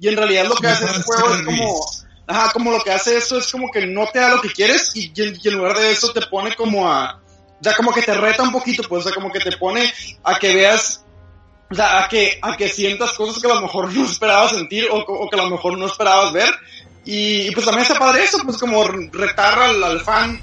y 0.00 0.08
en 0.08 0.16
realidad 0.16 0.46
lo 0.46 0.56
que 0.56 0.66
hace 0.66 0.84
este 0.86 1.02
juego 1.02 1.34
es 1.36 1.42
como, 1.44 1.86
ajá, 2.26 2.52
como 2.52 2.72
lo 2.72 2.82
que 2.82 2.90
hace 2.90 3.16
eso 3.16 3.38
es 3.38 3.46
como 3.52 3.70
que 3.70 3.86
no 3.86 4.06
te 4.08 4.18
da 4.18 4.30
lo 4.30 4.40
que 4.42 4.50
quieres 4.52 4.96
y, 4.96 5.12
y 5.14 5.48
en 5.48 5.54
lugar 5.54 5.78
de 5.78 5.92
eso 5.92 6.12
te 6.12 6.22
pone 6.26 6.56
como 6.56 6.90
a, 6.90 7.20
o 7.60 7.62
sea, 7.62 7.76
como 7.76 7.92
que 7.92 8.02
te 8.02 8.14
reta 8.14 8.42
un 8.42 8.50
poquito, 8.50 8.82
pues, 8.88 9.02
o 9.04 9.08
sea, 9.08 9.14
como 9.14 9.30
que 9.30 9.38
te 9.38 9.56
pone 9.56 9.92
a 10.24 10.36
que 10.40 10.52
veas, 10.56 11.04
o 11.72 11.74
sea, 11.74 12.04
a 12.04 12.08
que, 12.08 12.38
a 12.42 12.54
que 12.54 12.68
sientas 12.68 13.12
cosas 13.12 13.40
que 13.40 13.50
a 13.50 13.54
lo 13.54 13.62
mejor 13.62 13.92
no 13.92 14.04
esperabas 14.04 14.50
sentir 14.50 14.86
o, 14.90 14.98
o 14.98 15.30
que 15.30 15.40
a 15.40 15.42
lo 15.42 15.50
mejor 15.50 15.78
no 15.78 15.86
esperabas 15.86 16.32
ver. 16.32 16.50
Y, 17.04 17.48
y, 17.48 17.50
pues 17.50 17.64
también 17.64 17.86
está 17.86 17.98
padre 17.98 18.24
eso, 18.24 18.38
pues 18.44 18.58
como 18.58 18.84
retar 18.84 19.58
al, 19.58 19.82
al 19.82 20.00
fan 20.00 20.40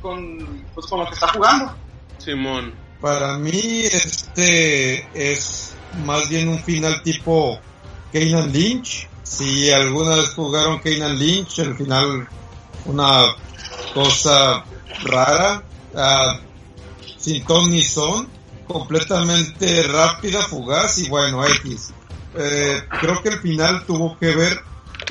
con, 0.00 0.64
pues, 0.74 0.86
con 0.86 1.00
lo 1.00 1.06
que 1.06 1.14
está 1.14 1.28
jugando. 1.28 1.76
Simón. 2.16 2.74
Para 3.00 3.36
mí, 3.36 3.82
este 3.84 5.06
es 5.12 5.74
más 6.06 6.30
bien 6.30 6.48
un 6.48 6.58
final 6.58 7.02
tipo 7.02 7.60
Keynan 8.10 8.50
Lynch. 8.50 9.06
Si 9.22 9.70
alguna 9.70 10.16
vez 10.16 10.30
jugaron 10.30 10.80
Keynan 10.80 11.18
Lynch, 11.18 11.58
el 11.58 11.74
final 11.76 12.26
una 12.86 13.36
cosa 13.92 14.64
rara, 15.04 15.62
ah, 15.94 16.40
sin 17.18 17.44
ton 17.44 17.70
ni 17.70 17.82
son, 17.82 18.28
completamente 18.66 19.82
rápida, 19.84 20.42
fugaz 20.42 20.98
y 20.98 21.08
bueno, 21.08 21.44
X. 21.46 21.92
Eh, 22.36 22.82
creo 23.00 23.22
que 23.22 23.28
el 23.30 23.40
final 23.40 23.84
tuvo 23.86 24.18
que 24.18 24.34
ver 24.34 24.58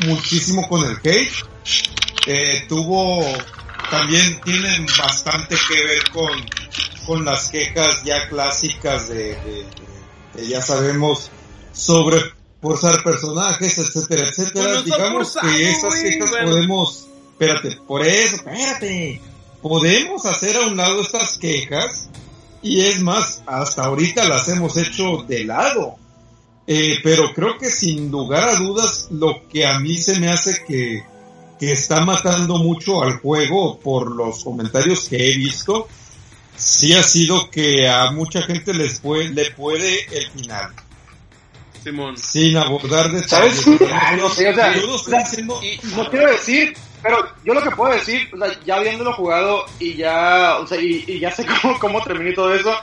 muchísimo 0.06 0.68
con 0.68 0.84
el 0.84 0.98
hate. 0.98 1.32
Eh, 2.26 2.66
tuvo, 2.68 3.26
también 3.90 4.40
tiene 4.42 4.86
bastante 4.98 5.56
que 5.68 5.84
ver 5.84 6.10
con, 6.12 6.30
con 7.06 7.26
las 7.26 7.50
quejas 7.50 8.04
ya 8.04 8.28
clásicas 8.30 9.10
de, 9.10 9.36
de- 9.36 9.66
de- 10.36 10.48
ya 10.48 10.62
sabemos, 10.62 11.30
sobre 11.74 12.22
forzar 12.62 13.04
personajes, 13.04 13.78
etcétera, 13.78 14.28
etcétera. 14.30 14.82
Digamos 14.82 15.34
forzado, 15.34 15.54
que 15.54 15.70
esas 15.70 15.96
quejas 15.96 16.30
bueno. 16.30 16.50
podemos, 16.52 17.08
espérate, 17.34 17.78
por 17.88 18.06
eso, 18.08 18.36
espérate, 18.38 19.22
podemos 19.62 20.26
hacer 20.26 20.56
a 20.58 20.68
un 20.68 20.78
lado 20.78 21.02
estas 21.02 21.38
quejas 21.38 22.10
y 22.64 22.82
es 22.82 23.02
más, 23.02 23.44
hasta 23.46 23.84
ahorita 23.86 24.28
las 24.28 24.48
hemos 24.50 24.76
hecho 24.78 25.24
de 25.28 25.44
lado. 25.46 25.96
Eh, 26.66 27.00
pero 27.04 27.34
creo 27.34 27.58
que 27.58 27.70
sin 27.70 28.10
lugar 28.10 28.48
a 28.48 28.56
dudas 28.56 29.08
lo 29.12 29.48
que 29.50 29.66
a 29.68 29.80
mí 29.80 29.98
se 29.98 30.18
me 30.20 30.30
hace 30.30 30.64
que, 30.66 31.04
que 31.60 31.72
está 31.74 32.06
matando 32.06 32.58
mucho 32.58 33.04
al 33.04 33.20
juego 33.20 33.78
por 33.80 34.16
los 34.16 34.44
comentarios 34.46 35.10
que 35.10 35.18
he 35.32 35.36
visto, 35.36 35.90
sí 36.56 36.94
ha 36.94 37.04
sido 37.04 37.50
que 37.50 37.90
a 37.90 38.12
mucha 38.12 38.44
gente 38.44 38.74
les 38.74 39.00
puede, 39.00 39.30
le 39.30 39.52
puede 39.52 40.06
el 40.18 40.30
final, 40.32 40.72
Simón. 41.84 42.16
sin 42.18 42.56
abordar 42.56 43.12
detalles. 43.12 43.60
¿Sabes? 43.60 43.82
Ay, 44.02 44.18
no 44.22 44.30
sé, 44.30 44.48
o 44.50 44.56
sea, 44.56 44.74
o 44.88 44.98
sea, 44.98 45.20
diciendo- 45.20 45.60
Y, 45.62 45.86
No 45.96 46.10
quiero 46.10 46.32
decir, 46.32 46.74
pero 47.04 47.18
yo 47.44 47.54
lo 47.54 47.62
que 47.62 47.72
puedo 47.72 47.94
decir, 47.94 48.30
o 48.34 48.38
sea, 48.38 48.58
ya 48.66 48.78
habiéndolo 48.78 49.14
jugado 49.14 49.66
y 49.78 49.96
ya, 49.96 50.58
o 50.60 50.66
sea, 50.66 50.82
y, 50.82 51.20
ya 51.20 51.30
sé 51.30 51.46
cómo, 51.62 51.78
cómo 51.78 52.02
todo 52.34 52.56
eso, 52.56 52.74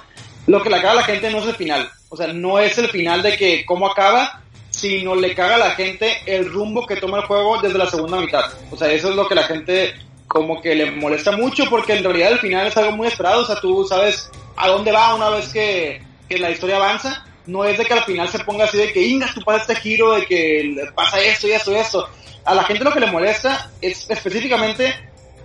lo 0.47 0.63
que 0.63 0.69
le 0.71 0.77
caga 0.77 0.93
a 0.93 0.97
la 0.97 1.03
gente 1.05 1.31
no 1.31 1.39
es 1.39 1.47
el 1.47 1.57
final. 1.57 1.91
O 2.11 2.17
sea, 2.17 2.27
no 2.29 2.59
es 2.59 2.77
el 2.77 2.89
final 2.89 3.23
de 3.23 3.37
que 3.37 3.65
cómo 3.65 3.87
acaba, 3.87 4.43
sino 4.71 5.15
le 5.15 5.35
caga 5.35 5.55
a 5.55 5.59
la 5.59 5.71
gente 5.73 6.19
el 6.27 6.51
rumbo 6.51 6.87
que 6.87 6.97
toma 6.97 7.19
el 7.19 7.25
juego 7.25 7.61
desde 7.63 7.79
la 7.79 7.87
segunda 7.87 8.21
mitad. 8.21 8.45
O 8.71 8.77
sea, 8.77 8.93
eso 8.93 9.11
es 9.11 9.17
lo 9.17 9.27
que 9.27 9.35
la 9.35 9.45
gente 9.45 9.95
como 10.27 10.61
que 10.61 10.75
le 10.75 10.91
molesta 10.93 11.33
mucho 11.33 11.65
porque 11.69 11.95
en 11.95 12.05
realidad 12.05 12.33
el 12.33 12.39
final 12.39 12.67
es 12.67 12.77
algo 12.77 12.93
muy 12.93 13.09
esperado. 13.09 13.43
O 13.43 13.47
sea, 13.47 13.57
tú 13.57 13.87
sabes 13.89 14.31
a 14.57 14.69
dónde 14.69 14.93
va 14.93 15.15
una 15.15 15.31
vez 15.31 15.49
que, 15.53 16.03
que 16.29 16.39
la 16.39 16.51
historia 16.51 16.77
avanza. 16.77 17.25
No 17.47 17.65
es 17.65 17.79
de 17.79 17.85
que 17.85 17.95
al 17.95 18.05
final 18.05 18.29
se 18.29 18.39
ponga 18.41 18.65
así 18.65 18.77
de 18.77 18.93
que, 18.93 19.03
inga, 19.03 19.29
tú 19.35 19.41
pasa 19.43 19.63
este 19.63 19.77
giro, 19.77 20.13
de 20.15 20.27
que 20.27 20.77
pasa 20.95 21.21
esto 21.21 21.49
y 21.49 21.53
esto 21.53 21.73
y 21.73 21.77
esto. 21.77 22.09
A 22.45 22.55
la 22.55 22.65
gente 22.65 22.85
lo 22.85 22.93
que 22.93 23.01
le 23.01 23.11
molesta 23.11 23.71
es 23.81 24.09
específicamente 24.11 24.95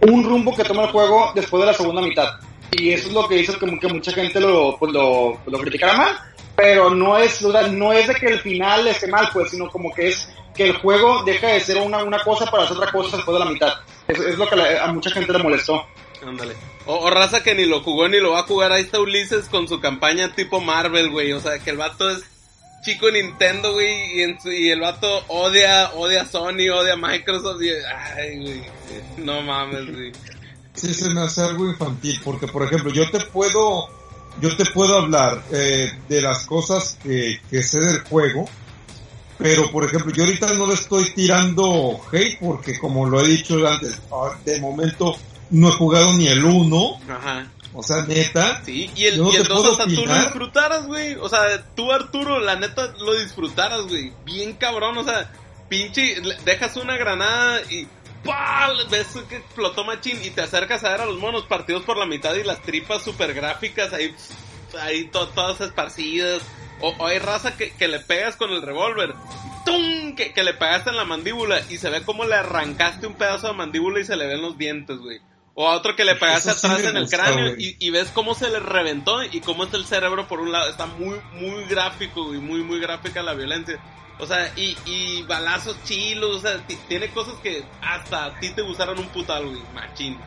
un 0.01 0.23
rumbo 0.23 0.55
que 0.55 0.63
toma 0.63 0.83
el 0.83 0.91
juego 0.91 1.31
después 1.35 1.61
de 1.61 1.67
la 1.67 1.73
segunda 1.73 2.01
mitad. 2.01 2.29
Y 2.71 2.91
eso 2.91 3.07
es 3.07 3.13
lo 3.13 3.27
que 3.27 3.37
hizo 3.37 3.57
que, 3.57 3.79
que 3.79 3.87
mucha 3.87 4.11
gente 4.11 4.39
lo, 4.39 4.77
pues, 4.77 4.91
lo, 4.91 5.39
lo 5.45 5.59
mal. 5.97 6.17
Pero 6.55 6.89
no 6.89 7.17
es, 7.17 7.41
no 7.41 7.93
es 7.93 8.07
de 8.07 8.15
que 8.15 8.27
el 8.27 8.39
final 8.39 8.87
esté 8.87 9.07
mal, 9.07 9.29
pues, 9.33 9.51
sino 9.51 9.69
como 9.69 9.93
que 9.93 10.07
es 10.09 10.29
que 10.55 10.63
el 10.69 10.77
juego 10.77 11.23
deja 11.23 11.47
de 11.47 11.59
ser 11.59 11.77
una, 11.77 12.03
una 12.03 12.19
cosa 12.23 12.45
para 12.45 12.63
hacer 12.63 12.77
otra 12.77 12.91
cosa 12.91 13.17
después 13.17 13.37
de 13.37 13.45
la 13.45 13.51
mitad. 13.51 13.73
Es, 14.07 14.19
es 14.19 14.37
lo 14.37 14.47
que 14.47 14.55
a 14.77 14.87
mucha 14.87 15.11
gente 15.11 15.33
le 15.33 15.43
molestó. 15.43 15.85
ándale. 16.25 16.55
O, 16.85 16.95
o 16.95 17.09
raza 17.09 17.43
que 17.43 17.55
ni 17.55 17.65
lo 17.65 17.81
jugó 17.81 18.07
ni 18.07 18.19
lo 18.19 18.31
va 18.31 18.39
a 18.39 18.43
jugar. 18.43 18.71
Ahí 18.71 18.83
está 18.83 18.99
Ulises 18.99 19.49
con 19.49 19.67
su 19.67 19.81
campaña 19.81 20.33
tipo 20.33 20.61
Marvel, 20.61 21.09
güey. 21.09 21.33
O 21.33 21.41
sea, 21.41 21.59
que 21.59 21.71
el 21.71 21.77
vato 21.77 22.09
es 22.09 22.23
chico 22.85 23.09
Nintendo, 23.11 23.73
güey. 23.73 24.19
Y, 24.19 24.21
en 24.21 24.39
su- 24.39 24.51
y 24.51 24.69
el 24.69 24.79
vato 24.79 25.25
odia, 25.27 25.91
odia 25.95 26.21
a 26.21 26.25
Sony, 26.25 26.69
odia 26.73 26.93
a 26.93 26.97
Microsoft. 26.97 27.61
Y, 27.61 27.69
ay, 27.69 28.37
güey. 28.41 28.61
No 29.17 29.41
mames, 29.41 29.91
güey. 29.91 30.11
sí 30.75 30.93
se 30.93 31.09
me 31.09 31.21
hace 31.21 31.41
algo 31.41 31.67
infantil, 31.69 32.19
porque 32.23 32.47
por 32.47 32.63
ejemplo, 32.63 32.91
yo 32.91 33.09
te 33.09 33.19
puedo, 33.21 33.87
yo 34.41 34.55
te 34.55 34.65
puedo 34.65 34.97
hablar 34.99 35.41
eh, 35.51 35.91
de 36.07 36.21
las 36.21 36.45
cosas 36.45 36.97
que, 37.01 37.39
que 37.49 37.63
sé 37.63 37.79
del 37.79 38.01
juego, 38.01 38.45
pero 39.37 39.71
por 39.71 39.83
ejemplo, 39.85 40.11
yo 40.13 40.23
ahorita 40.23 40.53
no 40.53 40.67
le 40.67 40.73
estoy 40.75 41.09
tirando 41.11 41.99
hate, 42.11 42.37
porque 42.39 42.77
como 42.79 43.05
lo 43.09 43.19
he 43.21 43.27
dicho 43.27 43.55
antes, 43.67 43.99
ah, 44.11 44.37
de 44.45 44.59
momento 44.61 45.15
no 45.49 45.69
he 45.69 45.71
jugado 45.71 46.13
ni 46.13 46.27
el 46.27 46.43
1, 46.43 46.99
Ajá. 47.09 47.47
O 47.75 47.83
sea, 47.83 48.03
neta, 48.03 48.61
Sí, 48.65 48.89
y 48.95 49.05
el, 49.05 49.17
no 49.17 49.31
y 49.31 49.35
el 49.35 49.43
te 49.43 49.49
2 49.49 49.59
puedo 49.61 49.71
hasta 49.73 49.83
tú 49.85 50.05
lo 50.05 50.13
disfrutaras, 50.23 50.87
güey. 50.87 51.15
O 51.15 51.29
sea, 51.29 51.63
tú 51.75 51.91
Arturo, 51.91 52.39
la 52.39 52.55
neta, 52.55 52.93
lo 52.99 53.13
disfrutaras, 53.15 53.81
güey. 53.87 54.11
Bien 54.25 54.53
cabrón, 54.53 54.97
o 54.97 55.03
sea, 55.03 55.31
pinche, 55.69 56.21
dejas 56.45 56.75
una 56.77 56.95
granada 56.97 57.61
y 57.69 57.87
¡pah! 58.23 58.69
ves 58.89 59.07
que 59.29 59.37
explotó 59.37 59.83
machín 59.83 60.19
y 60.23 60.29
te 60.31 60.41
acercas 60.41 60.83
a 60.83 60.89
ver 60.91 61.01
a 61.01 61.05
los 61.05 61.17
monos 61.19 61.43
partidos 61.45 61.83
por 61.83 61.97
la 61.97 62.05
mitad 62.05 62.33
y 62.35 62.43
las 62.43 62.61
tripas 62.61 63.03
super 63.03 63.33
gráficas 63.33 63.93
ahí, 63.93 64.15
ahí 64.79 65.05
to- 65.05 65.27
todas 65.29 65.61
esparcidas. 65.61 66.41
O, 66.81 66.89
o 66.97 67.07
hay 67.07 67.19
raza 67.19 67.55
que, 67.55 67.71
que 67.73 67.87
le 67.87 67.99
pegas 67.99 68.35
con 68.35 68.51
el 68.51 68.61
revólver. 68.61 69.13
¡Tum! 69.65 70.13
Que, 70.15 70.33
que 70.33 70.43
le 70.43 70.53
pegaste 70.53 70.89
en 70.89 70.97
la 70.97 71.05
mandíbula 71.05 71.61
y 71.69 71.77
se 71.77 71.89
ve 71.89 72.03
como 72.03 72.25
le 72.25 72.35
arrancaste 72.35 73.07
un 73.07 73.13
pedazo 73.15 73.47
de 73.47 73.53
mandíbula 73.53 73.99
y 73.99 74.05
se 74.05 74.15
le 74.15 74.27
ven 74.27 74.41
los 74.41 74.57
dientes, 74.57 74.97
güey. 74.97 75.19
O 75.57 75.69
a 75.69 75.75
otro 75.75 75.95
que 75.95 76.03
le 76.03 76.11
Eso 76.13 76.53
sí 76.53 76.67
atrás 76.67 76.79
en 76.81 76.97
el 76.97 77.03
gusta, 77.03 77.17
cráneo 77.17 77.55
y, 77.57 77.77
y 77.79 77.89
ves 77.89 78.11
cómo 78.13 78.35
se 78.35 78.49
le 78.49 78.59
reventó 78.59 79.23
y 79.23 79.39
cómo 79.39 79.63
está 79.63 79.77
el 79.77 79.85
cerebro 79.85 80.27
por 80.27 80.41
un 80.41 80.51
lado. 80.51 80.69
Está 80.69 80.85
muy, 80.85 81.17
muy 81.33 81.63
gráfico 81.63 82.35
y 82.35 82.39
muy, 82.39 82.61
muy 82.61 82.79
gráfica 82.81 83.23
la 83.23 83.33
violencia. 83.33 83.79
O 84.19 84.25
sea, 84.27 84.51
y, 84.57 84.77
y 84.85 85.23
balazos 85.23 85.77
chilos, 85.85 86.37
o 86.37 86.39
sea, 86.41 86.65
tiene 86.87 87.09
cosas 87.11 87.35
que 87.41 87.63
hasta 87.81 88.25
a 88.25 88.39
ti 88.39 88.49
te 88.49 88.61
gustaron 88.61 88.99
un 88.99 89.07
putal, 89.07 89.45
güey, 89.45 89.61
machín. 89.73 90.17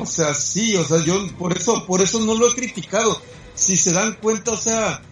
O 0.00 0.06
sea, 0.06 0.34
sí, 0.34 0.76
o 0.76 0.84
sea, 0.84 1.04
yo 1.04 1.26
por 1.38 1.56
eso, 1.56 1.86
por 1.86 2.00
eso 2.00 2.20
no 2.20 2.34
lo 2.34 2.48
he 2.48 2.54
criticado. 2.54 3.20
Si 3.54 3.76
se 3.76 3.92
dan 3.92 4.14
cuenta, 4.14 4.52
o 4.52 4.56
sea, 4.56 5.02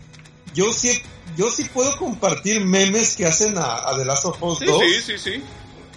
yo 0.54 0.72
sí, 0.72 0.90
yo 1.36 1.50
sí 1.50 1.64
puedo 1.64 1.96
compartir 1.98 2.64
memes 2.64 3.16
que 3.16 3.26
hacen 3.26 3.56
a, 3.58 3.94
The 3.96 4.04
Last 4.04 4.24
of 4.24 4.42
Us 4.42 4.60
2. 4.60 4.80
Sí, 4.80 5.02
sí, 5.02 5.18
sí. 5.18 5.42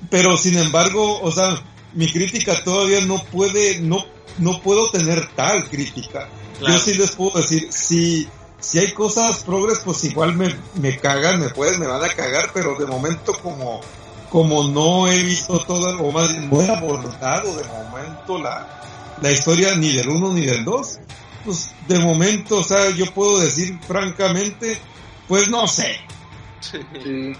Pero 0.10 0.36
sin 0.38 0.58
embargo, 0.58 1.22
o 1.22 1.32
sea, 1.32 1.62
mi 1.94 2.12
crítica 2.12 2.64
todavía 2.64 3.02
no 3.02 3.24
puede, 3.26 3.80
no, 3.80 4.06
no 4.40 4.62
puedo 4.62 4.90
tener 4.90 5.30
tal 5.36 5.70
crítica. 5.70 6.28
Yo 6.60 6.78
sí 6.78 6.94
les 6.94 7.12
puedo 7.12 7.40
decir, 7.40 7.68
si, 7.72 8.28
si 8.60 8.80
hay 8.80 8.94
cosas 8.94 9.40
progres, 9.40 9.80
pues 9.84 10.04
igual 10.04 10.36
me, 10.36 10.56
me 10.76 10.98
cagan, 10.98 11.40
me 11.40 11.50
pueden, 11.50 11.80
me 11.80 11.88
van 11.88 12.04
a 12.04 12.10
cagar, 12.10 12.52
pero 12.54 12.76
de 12.76 12.86
momento 12.86 13.34
como, 13.42 13.82
como 14.30 14.68
no 14.70 15.08
he 15.08 15.24
visto 15.24 15.60
todo, 15.60 15.98
o 16.00 16.12
más 16.12 16.36
no 16.38 16.62
he 16.62 16.70
abordado 16.70 17.56
de 17.56 17.64
momento 17.66 18.38
la, 18.38 19.18
la 19.22 19.32
historia 19.32 19.76
ni 19.76 19.92
del 19.92 20.10
uno 20.10 20.34
ni 20.34 20.46
del 20.46 20.64
dos, 20.64 21.00
pues 21.44 21.72
de 21.88 22.00
momento, 22.00 22.58
o 22.58 22.64
sea, 22.64 22.90
yo 22.92 23.12
puedo 23.14 23.40
decir 23.40 23.80
francamente, 23.88 24.78
pues 25.28 25.50
no 25.50 25.68
sé. 25.68 25.98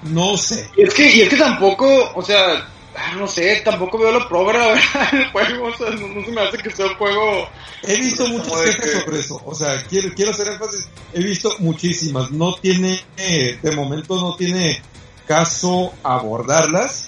No 0.04 0.38
sé. 0.38 0.70
Y 0.78 0.84
es 0.84 0.94
que, 0.94 1.16
y 1.16 1.22
es 1.22 1.30
que 1.30 1.38
tampoco, 1.38 2.12
o 2.16 2.22
sea, 2.22 2.68
Ah, 2.94 3.16
no 3.18 3.26
sé, 3.26 3.62
tampoco 3.64 3.98
veo 3.98 4.12
lo 4.12 4.28
programa 4.28 4.74
el 5.14 5.32
juego, 5.32 5.68
o 5.68 5.78
sea, 5.78 5.90
no, 5.92 6.26
se 6.26 6.32
me 6.32 6.42
hace 6.42 6.58
que 6.58 6.72
sea 6.72 6.88
un 6.88 6.96
juego. 6.96 7.48
He 7.84 7.96
visto 7.96 8.28
muchas 8.28 8.76
quejas 8.76 9.04
sobre 9.04 9.20
eso, 9.20 9.42
o 9.46 9.56
sea, 9.56 9.82
quiero, 9.88 10.14
quiero 10.14 10.32
hacer 10.32 10.50
énfasis, 10.50 10.90
he 11.14 11.24
visto 11.24 11.56
muchísimas, 11.60 12.32
no 12.32 12.56
tiene, 12.56 13.00
de 13.18 13.72
momento 13.76 14.20
no 14.20 14.36
tiene 14.36 14.82
caso 15.26 15.94
abordarlas, 16.04 17.08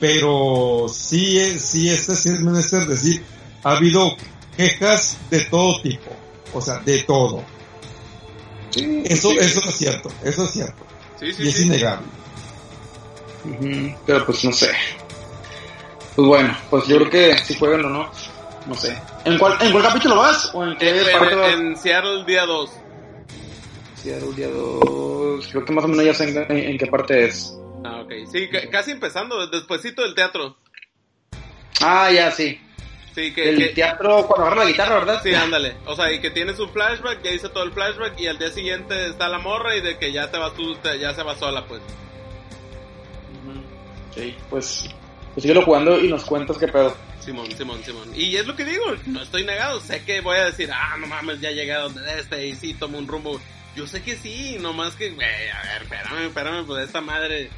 pero 0.00 0.86
sí, 0.92 1.58
sí 1.60 1.88
este 1.88 2.14
es 2.14 2.40
menester 2.40 2.86
decir, 2.86 3.22
ha 3.62 3.76
habido 3.76 4.16
quejas 4.56 5.18
de 5.30 5.44
todo 5.44 5.80
tipo, 5.82 6.10
o 6.52 6.60
sea, 6.60 6.80
de 6.80 6.98
todo. 7.04 7.44
eso, 8.74 9.30
eso 9.30 9.60
es 9.68 9.74
cierto, 9.76 10.10
eso 10.24 10.44
es 10.44 10.50
cierto. 10.50 10.91
Y 11.20 11.48
es 11.48 11.60
innegable. 11.60 12.06
Pero 14.06 14.26
pues 14.26 14.44
no 14.44 14.52
sé. 14.52 14.70
Pues 16.14 16.28
bueno, 16.28 16.56
pues 16.70 16.86
yo 16.86 16.98
creo 16.98 17.10
que 17.10 17.38
si 17.38 17.54
juegan 17.54 17.84
o 17.86 17.88
no, 17.88 18.10
no 18.66 18.74
sé. 18.74 18.96
¿En 19.24 19.38
cuál, 19.38 19.56
¿En 19.60 19.72
cuál 19.72 19.82
capítulo 19.82 20.16
vas? 20.16 20.50
¿O 20.54 20.64
en 20.64 20.76
qué 20.76 21.04
parte 21.12 21.34
vas? 21.34 21.54
En 21.54 21.76
Seattle 21.76 22.24
día 22.24 22.44
2. 22.44 22.70
Seattle 23.94 24.32
día 24.34 24.48
2. 24.48 25.48
Creo 25.48 25.64
que 25.64 25.72
más 25.72 25.84
o 25.84 25.88
menos 25.88 26.04
ya 26.04 26.14
sé 26.14 26.46
en, 26.48 26.78
qué 26.78 26.86
parte 26.86 27.24
es. 27.24 27.56
Ah, 27.84 28.02
ok. 28.02 28.12
Sí, 28.30 28.48
casi 28.70 28.90
empezando, 28.92 29.46
despuésito 29.46 30.02
del 30.02 30.14
teatro. 30.14 30.56
Ah, 31.80 32.10
ya, 32.12 32.30
sí. 32.30 32.60
Sí, 33.14 33.34
que, 33.34 33.50
el 33.50 33.74
teatro 33.74 34.26
cuando 34.26 34.46
agarra 34.46 34.64
la 34.64 34.70
guitarra, 34.70 34.94
¿verdad? 35.00 35.20
Sí, 35.22 35.34
ándale. 35.34 35.74
O 35.84 35.94
sea, 35.94 36.10
y 36.10 36.20
que 36.20 36.30
tienes 36.30 36.58
un 36.58 36.70
flashback, 36.70 37.22
ya 37.22 37.30
hice 37.30 37.48
todo 37.50 37.64
el 37.64 37.72
flashback 37.72 38.18
y 38.18 38.26
al 38.26 38.38
día 38.38 38.50
siguiente 38.50 39.08
está 39.08 39.28
la 39.28 39.38
morra 39.38 39.76
y 39.76 39.82
de 39.82 39.98
que 39.98 40.12
ya 40.12 40.30
te 40.30 40.38
vas 40.38 40.54
tú, 40.54 40.74
ya 40.98 41.12
se 41.12 41.22
va 41.22 41.36
sola, 41.36 41.64
pues. 41.66 41.82
Sí, 44.14 44.34
pues 44.48 44.88
pues 45.34 45.42
síguelo 45.42 45.62
jugando 45.62 45.98
y 45.98 46.08
nos 46.08 46.24
cuentas 46.24 46.58
qué 46.58 46.68
pedo. 46.68 46.94
Simón, 47.20 47.50
Simón, 47.52 47.82
Simón. 47.84 48.10
Y 48.14 48.36
es 48.36 48.46
lo 48.46 48.54
que 48.54 48.64
digo, 48.64 48.84
no 49.06 49.22
estoy 49.22 49.44
negado. 49.44 49.80
Sé 49.80 50.04
que 50.04 50.20
voy 50.20 50.36
a 50.36 50.46
decir, 50.46 50.70
ah, 50.72 50.96
no 50.98 51.06
mames, 51.06 51.40
ya 51.40 51.50
llegué 51.50 51.72
a 51.72 51.80
donde 51.80 52.00
este 52.18 52.48
y 52.48 52.54
sí, 52.54 52.74
tomo 52.74 52.98
un 52.98 53.06
rumbo. 53.06 53.40
Yo 53.74 53.86
sé 53.86 54.02
que 54.02 54.16
sí, 54.16 54.58
nomás 54.60 54.94
que, 54.96 55.10
güey, 55.10 55.26
a 55.26 55.62
ver, 55.62 55.82
espérame, 55.82 56.26
espérame, 56.26 56.66
pues 56.66 56.84
esta 56.84 57.00
madre, 57.00 57.48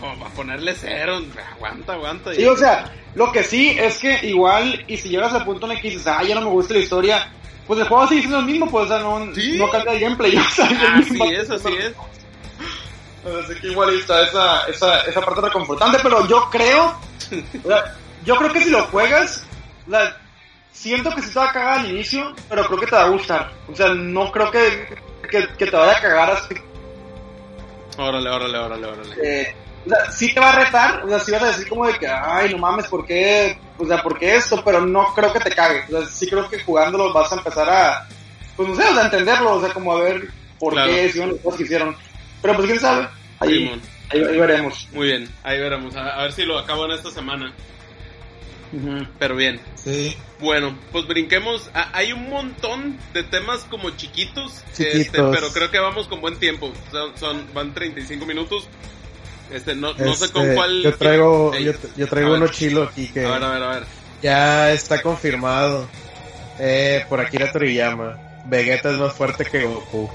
como 0.00 0.26
a 0.26 0.28
ponerle 0.30 0.74
cero, 0.74 1.20
aguanta, 1.54 1.94
aguanta. 1.94 2.34
Sí, 2.34 2.44
o 2.46 2.56
sea, 2.56 2.92
lo 3.14 3.30
que 3.32 3.42
sí 3.42 3.76
es 3.78 3.98
que 3.98 4.26
igual, 4.26 4.84
y 4.86 4.96
si 4.96 5.08
llegas 5.08 5.32
al 5.32 5.44
punto 5.44 5.66
en 5.66 5.72
el 5.72 5.80
que 5.80 5.90
dices, 5.90 6.06
ah, 6.06 6.22
ya 6.22 6.34
no 6.34 6.42
me 6.42 6.50
gusta 6.50 6.74
la 6.74 6.80
historia, 6.80 7.32
pues 7.66 7.80
el 7.80 7.88
juego 7.88 8.06
sigue 8.08 8.20
siendo 8.20 8.38
el 8.40 8.46
mismo, 8.46 8.70
pues, 8.70 8.86
o 8.86 8.88
sea, 8.88 8.98
no, 8.98 9.20
no 9.20 9.70
cambia 9.70 9.92
el 9.92 10.00
gameplay, 10.00 10.36
o 10.38 10.44
sea, 10.50 10.68
ah, 10.70 11.02
sí, 11.06 11.20
eso 11.32 11.58
sí 11.58 11.74
es. 11.78 11.94
Así 13.24 13.60
que 13.60 13.68
igual 13.68 13.94
está 13.94 14.22
esa, 14.22 14.64
esa, 14.66 15.00
esa 15.02 15.20
parte 15.20 15.42
reconfortante, 15.42 15.98
pero 16.02 16.26
yo 16.26 16.48
creo, 16.50 16.98
yo 18.24 18.36
creo 18.36 18.52
que 18.52 18.60
si 18.60 18.70
lo 18.70 18.82
juegas, 18.86 19.46
siento 20.72 21.10
que 21.14 21.22
si 21.22 21.32
te 21.32 21.38
va 21.38 21.50
a 21.50 21.52
cagar 21.52 21.78
al 21.80 21.90
inicio, 21.90 22.34
pero 22.48 22.66
creo 22.66 22.80
que 22.80 22.86
te 22.86 22.96
va 22.96 23.04
a 23.04 23.10
gustar. 23.10 23.52
O 23.70 23.76
sea, 23.76 23.94
no 23.94 24.32
creo 24.32 24.50
que, 24.50 24.88
que, 25.30 25.66
te 25.66 25.76
vaya 25.76 25.96
a 25.96 26.00
cagar 26.00 26.30
así. 26.32 26.54
Órale, 27.96 28.28
órale, 28.28 28.58
órale, 28.58 28.86
órale. 28.86 29.14
Eh, 29.22 29.54
o 29.84 29.88
sea, 29.88 30.10
sí 30.12 30.32
te 30.32 30.40
va 30.40 30.50
a 30.50 30.64
retar, 30.64 31.04
o 31.04 31.08
sea, 31.08 31.18
sí 31.18 31.32
vas 31.32 31.42
a 31.42 31.46
decir 31.48 31.68
como 31.68 31.86
de 31.86 31.98
que, 31.98 32.06
ay, 32.06 32.52
no 32.52 32.58
mames, 32.58 32.86
¿por 32.86 33.04
qué? 33.04 33.58
O 33.78 33.86
sea, 33.86 34.02
¿por 34.02 34.18
qué 34.18 34.36
esto? 34.36 34.62
Pero 34.64 34.86
no 34.86 35.12
creo 35.14 35.32
que 35.32 35.40
te 35.40 35.50
cague. 35.50 35.84
O 35.88 36.00
sea, 36.00 36.06
sí 36.06 36.28
creo 36.28 36.48
que 36.48 36.60
jugándolo 36.60 37.12
vas 37.12 37.32
a 37.32 37.36
empezar 37.36 37.68
a, 37.68 38.08
pues 38.56 38.68
no 38.68 38.76
sé, 38.76 38.82
a 38.82 39.04
entenderlo, 39.04 39.54
o 39.54 39.60
sea, 39.60 39.72
como 39.72 39.96
a 39.96 40.00
ver 40.00 40.28
por 40.58 40.74
qué 40.74 41.06
hicieron 41.06 41.32
las 41.32 41.40
cosas 41.40 41.58
que 41.58 41.64
hicieron. 41.64 41.96
Pero 42.40 42.54
pues 42.54 42.66
quién 42.66 42.80
sabe. 42.80 43.08
Ahí, 43.40 43.80
ahí, 44.10 44.20
veremos. 44.20 44.88
Muy 44.92 45.08
bien, 45.08 45.28
ahí 45.42 45.58
veremos. 45.58 45.96
A, 45.96 46.22
ver 46.22 46.32
si 46.32 46.44
lo 46.44 46.58
acabo 46.58 46.84
en 46.84 46.92
esta 46.92 47.10
semana. 47.10 47.52
Pero 49.18 49.36
bien. 49.36 49.60
Sí. 49.74 50.16
Bueno, 50.40 50.78
pues 50.92 51.06
brinquemos. 51.06 51.70
hay 51.74 52.12
un 52.12 52.30
montón 52.30 52.98
de 53.12 53.22
temas 53.22 53.64
como 53.64 53.90
chiquitos, 53.90 54.64
Este, 54.78 55.22
pero 55.22 55.48
creo 55.52 55.70
que 55.70 55.78
vamos 55.78 56.08
con 56.08 56.20
buen 56.20 56.38
tiempo. 56.38 56.72
Son, 57.16 57.46
van 57.52 57.74
35 57.74 58.24
minutos. 58.24 58.68
Este, 59.52 59.74
no, 59.74 59.94
no 59.94 60.14
sé 60.14 60.30
con 60.30 60.42
este, 60.42 60.54
cuál. 60.54 60.82
Yo 60.82 60.94
traigo, 60.94 61.52
yo, 61.96 62.08
traigo 62.08 62.34
uno 62.34 62.48
chilo 62.48 62.84
aquí 62.84 63.08
que. 63.08 63.24
A 63.24 63.32
ver, 63.32 63.44
a 63.44 63.50
ver, 63.52 63.62
a 63.62 63.68
ver. 63.70 63.84
Ya 64.22 64.72
está 64.72 65.02
confirmado. 65.02 65.88
Eh, 66.58 67.04
por 67.08 67.20
aquí 67.20 67.38
la 67.38 67.50
Toriyama. 67.50 68.18
Vegeta 68.46 68.90
es 68.90 68.98
más 68.98 69.12
fuerte 69.12 69.44
que 69.44 69.64
Goku. 69.64 70.10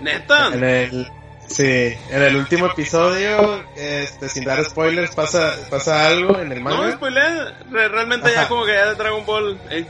¿Neta? 0.00 0.52
En 0.52 0.64
el, 0.64 1.08
Sí, 1.48 1.94
en 2.10 2.22
el 2.22 2.36
último 2.36 2.66
episodio, 2.66 3.64
este, 3.74 4.28
sin 4.28 4.44
dar 4.44 4.62
spoilers, 4.64 5.14
pasa, 5.14 5.56
pasa 5.70 6.06
algo 6.06 6.38
en 6.38 6.52
el 6.52 6.60
manga. 6.60 6.88
No, 6.88 6.92
spoiler, 6.92 7.54
realmente 7.70 8.30
ya 8.34 8.48
como 8.48 8.66
que 8.66 8.72
ya 8.72 8.90
de 8.90 8.94
Dragon 8.96 9.24
Ball. 9.24 9.58
Eh. 9.70 9.86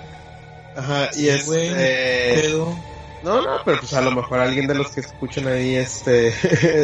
Ajá, 0.77 1.11
y 1.17 1.29
este... 1.29 2.55
No, 3.23 3.43
no, 3.43 3.61
pero 3.65 3.81
pues 3.81 3.93
a 3.95 4.01
lo 4.01 4.11
mejor 4.11 4.39
alguien 4.39 4.67
de 4.67 4.75
los 4.75 4.91
que 4.91 5.01
escuchan 5.01 5.47
ahí 5.49 5.75
este 5.75 6.33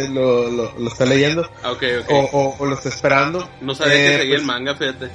lo, 0.10 0.50
lo, 0.50 0.78
lo 0.78 0.88
está 0.88 1.04
leyendo. 1.04 1.48
Okay, 1.64 2.04
O, 2.08 2.56
o, 2.58 2.66
lo 2.66 2.74
está 2.74 2.88
esperando. 2.88 3.48
No 3.60 3.74
sabía 3.74 3.94
que 3.94 4.06
eh, 4.06 4.18
seguía 4.18 4.34
el 4.34 4.40
pues 4.40 4.46
manga, 4.46 4.74
fíjate. 4.74 5.10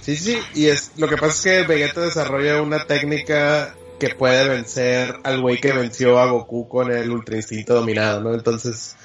Sí, 0.00 0.16
sí, 0.16 0.38
y 0.54 0.66
es 0.66 0.92
lo 0.96 1.08
que 1.08 1.16
pasa 1.16 1.34
es 1.34 1.40
que 1.42 1.66
Vegeta 1.66 2.00
desarrolla 2.00 2.62
una 2.62 2.84
técnica 2.84 3.74
que 3.98 4.14
puede 4.14 4.48
vencer 4.48 5.16
al 5.24 5.40
güey 5.40 5.60
que 5.60 5.72
venció 5.72 6.18
a 6.18 6.30
Goku 6.30 6.68
con 6.68 6.90
el 6.90 7.10
Ultra 7.10 7.36
Instinto 7.36 7.74
dominado, 7.74 8.20
¿no? 8.20 8.32
Entonces, 8.32 8.96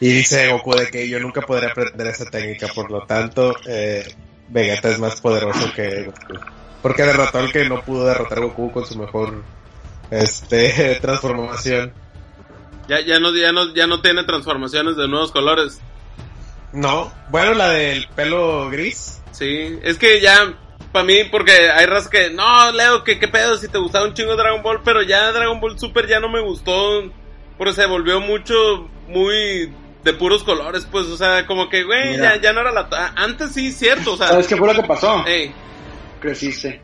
y 0.00 0.08
dice 0.12 0.50
Goku 0.52 0.74
de 0.74 0.88
que 0.88 1.08
yo 1.08 1.20
nunca 1.20 1.40
podré 1.42 1.68
aprender 1.68 2.06
esa 2.08 2.26
técnica, 2.26 2.66
por 2.74 2.90
lo 2.90 3.06
tanto, 3.06 3.54
eh, 3.66 4.04
Vegeta 4.48 4.90
es 4.90 4.98
más 4.98 5.20
poderoso 5.20 5.72
que 5.74 6.04
Goku. 6.04 6.44
Porque 6.82 7.04
derrotó 7.04 7.38
al 7.38 7.52
que 7.52 7.68
no 7.68 7.80
pudo 7.82 8.04
derrotar 8.04 8.38
a 8.38 8.42
Goku 8.42 8.72
con 8.72 8.84
su 8.84 8.98
mejor 8.98 9.42
este 10.12 10.98
transformación. 11.00 11.92
Ya, 12.88 13.00
ya 13.00 13.18
no, 13.18 13.34
ya 13.34 13.52
no, 13.52 13.74
ya 13.74 13.86
no 13.86 14.00
tiene 14.00 14.24
transformaciones 14.24 14.96
de 14.96 15.08
nuevos 15.08 15.32
colores. 15.32 15.80
No, 16.72 17.12
bueno, 17.30 17.54
la 17.54 17.70
del 17.70 18.06
pelo 18.08 18.70
gris. 18.70 19.20
Sí, 19.30 19.78
es 19.82 19.98
que 19.98 20.20
ya 20.20 20.54
para 20.92 21.04
mí, 21.04 21.24
porque 21.30 21.52
hay 21.52 21.86
razas 21.86 22.08
que, 22.08 22.30
no, 22.30 22.70
Leo, 22.72 23.02
que 23.02 23.18
qué 23.18 23.28
pedo 23.28 23.56
si 23.56 23.68
te 23.68 23.78
gustaba 23.78 24.06
un 24.06 24.14
chingo 24.14 24.36
Dragon 24.36 24.62
Ball, 24.62 24.82
pero 24.84 25.02
ya 25.02 25.32
Dragon 25.32 25.58
Ball 25.58 25.78
Super 25.78 26.06
ya 26.06 26.20
no 26.20 26.28
me 26.28 26.40
gustó, 26.40 27.10
porque 27.56 27.72
se 27.72 27.86
volvió 27.86 28.20
mucho, 28.20 28.88
muy 29.08 29.72
de 30.04 30.12
puros 30.12 30.42
colores, 30.44 30.86
pues, 30.90 31.06
o 31.06 31.16
sea, 31.16 31.46
como 31.46 31.68
que, 31.70 31.84
güey, 31.84 32.18
ya, 32.18 32.36
ya, 32.40 32.52
no 32.52 32.60
era 32.60 32.72
la... 32.72 33.12
Antes 33.16 33.52
sí, 33.52 33.72
cierto, 33.72 34.14
o 34.14 34.16
sea... 34.16 34.28
¿Sabes 34.28 34.48
qué 34.48 34.56
fue 34.56 34.66
lo 34.66 34.74
que 34.74 34.86
pasó? 34.86 35.24
Creciste. 36.20 36.82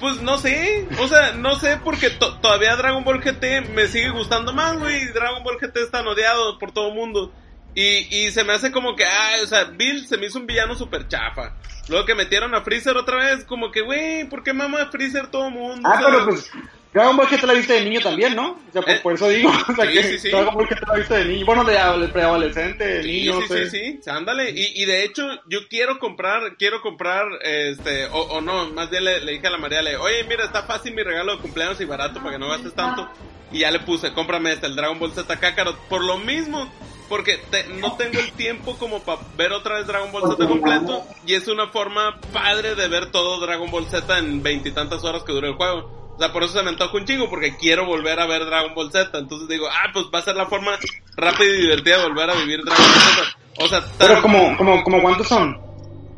Pues 0.00 0.22
no 0.22 0.38
sé, 0.38 0.86
o 1.00 1.08
sea, 1.08 1.32
no 1.32 1.56
sé 1.56 1.78
porque 1.82 2.10
todavía 2.10 2.76
Dragon 2.76 3.02
Ball 3.02 3.20
GT 3.20 3.68
me 3.74 3.88
sigue 3.88 4.10
gustando 4.10 4.52
más, 4.52 4.78
güey. 4.78 5.06
Dragon 5.08 5.42
Ball 5.42 5.58
GT 5.60 5.76
está 5.78 6.02
odiado 6.02 6.58
por 6.58 6.72
todo 6.72 6.88
el 6.88 6.94
mundo. 6.94 7.32
Y, 7.74 8.06
y 8.16 8.30
se 8.30 8.44
me 8.44 8.52
hace 8.52 8.72
como 8.72 8.96
que, 8.96 9.04
ah, 9.04 9.36
o 9.42 9.46
sea, 9.46 9.64
Bill 9.64 10.06
se 10.06 10.16
me 10.16 10.26
hizo 10.26 10.38
un 10.38 10.46
villano 10.46 10.74
super 10.74 11.06
chafa. 11.08 11.54
Luego 11.88 12.06
que 12.06 12.14
metieron 12.14 12.54
a 12.54 12.62
Freezer 12.62 12.96
otra 12.96 13.16
vez, 13.16 13.44
como 13.44 13.70
que, 13.70 13.82
güey, 13.82 14.28
¿por 14.28 14.42
qué 14.42 14.52
mama 14.52 14.82
a 14.82 14.90
Freezer 14.90 15.28
todo 15.28 15.48
el 15.48 15.54
mundo? 15.54 15.88
Ah, 15.88 16.00
pero 16.04 16.24
pues, 16.26 16.50
Dragon 16.98 17.16
Ball 17.16 17.28
te 17.28 17.46
la 17.46 17.52
viste 17.54 17.72
de 17.74 17.80
niño 17.84 18.00
también, 18.00 18.34
¿no? 18.34 18.50
O 18.68 18.72
sea, 18.72 18.82
por, 18.82 18.90
¿Eh? 18.90 19.00
por 19.02 19.14
eso 19.14 19.28
digo, 19.28 19.50
o 19.68 19.74
sea, 19.74 19.86
Sí, 19.86 19.92
que 19.92 20.02
sí, 20.02 20.18
sí. 20.18 20.28
Dragon 20.30 20.54
Ball 20.54 20.68
te 20.68 20.74
la 20.86 20.94
viste 20.94 21.14
de 21.14 21.24
niño. 21.26 21.46
Bueno, 21.46 21.64
de 21.64 22.08
preadolescente, 22.08 22.84
de 22.84 23.02
Sí, 23.02 23.08
niño, 23.08 23.32
sí, 23.34 23.40
no 23.40 23.46
sé. 23.48 23.70
sí, 23.70 24.00
sí, 24.02 24.10
ándale. 24.10 24.50
Y, 24.50 24.82
y 24.82 24.84
de 24.84 25.04
hecho, 25.04 25.22
yo 25.46 25.60
quiero 25.68 25.98
comprar, 25.98 26.56
quiero 26.56 26.80
comprar, 26.82 27.26
este, 27.42 28.06
o, 28.06 28.18
o 28.20 28.40
no, 28.40 28.70
más 28.70 28.90
bien 28.90 29.04
le, 29.04 29.20
le 29.20 29.32
dije 29.32 29.46
a 29.46 29.50
la 29.50 29.58
María, 29.58 29.80
le, 29.82 29.96
oye, 29.96 30.24
mira, 30.24 30.44
está 30.44 30.64
fácil 30.64 30.94
mi 30.94 31.02
regalo 31.02 31.36
de 31.36 31.42
cumpleaños 31.42 31.80
y 31.80 31.84
barato 31.84 32.18
para 32.20 32.32
que 32.32 32.38
no 32.38 32.48
gastes 32.48 32.74
tanto. 32.74 33.08
Y 33.52 33.60
ya 33.60 33.70
le 33.70 33.80
puse, 33.80 34.12
cómprame 34.12 34.52
este, 34.52 34.66
el 34.66 34.76
Dragon 34.76 34.98
Ball 34.98 35.12
Z 35.12 35.38
Kakarot. 35.38 35.76
Por 35.88 36.04
lo 36.04 36.18
mismo, 36.18 36.70
porque 37.08 37.38
te- 37.50 37.64
no 37.64 37.96
tengo 37.96 38.18
el 38.18 38.32
tiempo 38.32 38.76
como 38.76 39.00
para 39.02 39.20
ver 39.38 39.52
otra 39.52 39.76
vez 39.76 39.86
Dragon 39.86 40.12
Ball 40.12 40.24
Z 40.30 40.46
completo. 40.46 41.06
Y 41.26 41.32
es 41.34 41.48
una 41.48 41.68
forma 41.68 42.20
padre 42.32 42.74
de 42.74 42.88
ver 42.88 43.10
todo 43.10 43.40
Dragon 43.40 43.70
Ball 43.70 43.86
Z 43.86 44.18
en 44.18 44.42
veintitantas 44.42 45.02
horas 45.04 45.22
que 45.22 45.32
dura 45.32 45.48
el 45.48 45.54
juego. 45.54 46.07
O 46.18 46.20
sea, 46.20 46.32
por 46.32 46.42
eso 46.42 46.54
se 46.54 46.64
me 46.64 46.70
antoja 46.70 46.96
un 46.96 47.04
chingo, 47.04 47.30
porque 47.30 47.56
quiero 47.56 47.86
volver 47.86 48.18
a 48.18 48.26
ver 48.26 48.44
Dragon 48.44 48.74
Ball 48.74 48.90
Z. 48.90 49.16
Entonces 49.16 49.46
digo, 49.46 49.68
ah, 49.70 49.88
pues 49.92 50.06
va 50.12 50.18
a 50.18 50.22
ser 50.22 50.34
la 50.34 50.46
forma 50.46 50.72
rápida 51.16 51.46
y 51.48 51.60
divertida 51.60 51.98
de 51.98 52.08
volver 52.08 52.28
a 52.30 52.34
vivir 52.34 52.60
Dragon 52.64 52.84
Ball 52.84 53.00
Z. 53.00 53.38
O 53.60 53.68
sea, 53.68 53.84
Pero 53.98 54.20
como, 54.20 54.56
como, 54.56 54.82
como 54.82 55.00
cuántos 55.00 55.28
son? 55.28 55.56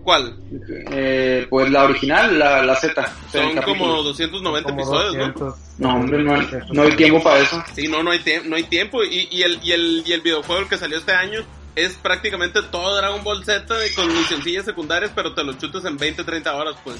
¿cuál? 0.02 0.34
Eh, 0.92 1.46
pues 1.50 1.70
la 1.70 1.84
original, 1.84 2.38
la, 2.38 2.62
la 2.64 2.74
Z. 2.76 3.14
Son 3.30 3.54
como 3.62 4.02
290 4.02 4.70
Como 4.70 4.80
episodios, 4.80 5.14
¿no? 5.14 5.26
200. 5.34 5.54
No, 5.78 5.94
hombre, 5.96 6.22
no 6.24 6.34
hay, 6.34 6.48
no 6.72 6.82
hay 6.82 6.92
tiempo 6.96 7.22
para 7.22 7.40
eso. 7.40 7.62
Sí, 7.74 7.86
no, 7.86 8.02
no 8.02 8.10
hay, 8.10 8.20
tiempo 8.20 8.48
no 8.48 8.56
hay 8.56 8.62
tiempo. 8.64 9.04
Y, 9.04 9.28
y, 9.30 9.42
el, 9.42 9.60
y, 9.62 9.72
el, 9.72 10.02
y 10.06 10.12
el 10.14 10.22
videojuego 10.22 10.66
que 10.68 10.78
salió 10.78 10.96
este 10.96 11.12
año 11.12 11.40
es 11.76 11.96
prácticamente 11.96 12.62
todo 12.62 12.96
Dragon 12.96 13.22
Ball 13.22 13.44
Z 13.44 13.72
de- 13.74 13.92
con 13.94 14.08
misioncillas 14.08 14.64
secundarias, 14.64 15.12
pero 15.14 15.34
te 15.34 15.44
lo 15.44 15.52
chutas 15.52 15.84
en 15.84 15.98
20, 15.98 16.24
30 16.24 16.54
horas, 16.56 16.76
pues. 16.82 16.96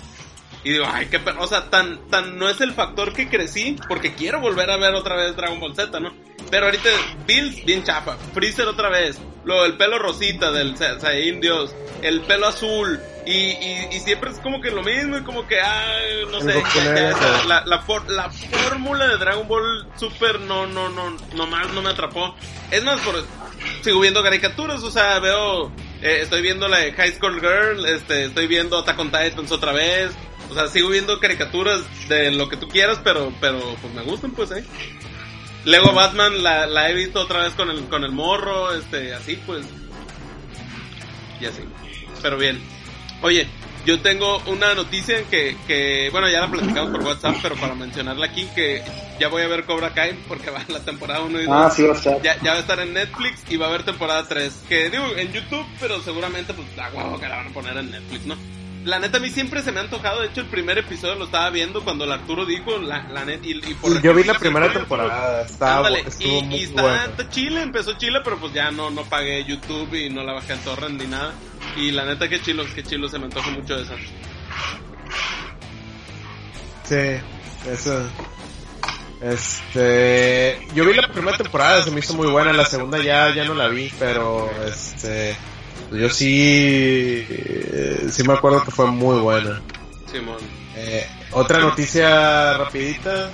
Y 0.63 0.73
digo, 0.73 0.85
ay, 0.93 1.07
qué 1.07 1.19
per... 1.19 1.37
O 1.39 1.47
sea, 1.47 1.71
tan, 1.71 1.99
tan 2.11 2.39
no 2.39 2.49
es 2.49 2.61
el 2.61 2.73
factor 2.73 3.13
que 3.15 3.29
crecí, 3.29 3.77
porque 3.89 4.15
quiero 4.15 4.41
volver 4.41 4.71
a 4.71 4.77
ver 4.77 4.95
otra 4.95 5.17
vez 5.17 5.35
Dragon 5.37 5.59
Ball 5.59 5.75
Z, 5.75 5.99
¿no? 6.01 6.13
Pero 6.51 6.67
ahorita, 6.67 6.89
Bills, 7.27 7.65
bien 7.65 7.83
chafa. 7.85 8.17
Freezer 8.35 8.67
otra 8.67 8.89
vez. 8.91 9.19
Luego 9.45 9.65
el 9.65 9.77
pelo 9.77 9.99
rosita 9.99 10.51
del 10.53 10.77
Sa- 10.77 10.99
Saiyajin 11.01 11.41
Dios. 11.41 11.75
El 12.03 12.21
pelo 12.23 12.49
azul. 12.49 13.01
Y, 13.27 13.33
y, 13.33 13.89
y 13.93 14.01
siempre 14.01 14.31
es 14.31 14.39
como 14.41 14.61
que 14.61 14.71
lo 14.71 14.83
mismo 14.83 15.17
y 15.19 15.23
como 15.23 15.47
que, 15.47 15.61
ay, 15.61 16.25
no 16.31 16.41
sé. 16.41 16.63
Ya- 16.75 16.83
ya- 16.85 16.93
negro. 16.93 17.19
la, 17.21 17.61
la, 17.61 17.67
la 17.67 17.79
for- 17.83 18.11
la 18.11 18.31
fórmula 18.31 19.07
de 19.09 19.17
Dragon 19.19 19.47
Ball 19.49 19.87
Super 19.97 20.41
no, 20.41 20.67
no, 20.67 20.89
no, 20.91 21.17
no 21.35 21.47
más 21.47 21.71
no 21.73 21.81
me 21.83 21.91
atrapó. 21.91 22.35
Es 22.71 22.83
más, 22.85 23.01
por, 23.01 23.15
sigo 23.83 24.01
viendo 24.01 24.23
caricaturas, 24.23 24.83
o 24.83 24.91
sea, 24.91 25.19
veo, 25.21 25.71
eh, 26.03 26.21
estoy 26.23 26.43
viendo 26.43 26.67
la 26.69 26.79
de 26.79 26.93
High 26.93 27.13
School 27.13 27.41
Girl, 27.41 27.87
este, 27.87 28.25
estoy 28.25 28.47
viendo 28.47 28.79
Attack 28.79 28.99
on 28.99 29.11
Titans 29.11 29.53
otra 29.53 29.73
vez. 29.73 30.11
O 30.51 30.55
sea, 30.55 30.67
sigo 30.67 30.89
viendo 30.89 31.21
caricaturas 31.21 31.81
de 32.09 32.33
lo 32.33 32.49
que 32.49 32.57
tú 32.57 32.69
quieras, 32.69 33.01
pero, 33.05 33.33
pero, 33.41 33.61
pues 33.81 33.95
me 33.95 34.03
gustan, 34.03 34.33
pues, 34.33 34.51
eh. 34.51 34.65
Lego 35.65 35.93
Batman 35.93 36.43
la, 36.43 36.67
la 36.67 36.91
he 36.91 36.95
visto 36.95 37.21
otra 37.21 37.43
vez 37.43 37.53
con 37.53 37.71
el, 37.71 37.85
con 37.85 38.03
el 38.03 38.13
morro, 38.13 38.75
este, 38.75 39.15
así, 39.15 39.39
pues. 39.47 39.65
Y 41.41 41.47
así. 41.47 41.63
Pero 42.21 42.37
bien. 42.37 42.61
Oye, 43.23 43.47
yo 43.87 44.01
tengo 44.01 44.43
una 44.47 44.75
noticia 44.75 45.23
que, 45.31 45.57
que, 45.67 46.09
bueno, 46.11 46.29
ya 46.29 46.41
la 46.41 46.51
platicamos 46.51 46.91
por 46.91 47.03
WhatsApp, 47.03 47.37
pero 47.43 47.55
para 47.57 47.75
mencionarla 47.75 48.27
aquí, 48.27 48.49
que 48.55 48.83
ya 49.19 49.29
voy 49.29 49.43
a 49.43 49.49
ver 49.49 49.65
Cobra 49.65 49.95
Kai 49.95 50.19
porque 50.27 50.51
va 50.51 50.65
la 50.69 50.81
temporada 50.81 51.23
1 51.23 51.41
y 51.43 51.47
2. 51.47 51.55
Ah, 51.55 51.71
sí 51.71 51.83
va 51.83 51.93
a 51.93 51.97
estar. 51.97 52.23
Ya, 52.23 52.41
ya 52.43 52.53
va 52.53 52.57
a 52.57 52.61
estar 52.61 52.81
en 52.81 52.93
Netflix 52.93 53.43
y 53.49 53.57
va 53.57 53.67
a 53.67 53.69
haber 53.69 53.85
temporada 53.85 54.27
3. 54.27 54.65
Que 54.69 54.91
digo, 54.91 55.05
en 55.17 55.33
YouTube, 55.33 55.67
pero 55.79 56.01
seguramente, 56.03 56.53
pues, 56.55 56.67
la 56.77 56.91
huevo 56.91 57.21
que 57.21 57.29
la 57.29 57.37
van 57.37 57.47
a 57.49 57.51
poner 57.51 57.77
en 57.77 57.91
Netflix, 57.91 58.27
¿no? 58.27 58.60
La 58.85 58.99
neta, 58.99 59.19
a 59.19 59.21
mí 59.21 59.29
siempre 59.29 59.63
se 59.63 59.73
me 59.73 59.81
ha 59.81 59.83
antojado. 59.83 60.23
De 60.23 60.29
hecho, 60.29 60.41
el 60.41 60.47
primer 60.47 60.79
episodio 60.79 61.15
lo 61.15 61.27
estaba 61.27 61.51
viendo 61.51 61.85
cuando 61.85 62.05
el 62.05 62.13
Arturo 62.13 62.47
dijo, 62.47 62.79
la, 62.79 63.03
la 63.11 63.25
neta, 63.25 63.47
y, 63.47 63.51
y 63.53 63.75
por 63.75 64.01
yo 64.01 64.15
vi 64.15 64.25
la 64.25 64.39
primera 64.39 64.73
temporada. 64.73 65.43
Estaba, 65.43 65.91
y, 65.91 66.43
muy 66.43 66.57
y 66.57 66.65
está, 66.65 66.83
bueno. 66.83 67.03
está 67.05 67.29
chile, 67.29 67.63
empezó 67.63 67.93
chile, 67.95 68.21
pero 68.25 68.39
pues 68.39 68.55
ya 68.55 68.71
no, 68.71 68.91
no 68.91 69.03
pagué 69.03 69.45
YouTube 69.45 69.95
y 69.95 70.09
no 70.09 70.23
la 70.23 70.33
bajé 70.33 70.55
en 70.55 70.61
torrent 70.61 71.01
ni 71.01 71.07
nada. 71.07 71.35
Y 71.77 71.91
la 71.91 72.07
neta, 72.07 72.29
que 72.29 72.41
chilo, 72.41 72.65
que 72.75 72.83
chilo, 72.83 73.09
se 73.09 73.19
me 73.19 73.27
antoja 73.27 73.51
mucho 73.51 73.77
esa. 73.77 73.95
Sí, 76.85 77.21
eso. 77.71 78.11
Este, 79.21 80.59
yo 80.75 80.87
vi 80.87 80.95
la 80.95 81.09
primera 81.09 81.37
temporada, 81.37 81.83
se 81.83 81.91
me 81.91 82.01
hizo 82.01 82.15
muy 82.15 82.29
buena, 82.29 82.55
la 82.55 82.65
segunda 82.65 82.99
ya, 83.03 83.35
ya 83.35 83.45
no 83.45 83.53
la 83.53 83.69
vi, 83.69 83.93
pero 83.99 84.51
este, 84.67 85.37
yo 85.93 86.09
sí, 86.11 87.27
eh, 87.29 88.07
sí 88.11 88.23
me 88.25 88.35
acuerdo 88.35 88.63
que 88.65 88.71
fue 88.71 88.87
muy 88.87 89.19
buena. 89.21 89.61
Simón. 90.11 90.37
Eh, 90.77 91.07
otra 91.33 91.59
noticia 91.61 92.55
rapidita, 92.55 93.31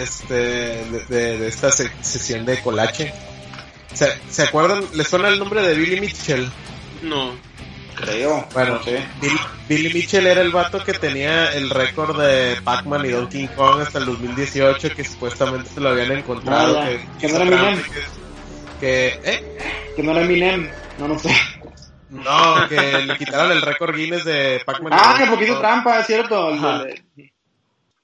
este, 0.00 0.34
de, 0.34 1.04
de- 1.08 1.38
de 1.38 1.48
esta 1.48 1.70
se- 1.70 1.90
sesión 2.00 2.44
de 2.44 2.60
colache. 2.60 3.12
¿Se, 3.92 4.08
¿Se 4.30 4.42
acuerdan? 4.44 4.84
¿Les 4.94 5.06
suena 5.08 5.28
el 5.28 5.38
nombre 5.38 5.62
de 5.62 5.74
Billy 5.74 6.00
Mitchell? 6.00 6.48
No. 7.02 7.34
Creo. 7.94 8.48
Bueno, 8.54 8.76
no 8.76 8.82
sé. 8.82 9.04
Bill- 9.20 9.38
Billy 9.68 9.92
Mitchell 9.92 10.26
era 10.26 10.40
el 10.40 10.50
vato 10.50 10.82
que 10.82 10.94
tenía 10.94 11.52
el 11.52 11.68
récord 11.70 12.18
de 12.20 12.56
Pac-Man 12.62 13.04
y 13.04 13.10
Donkey 13.10 13.48
Kong 13.48 13.80
hasta 13.82 13.98
el 13.98 14.06
2018, 14.06 14.94
que 14.96 15.04
supuestamente 15.04 15.68
se 15.74 15.80
lo 15.80 15.90
habían 15.90 16.10
encontrado. 16.12 16.80
Que 17.20 17.28
no 17.28 17.36
era 17.36 17.44
Eminem. 17.44 17.82
que, 18.80 19.08
¿eh? 19.24 19.58
Que 19.94 20.02
no 20.02 20.12
era 20.12 20.22
Eminem. 20.22 20.70
No, 20.98 21.08
no 21.08 21.18
sé. 21.18 21.28
No, 22.12 22.68
que 22.68 22.76
le 23.06 23.16
quitaron 23.16 23.50
el 23.52 23.62
récord 23.62 23.96
Guinness 23.96 24.24
de 24.24 24.60
Pac-Man. 24.66 24.92
Ah, 24.92 25.08
Donkey 25.08 25.24
que 25.24 25.30
poquito 25.30 25.52
Kong. 25.54 25.62
trampa, 25.62 26.00
es 26.00 26.06
cierto. 26.06 26.50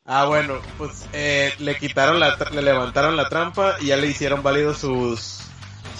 Ah, 0.06 0.24
bueno, 0.24 0.54
pues 0.78 1.06
eh, 1.12 1.52
le 1.58 1.76
quitaron 1.76 2.18
la, 2.18 2.34
le 2.50 2.62
levantaron 2.62 3.16
la 3.16 3.28
trampa 3.28 3.76
y 3.80 3.88
ya 3.88 3.98
le 3.98 4.06
hicieron 4.06 4.42
válidos 4.42 4.78
sus, 4.78 5.40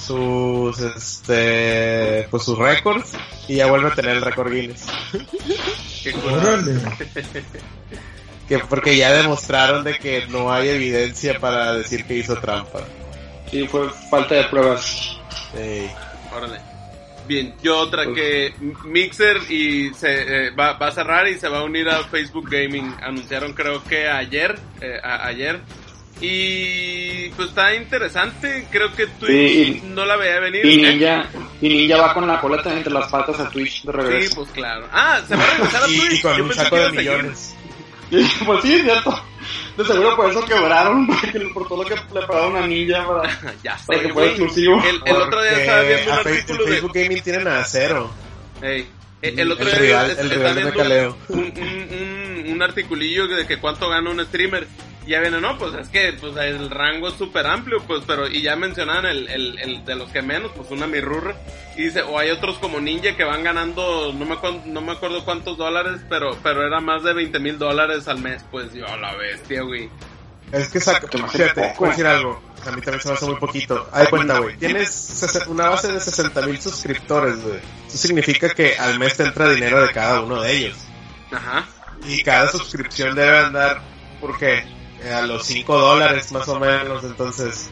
sus, 0.02 0.80
este, 0.80 2.26
pues 2.30 2.44
sus 2.44 2.56
récords 2.58 3.12
y 3.46 3.56
ya 3.56 3.66
vuelve 3.66 3.88
a 3.88 3.94
tener 3.94 4.16
el 4.16 4.22
récord 4.22 4.50
Guinness. 4.50 4.86
Qué. 6.02 6.14
Que 8.48 8.58
porque 8.60 8.96
ya 8.96 9.12
demostraron 9.12 9.84
de 9.84 9.98
que 9.98 10.26
no 10.28 10.50
hay 10.50 10.70
evidencia 10.70 11.38
para 11.38 11.74
decir 11.74 12.06
que 12.06 12.14
hizo 12.14 12.40
trampa. 12.40 12.80
Sí, 13.50 13.68
fue 13.68 13.90
falta 14.10 14.34
de 14.36 14.44
pruebas. 14.44 15.18
Ey. 15.54 15.90
Órale. 16.34 16.67
Bien, 17.28 17.54
yo 17.62 17.78
otra 17.78 18.06
que 18.14 18.54
Mixer 18.86 19.36
y 19.50 19.92
se 19.92 20.46
eh, 20.46 20.50
va, 20.50 20.72
va 20.72 20.88
a 20.88 20.92
cerrar 20.92 21.28
y 21.28 21.34
se 21.38 21.46
va 21.48 21.58
a 21.58 21.62
unir 21.64 21.88
a 21.88 22.02
Facebook 22.04 22.48
Gaming. 22.50 22.90
Anunciaron 23.02 23.52
creo 23.52 23.84
que 23.84 24.08
ayer, 24.08 24.58
eh, 24.80 24.98
a- 25.02 25.26
ayer. 25.26 25.60
Y 26.20 27.28
pues 27.36 27.50
está 27.50 27.74
interesante, 27.74 28.66
creo 28.70 28.92
que 28.94 29.06
Twitch 29.06 29.30
Sí, 29.52 29.80
y- 29.84 29.88
no 29.88 30.04
la 30.04 30.16
veía 30.16 30.40
venir. 30.40 30.64
Y. 30.66 30.76
Ninja, 30.78 31.26
y 31.60 31.68
Ninja 31.68 31.96
va 31.98 32.14
con 32.14 32.26
la 32.26 32.40
cola 32.40 32.62
entre 32.66 32.92
las 32.92 33.08
patas 33.10 33.38
a 33.40 33.48
Twitch 33.50 33.84
de 33.84 33.92
Sí, 33.92 33.98
regreso. 33.98 34.34
pues 34.36 34.50
claro. 34.50 34.88
Ah, 34.92 35.20
se 35.28 35.36
va 35.36 35.44
a 35.44 35.50
regresar 35.54 35.82
a 35.84 35.88
Y, 35.90 35.98
Twitch. 35.98 36.12
y 36.18 36.22
con 36.22 36.36
Yo 36.36 36.42
un 36.42 36.48
pensé 36.48 36.64
saco 36.64 36.76
que 36.76 36.82
de 36.82 36.88
a 36.88 36.92
seguir. 38.10 38.22
millones. 38.24 38.42
pues 38.46 38.62
sí, 38.62 38.74
es 38.74 38.82
cierto. 38.82 39.22
De 39.76 39.84
seguro 39.84 40.16
por 40.16 40.30
eso 40.30 40.44
quebraron, 40.44 41.06
porque 41.06 41.40
por 41.54 41.68
todo 41.68 41.82
lo 41.84 41.88
que 41.88 41.94
le 41.94 42.26
pagaron 42.26 42.56
a 42.56 42.66
Ninja 42.66 43.06
para, 43.06 43.54
ya 43.62 43.78
sé, 43.78 43.86
para 43.86 44.00
que 44.00 44.12
fuera 44.12 44.28
exclusivo. 44.30 44.82
El, 44.84 45.00
el 45.04 45.16
otro 45.22 45.40
día 45.42 45.52
estaba 45.52 45.82
viendo 45.82 46.12
un 46.12 46.18
artículo 46.18 46.64
de... 46.64 46.70
Facebook 46.72 46.92
Gaming 46.94 47.22
tienen 47.22 47.48
a 47.48 47.64
cero. 47.64 48.10
Ey, 48.60 48.88
el, 49.22 49.38
el 49.38 49.52
otro 49.52 49.64
El 49.68 49.70
día 49.72 49.80
rival- 50.04 50.16
el 50.18 50.30
rival 50.30 50.54
de 50.54 51.08
un, 51.28 51.38
un, 51.38 52.44
un, 52.46 52.52
un 52.52 52.62
articulillo 52.62 53.28
de 53.28 53.46
que 53.46 53.58
cuánto 53.58 53.88
gana 53.88 54.10
un 54.10 54.24
streamer. 54.26 54.66
Y 55.08 55.12
ya 55.12 55.20
viene, 55.20 55.40
no, 55.40 55.56
pues 55.56 55.72
es 55.72 55.88
que 55.88 56.12
pues 56.20 56.36
el 56.36 56.68
rango 56.68 57.08
es 57.08 57.14
súper 57.14 57.46
amplio, 57.46 57.78
pues, 57.86 58.02
pero, 58.06 58.28
y 58.28 58.42
ya 58.42 58.56
mencionaban 58.56 59.06
el, 59.06 59.26
el, 59.30 59.58
el 59.58 59.82
de 59.86 59.94
los 59.94 60.10
que 60.10 60.20
menos, 60.20 60.52
pues 60.54 60.70
una 60.70 60.86
mirrurra. 60.86 61.34
Y 61.78 61.84
dice, 61.84 62.02
o 62.02 62.18
hay 62.18 62.28
otros 62.28 62.58
como 62.58 62.78
Ninja 62.78 63.16
que 63.16 63.24
van 63.24 63.42
ganando, 63.42 64.12
no 64.12 64.26
me, 64.26 64.34
acuerdo, 64.34 64.60
no 64.66 64.82
me 64.82 64.92
acuerdo 64.92 65.24
cuántos 65.24 65.56
dólares, 65.56 66.02
pero, 66.10 66.36
pero 66.42 66.62
era 66.62 66.80
más 66.80 67.04
de 67.04 67.14
20 67.14 67.38
mil 67.38 67.58
dólares 67.58 68.06
al 68.06 68.20
mes, 68.20 68.44
pues 68.50 68.74
yo, 68.74 68.86
a 68.86 68.98
la 68.98 69.14
bestia, 69.14 69.62
güey. 69.62 69.88
Es 70.52 70.68
que 70.68 70.78
saca, 70.78 71.08
fíjate, 71.08 71.62
a 71.62 71.88
decir 71.88 72.06
algo. 72.06 72.42
A 72.66 72.72
mí 72.72 72.82
también 72.82 73.00
se 73.00 73.08
me 73.08 73.14
hace 73.14 73.24
muy 73.24 73.36
poquito. 73.36 73.88
Hay 73.90 74.08
cuenta, 74.08 74.40
güey. 74.40 74.58
Tienes 74.58 75.26
una 75.46 75.70
base 75.70 75.90
de 75.90 76.00
60 76.00 76.42
mil 76.42 76.60
suscriptores, 76.60 77.42
güey. 77.42 77.60
Eso 77.86 77.96
significa 77.96 78.50
que 78.50 78.76
al 78.76 78.98
mes 78.98 79.16
te 79.16 79.22
entra 79.22 79.48
dinero 79.48 79.80
de 79.80 79.90
cada 79.90 80.20
uno 80.20 80.42
de 80.42 80.54
ellos. 80.54 80.76
Ajá. 81.32 81.66
Y 82.06 82.22
cada 82.22 82.50
suscripción 82.50 83.14
debe 83.14 83.38
andar, 83.38 83.80
¿por 84.20 84.38
qué? 84.38 84.76
Eh, 85.04 85.12
A 85.12 85.22
los 85.22 85.46
5 85.46 85.78
dólares 85.78 86.30
más 86.32 86.48
o 86.48 86.58
menos. 86.58 87.04
Entonces, 87.04 87.70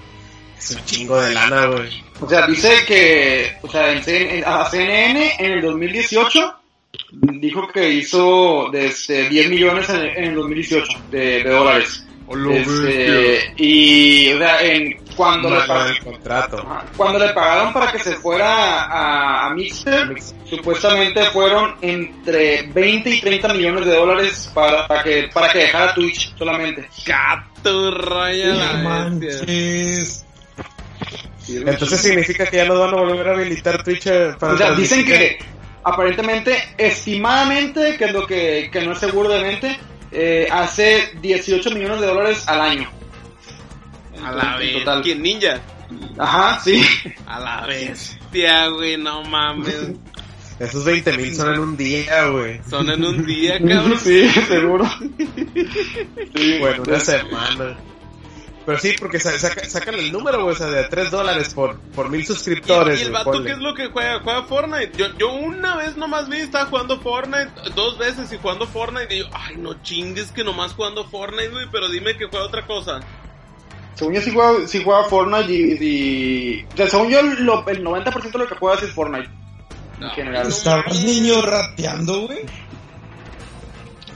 es 0.58 0.70
un 0.70 0.84
chingo 0.84 1.20
de 1.20 1.34
lana, 1.34 1.66
güey. 1.66 2.02
O 2.20 2.28
sea, 2.28 2.46
dice 2.46 2.84
que, 2.86 3.56
o 3.62 3.70
sea, 3.70 3.92
en 3.92 4.02
CN 4.02 4.42
a 4.46 4.68
CNN 4.70 5.36
en 5.38 5.52
el 5.52 5.62
2018 5.62 6.54
dijo 7.12 7.68
que 7.68 7.90
hizo 7.90 8.68
desde 8.72 9.28
10 9.28 9.50
millones 9.50 9.88
en, 9.90 10.00
en 10.06 10.24
el 10.24 10.34
2018 10.36 10.98
de, 11.10 11.18
de 11.44 11.50
dólares. 11.50 12.05
Este, 12.28 13.54
y 13.56 14.32
o 14.32 14.38
sea, 14.38 14.60
en, 14.62 14.96
cuando, 15.16 15.48
le 15.48 15.60
pagaron, 15.60 15.92
el 15.92 15.98
contrato. 16.00 16.66
cuando 16.96 17.18
le 17.20 17.28
pagaron 17.32 17.72
para 17.72 17.92
que 17.92 18.00
se 18.00 18.16
fuera 18.16 18.84
a, 18.84 19.46
a 19.46 19.54
Mixer, 19.54 20.12
supuestamente 20.44 21.24
fueron 21.26 21.76
entre 21.80 22.62
20 22.64 23.10
y 23.10 23.20
30 23.20 23.54
millones 23.54 23.86
de 23.86 23.94
dólares 23.94 24.50
para, 24.52 24.88
para 24.88 25.04
que 25.04 25.30
para 25.32 25.52
que 25.52 25.58
dejara 25.60 25.94
Twitch 25.94 26.36
solamente. 26.36 26.88
Bestia. 27.04 28.82
Manches. 28.82 30.24
Entonces 31.48 32.00
significa 32.00 32.46
que 32.46 32.56
ya 32.56 32.64
no 32.64 32.78
van 32.80 32.90
a 32.90 32.96
volver 32.96 33.28
a 33.28 33.34
habilitar 33.34 33.84
Twitch 33.84 34.06
eh, 34.06 34.34
para 34.38 34.54
O 34.54 34.56
sea, 34.56 34.72
dicen 34.72 35.04
que 35.04 35.38
aparentemente, 35.84 36.56
estimadamente, 36.76 37.96
que 37.96 38.04
es 38.06 38.12
lo 38.12 38.26
que, 38.26 38.68
que 38.72 38.84
no 38.84 38.92
es 38.92 38.98
seguro 38.98 39.28
de 39.28 39.40
mente, 39.40 39.78
eh, 40.18 40.48
hace 40.50 41.10
18 41.20 41.70
millones 41.70 42.00
de 42.00 42.06
dólares 42.06 42.42
al 42.48 42.60
año. 42.60 42.90
A 44.24 44.32
la 44.32 44.52
En 44.54 44.58
vez. 44.60 44.72
total. 44.78 45.02
¿Quién 45.02 45.22
ninja? 45.22 45.60
Ajá, 46.18 46.58
sí. 46.64 46.82
A 47.26 47.38
la 47.38 47.66
bestia, 47.66 48.68
güey, 48.68 48.96
no 48.96 49.22
mames. 49.24 49.90
Esos 50.58 50.84
20 50.86 51.18
mil 51.18 51.34
son 51.34 51.52
en 51.54 51.60
un 51.60 51.76
día, 51.76 52.28
güey. 52.28 52.60
Son 52.68 52.88
en 52.90 53.04
un 53.04 53.26
día, 53.26 53.58
cabrón. 53.58 53.98
Sí, 54.02 54.26
seguro. 54.48 54.86
Sí, 56.34 56.58
Bueno, 56.60 56.82
una 56.86 56.98
semana. 57.00 57.76
Pero 58.66 58.78
sí, 58.80 58.94
porque 58.98 59.20
sa- 59.20 59.38
saca- 59.38 59.64
sacan 59.68 59.94
el 59.94 60.10
número, 60.10 60.42
güey, 60.42 60.54
o 60.54 60.58
sea, 60.58 60.66
de 60.66 60.84
3 60.88 61.10
dólares 61.12 61.54
por, 61.54 61.78
por 61.94 62.10
mil 62.10 62.20
Y, 62.22 62.26
suscriptores. 62.26 62.98
y 62.98 63.04
el 63.04 63.10
güey, 63.12 63.24
vato. 63.24 63.42
¿qué 63.44 63.52
es 63.52 63.58
lo 63.58 63.74
que 63.74 63.86
juega? 63.86 64.18
Juega 64.20 64.42
Fortnite. 64.42 64.92
Yo, 64.98 65.06
yo 65.16 65.32
una 65.32 65.76
vez 65.76 65.96
nomás 65.96 66.28
vi, 66.28 66.38
estaba 66.38 66.66
jugando 66.66 67.00
Fortnite, 67.00 67.48
dos 67.76 67.96
veces 67.96 68.32
y 68.32 68.38
jugando 68.38 68.66
Fortnite. 68.66 69.14
Y 69.14 69.18
yo, 69.20 69.26
ay, 69.32 69.56
no 69.56 69.80
chingues 69.82 70.32
que 70.32 70.42
nomás 70.42 70.72
jugando 70.72 71.04
Fortnite, 71.08 71.48
güey, 71.50 71.66
pero 71.70 71.88
dime 71.88 72.16
que 72.16 72.26
juega 72.26 72.44
otra 72.44 72.66
cosa. 72.66 73.00
Según 73.94 74.14
yo 74.14 74.20
sí 74.20 74.30
juega, 74.34 74.66
sí 74.66 74.82
juega 74.84 75.04
Fortnite 75.04 75.52
y, 75.52 75.78
y- 76.60 76.66
O 76.72 76.76
sea, 76.76 76.88
según 76.88 77.08
yo 77.08 77.22
lo- 77.22 77.66
el 77.68 77.82
90% 77.84 78.32
de 78.32 78.38
lo 78.44 78.48
que 78.48 78.56
juegas 78.56 78.82
es 78.82 78.90
Fortnite. 78.90 79.28
En 79.28 80.00
No, 80.00 80.10
general. 80.10 80.42
no 80.42 80.48
¿Estabas 80.50 81.02
niño 81.04 81.40
rapeando, 81.40 82.26
güey? 82.26 82.40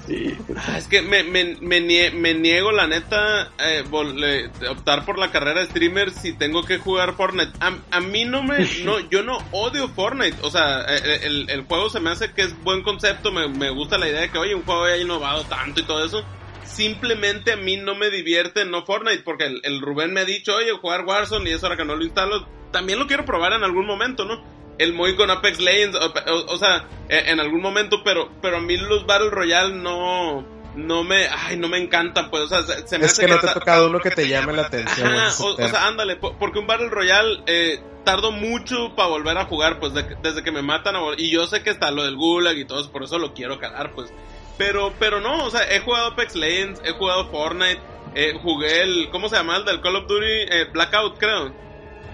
Sí. 0.07 0.37
Es 0.77 0.89
que 0.89 1.03
me, 1.03 1.23
me, 1.23 1.57
me, 1.61 1.81
nie- 1.81 2.13
me 2.13 2.35
niego, 2.35 2.73
la 2.73 2.87
neta, 2.87 3.53
eh, 3.61 3.85
eh, 3.85 4.51
optar 4.69 5.05
por 5.05 5.19
la 5.19 5.31
carrera 5.31 5.61
de 5.61 5.67
streamer 5.67 6.11
si 6.11 6.33
tengo 6.33 6.65
que 6.65 6.79
jugar 6.79 7.15
Fortnite. 7.15 7.53
A, 7.61 7.79
a 7.91 8.01
mí 8.01 8.25
no 8.25 8.43
me, 8.43 8.59
no, 8.85 8.99
yo 9.11 9.23
no 9.23 9.39
odio 9.53 9.89
Fortnite. 9.89 10.39
O 10.43 10.51
sea, 10.51 10.81
eh, 10.89 11.21
el, 11.23 11.49
el 11.51 11.63
juego 11.63 11.91
se 11.91 12.01
me 12.01 12.11
hace 12.11 12.33
que 12.33 12.43
es 12.43 12.59
buen 12.63 12.83
concepto. 12.83 13.31
Me, 13.31 13.49
me 13.49 13.71
gusta 13.71 13.99
la 13.99 14.09
idea 14.09 14.23
de 14.23 14.31
que, 14.31 14.39
oye, 14.39 14.55
un 14.55 14.63
juego 14.65 14.85
haya 14.85 14.97
innovado 15.03 15.45
tanto 15.45 15.81
y 15.81 15.85
todo 15.85 16.05
eso. 16.05 16.25
Simplemente 16.65 17.53
a 17.53 17.57
mí 17.57 17.77
no 17.77 17.95
me 17.95 18.11
divierte 18.11 18.65
no 18.65 18.85
Fortnite 18.85 19.23
porque 19.23 19.45
el, 19.47 19.61
el 19.65 19.81
Rubén 19.81 20.13
me 20.13 20.21
ha 20.21 20.25
dicho, 20.25 20.55
oye, 20.57 20.73
jugar 20.73 21.05
Warzone 21.05 21.51
y 21.51 21.53
es 21.53 21.63
hora 21.63 21.77
que 21.77 21.85
no 21.85 21.95
lo 21.97 22.05
instalo. 22.05 22.49
También 22.73 22.99
lo 22.99 23.07
quiero 23.07 23.25
probar 23.25 23.53
en 23.53 23.65
algún 23.65 23.87
momento, 23.87 24.25
¿no? 24.25 24.43
El 24.83 24.93
muy 24.93 25.15
con 25.17 25.31
Apex 25.31 25.61
Legends, 25.61 25.97
o, 25.97 26.07
o- 26.07 26.53
o 26.55 26.57
sea, 26.59 26.87
eh, 27.09 27.25
en 27.27 27.41
algún 27.41 27.61
momento, 27.61 28.03
pero, 28.05 28.31
pero 28.43 28.57
a 28.57 28.61
mí 28.61 28.77
los 28.77 29.07
Battle 29.07 29.31
Royale 29.31 29.75
no, 29.75 30.45
no 30.77 31.05
me, 31.05 31.27
ay, 31.29 31.57
no 31.57 31.69
me 31.69 31.79
encantan, 31.79 32.31
pues, 32.31 32.45
o 32.45 32.49
sea, 32.49 32.63
se, 32.63 32.99
me 32.99 33.05
Es 33.07 33.13
hace 33.13 33.27
que 33.27 33.33
no 33.33 33.39
te 33.41 33.49
ha 33.49 33.55
tocado 33.55 33.89
uno 33.89 34.01
que 34.01 34.11
te 34.11 34.29
llame 34.29 34.53
la 34.53 34.63
atención. 34.63 35.13
Ajá, 35.15 35.45
o, 35.45 35.57
sea, 35.57 35.87
ándale, 35.87 36.17
po- 36.17 36.37
porque 36.39 36.59
un 36.59 36.67
Battle 36.67 36.89
Royale 36.89 37.43
eh, 37.47 37.81
tardo 38.05 38.33
mucho 38.33 38.95
para 38.97 39.09
volver 39.09 39.37
a 39.39 39.45
jugar, 39.45 39.79
pues 39.81 39.93
de- 39.95 40.17
desde 40.23 40.43
que 40.43 40.51
me 40.53 40.63
matan, 40.63 40.95
y 41.19 41.31
yo 41.31 41.47
sé 41.47 41.63
que 41.63 41.71
está 41.71 41.91
lo 41.91 42.05
del 42.05 42.17
Gulag 42.17 42.57
y 42.57 42.65
todo 42.65 42.81
eso, 42.81 42.91
por 42.93 43.03
eso 43.03 43.19
lo 43.19 43.35
quiero 43.35 43.59
calar, 43.59 43.93
pues. 43.95 44.13
Pero, 44.59 44.93
pero 44.99 45.21
no, 45.21 45.45
o 45.45 45.51
sea, 45.51 45.71
he 45.75 45.81
jugado 45.81 46.07
Apex 46.09 46.35
Legends, 46.35 46.81
he 46.85 46.93
jugado 46.93 47.31
Fortnite, 47.31 47.81
eh, 48.15 48.35
jugué 48.43 48.83
el, 48.83 49.09
¿cómo 49.11 49.29
se 49.29 49.37
llama? 49.37 49.57
El 49.57 49.65
del 49.65 49.81
Call 49.81 49.97
of 49.97 50.07
Duty, 50.07 50.27
eh, 50.27 50.67
Blackout, 50.73 51.19
creo. 51.19 51.53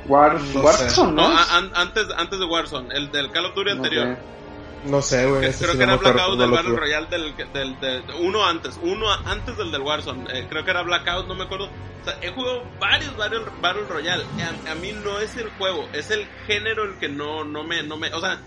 War, 0.08 0.40
No 0.40 0.60
Warzone, 0.60 1.12
No, 1.12 1.28
¿no? 1.28 1.36
a- 1.38 1.56
an- 1.56 1.72
antes, 1.74 2.06
antes 2.16 2.38
de 2.38 2.44
Warzone, 2.44 2.94
el 2.94 3.10
del 3.10 3.30
Call 3.32 3.46
of 3.46 3.54
Duty 3.54 3.70
No 3.70 3.76
anterior. 3.76 4.18
No 4.84 5.02
sé, 5.02 5.26
güey. 5.26 5.40
Creo 5.40 5.72
sí 5.72 5.78
que 5.78 5.82
era 5.82 5.96
Blackout 5.96 6.38
del 6.38 6.50
Battle. 6.50 6.76
Royale 6.76 7.06
del, 7.08 7.34
del, 7.52 7.80
del- 7.80 8.04
uno 8.20 8.44
antes, 8.46 8.78
uno 8.82 9.10
a- 9.10 9.20
antes 9.26 9.56
del 9.56 9.72
del 9.72 9.82
Warzone, 9.82 10.26
eh, 10.38 10.46
creo 10.48 10.64
que 10.64 10.70
era 10.70 10.82
Blackout, 10.82 11.26
no 11.26 11.34
me 11.34 11.44
acuerdo. 11.44 11.64
O 11.66 12.04
sea, 12.04 12.16
he 12.22 12.30
jugado 12.30 12.62
varios 12.78 13.16
Battle, 13.16 13.40
Battle 13.60 13.82
Royale. 13.88 14.24
A, 14.66 14.70
a 14.70 14.74
mí 14.76 14.92
no 14.92 15.18
es 15.18 15.36
el 15.36 15.50
juego, 15.50 15.88
es 15.92 16.10
el 16.12 16.24
género 16.46 16.84
el 16.84 16.98
que 16.98 17.08
no, 17.08 17.42
no 17.42 17.64
me, 17.64 17.82
no 17.82 17.96
me, 17.96 18.12
o 18.14 18.20
sea, 18.20 18.38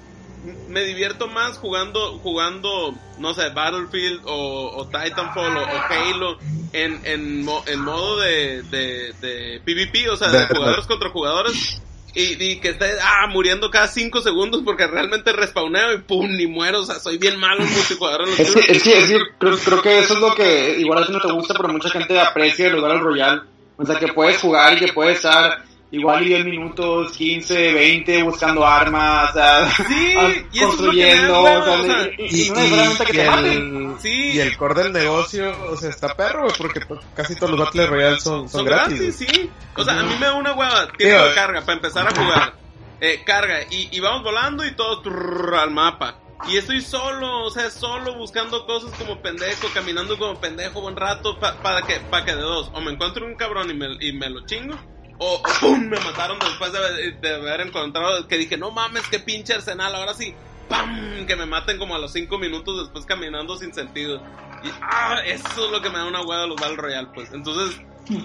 me 0.69 0.83
divierto 0.83 1.27
más 1.27 1.57
jugando, 1.57 2.17
jugando, 2.19 2.93
no 3.17 3.33
sé, 3.33 3.49
Battlefield 3.49 4.21
o, 4.25 4.71
o 4.77 4.85
Titanfall 4.87 5.57
o, 5.57 5.61
o 5.63 5.79
Halo 5.89 6.37
en, 6.73 7.01
en, 7.03 7.43
mo- 7.43 7.63
en 7.67 7.79
modo 7.81 8.19
de, 8.19 8.61
de, 8.63 9.13
de 9.21 9.61
PvP, 9.65 10.09
o 10.09 10.15
sea, 10.17 10.29
de 10.29 10.45
jugadores 10.55 10.85
contra 10.85 11.09
jugadores. 11.09 11.81
Y, 12.15 12.43
y 12.43 12.59
que 12.59 12.69
esté 12.69 12.93
ah, 13.03 13.27
muriendo 13.27 13.69
cada 13.69 13.87
5 13.87 14.21
segundos 14.21 14.61
porque 14.65 14.87
realmente 14.87 15.31
respawneo 15.31 15.93
y 15.93 15.99
pum, 15.99 16.27
ni 16.31 16.47
muero. 16.47 16.79
O 16.79 16.83
sea, 16.85 16.99
soy 16.99 17.17
bien 17.19 17.37
malo 17.39 17.63
en 17.63 17.71
multijugador 17.71 18.21
en 18.23 18.29
los 18.31 18.39
Es 18.39 18.53
que, 18.55 18.71
es 18.71 18.83
que, 18.83 18.97
es 18.97 19.07
que 19.09 19.17
creo, 19.37 19.57
creo 19.59 19.81
que 19.83 19.99
eso 19.99 20.13
es 20.15 20.19
lo 20.19 20.33
que 20.33 20.79
igual 20.79 21.03
a 21.03 21.05
ti 21.05 21.11
no 21.13 21.19
te 21.21 21.31
gusta, 21.31 21.53
pero 21.53 21.69
mucha 21.69 21.89
gente 21.91 22.19
aprecia 22.19 22.67
el 22.67 22.81
Battle 22.81 22.99
Royale. 22.99 23.41
O 23.77 23.85
sea, 23.85 23.99
que 23.99 24.07
puedes 24.11 24.39
jugar 24.41 24.73
y 24.73 24.79
que 24.85 24.91
puedes 24.93 25.17
estar 25.17 25.63
igual 25.91 26.23
y 26.23 26.29
10 26.29 26.45
minutos, 26.45 27.11
15, 27.13 27.73
20 27.73 28.23
buscando 28.23 28.65
armas, 28.65 29.31
o 29.31 29.33
sea, 29.33 29.69
Sí, 29.87 30.15
y 30.53 30.59
construyendo, 30.59 31.43
y, 32.17 33.19
el, 33.19 33.95
Sí. 33.99 34.31
y 34.33 34.39
el 34.39 34.57
core 34.57 34.83
del 34.83 34.93
negocio, 34.93 35.51
o 35.71 35.75
sea, 35.75 35.89
está 35.89 36.15
perro, 36.15 36.47
porque 36.57 36.81
casi 37.15 37.35
todos 37.35 37.51
los 37.51 37.59
Battle 37.59 37.87
Royale 37.87 38.19
son, 38.19 38.47
son, 38.47 38.59
Son 38.59 38.65
gratis. 38.65 38.99
gratis, 38.99 39.15
sí. 39.15 39.49
O 39.75 39.83
sea, 39.83 39.99
a 39.99 40.03
mí 40.03 40.13
me 40.19 40.25
da 40.25 40.33
una 40.35 40.53
hueva. 40.53 40.87
Tiempo 40.97 41.15
Digo, 41.17 41.25
de 41.29 41.35
carga 41.35 41.61
para 41.61 41.73
empezar 41.73 42.07
a 42.07 42.11
jugar. 42.15 42.53
Eh, 43.01 43.21
carga. 43.25 43.59
Y, 43.71 43.87
y 43.95 44.01
vamos 44.01 44.23
volando 44.23 44.65
y 44.65 44.71
todo 44.71 45.01
trrr, 45.01 45.55
al 45.55 45.71
mapa. 45.71 46.19
Y 46.49 46.57
estoy 46.57 46.81
solo, 46.81 47.45
o 47.45 47.49
sea, 47.49 47.69
solo 47.69 48.15
buscando 48.15 48.65
cosas 48.65 48.91
como 48.99 49.21
pendejo, 49.21 49.69
caminando 49.73 50.17
como 50.17 50.37
pendejo 50.41 50.81
buen 50.81 50.97
rato 50.97 51.39
pa- 51.39 51.55
para 51.63 51.81
que, 51.83 51.93
para 52.11 52.25
que 52.25 52.35
de 52.35 52.41
dos. 52.41 52.69
O 52.73 52.81
me 52.81 52.91
encuentro 52.91 53.25
un 53.25 53.35
cabrón 53.35 53.69
y 53.71 53.73
me, 53.73 53.87
y 54.01 54.11
me 54.11 54.29
lo 54.29 54.45
chingo. 54.45 54.75
O, 55.19 55.35
o 55.35 55.43
¡pum! 55.59 55.79
me 55.87 55.99
mataron 55.99 56.39
después 56.39 56.71
de, 56.73 57.11
de 57.13 57.35
haber 57.35 57.61
encontrado, 57.61 58.27
que 58.27 58.37
dije, 58.37 58.57
no 58.57 58.71
mames, 58.71 59.03
qué 59.09 59.19
pinche 59.19 59.53
arsenal, 59.53 59.93
ahora 59.95 60.13
sí. 60.13 60.33
¡Pam! 60.67 61.25
Que 61.25 61.35
me 61.35 61.45
maten 61.45 61.77
como 61.77 61.95
a 61.95 61.99
los 61.99 62.11
cinco 62.13 62.37
minutos 62.37 62.79
después 62.83 63.05
caminando 63.05 63.57
sin 63.57 63.73
sentido. 63.73 64.17
Y, 64.63 64.69
ah, 64.81 65.19
eso 65.25 65.65
es 65.65 65.71
lo 65.71 65.81
que 65.81 65.89
me 65.89 65.97
da 65.97 66.05
una 66.05 66.21
hueá 66.21 66.41
de 66.41 66.47
los 66.47 66.57
Battle 66.61 66.75
Royale, 66.77 67.07
pues. 67.13 67.31
Entonces, 67.33 67.79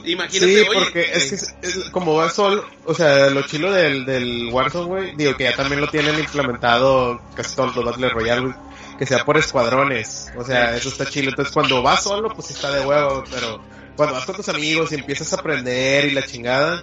imagínate, 0.05 0.53
Sí, 0.55 0.61
oye, 0.61 0.69
porque 0.75 1.01
es 1.13 1.25
eh, 1.25 1.29
que 1.29 1.67
es- 1.69 1.77
es- 1.77 1.91
como 1.91 2.15
va 2.17 2.29
solo, 2.29 2.65
o 2.85 2.93
sea, 2.95 3.31
lo 3.31 3.43
chilo 3.43 3.73
del, 3.73 4.05
del 4.05 4.49
Warzone, 4.53 4.87
güey, 4.87 5.17
digo 5.17 5.35
que 5.37 5.45
ya 5.45 5.57
también 5.57 5.81
lo 5.81 5.89
tienen 5.89 6.19
implementado 6.19 7.21
casi 7.35 7.57
todos 7.57 7.75
los 7.77 7.85
Battle 7.85 8.11
Royale, 8.11 8.41
güey, 8.43 8.55
que 8.99 9.07
sea 9.07 9.25
por 9.25 9.39
escuadrones, 9.39 10.31
o 10.37 10.45
sea, 10.45 10.77
eso 10.77 10.89
está 10.91 11.07
chilo. 11.07 11.31
Entonces 11.31 11.53
cuando 11.53 11.83
vas 11.83 12.03
solo, 12.05 12.29
pues 12.35 12.51
está 12.51 12.71
de 12.73 12.85
huevo, 12.85 13.25
pero 13.31 13.61
cuando 13.97 14.15
vas 14.15 14.25
con 14.27 14.37
tus 14.37 14.49
amigos 14.49 14.93
y 14.93 14.97
empiezas 14.97 15.33
a 15.33 15.37
aprender 15.37 16.05
y 16.07 16.11
la 16.13 16.23
chingada, 16.27 16.83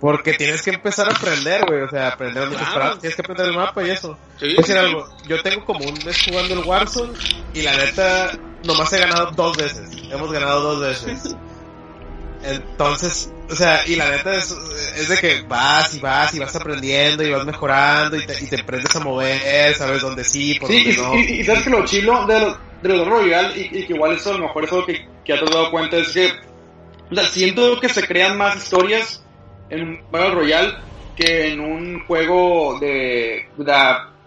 porque 0.00 0.34
tienes 0.34 0.62
que 0.62 0.70
empezar 0.70 1.08
a 1.08 1.12
aprender, 1.12 1.64
güey, 1.66 1.82
o 1.82 1.88
sea, 1.88 2.08
aprender 2.08 2.44
dónde 2.48 2.56
Claro. 2.58 2.98
tienes 2.98 3.16
que 3.16 3.22
aprender 3.22 3.46
el 3.48 3.56
mapa 3.56 3.84
y 3.86 3.90
eso. 3.90 4.16
sí, 4.38 4.46
decir 4.48 4.64
sí, 4.66 4.72
algo, 4.72 5.08
yo 5.26 5.42
tengo 5.42 5.64
como 5.64 5.80
un 5.84 5.98
mes 6.04 6.22
jugando 6.28 6.54
el 6.54 6.60
Warzone 6.66 7.12
y 7.54 7.62
la 7.62 7.76
neta 7.76 8.38
nomás 8.64 8.92
he 8.92 8.98
ganado 9.00 9.30
dos 9.32 9.56
veces. 9.56 9.90
Hemos 10.10 10.30
ganado 10.32 10.60
dos 10.76 10.80
veces. 10.80 11.34
Entonces, 12.44 13.32
o 13.50 13.54
sea, 13.54 13.80
y 13.86 13.96
la 13.96 14.10
neta 14.10 14.34
es, 14.36 14.52
es 14.96 15.08
de 15.08 15.16
que 15.18 15.42
vas 15.42 15.92
y 15.94 15.98
vas 15.98 16.32
y 16.34 16.38
vas 16.38 16.54
aprendiendo 16.54 17.24
y 17.24 17.30
vas 17.32 17.44
mejorando 17.44 18.16
y 18.16 18.24
te, 18.24 18.38
y 18.42 18.46
te 18.46 18.60
aprendes 18.60 18.94
a 18.94 19.00
mover, 19.00 19.74
sabes 19.74 20.00
dónde 20.02 20.22
sí, 20.22 20.54
por 20.60 20.68
Sí, 20.70 20.92
dónde 20.94 21.02
no. 21.02 21.14
y, 21.16 21.18
y- 21.38 21.40
y 21.40 21.44
sabes 21.44 21.64
que 21.64 21.70
lo 21.70 21.84
chilo 21.84 22.26
de 22.26 22.38
los, 22.40 22.56
de 22.82 22.88
los 22.96 23.08
Royale, 23.08 23.58
y, 23.58 23.78
y 23.80 23.86
que 23.86 23.92
igual 23.94 24.12
eso 24.12 24.30
a 24.30 24.34
lo 24.38 24.46
mejor 24.46 24.64
es 24.64 24.70
algo 24.72 24.86
que, 24.86 25.07
que 25.28 25.34
ya 25.34 25.38
te 25.40 25.44
has 25.44 25.50
dado 25.50 25.70
cuenta, 25.70 25.96
es 25.98 26.08
que 26.08 26.32
o 27.10 27.14
sea, 27.14 27.24
siento 27.26 27.78
que 27.80 27.88
se 27.88 28.06
crean 28.06 28.36
más 28.36 28.56
historias 28.56 29.22
en 29.70 29.82
un 29.88 30.00
Battle 30.10 30.30
Royale 30.30 30.74
que 31.14 31.52
en 31.52 31.60
un 31.60 32.04
juego 32.06 32.78
de, 32.80 33.48
de 33.56 33.74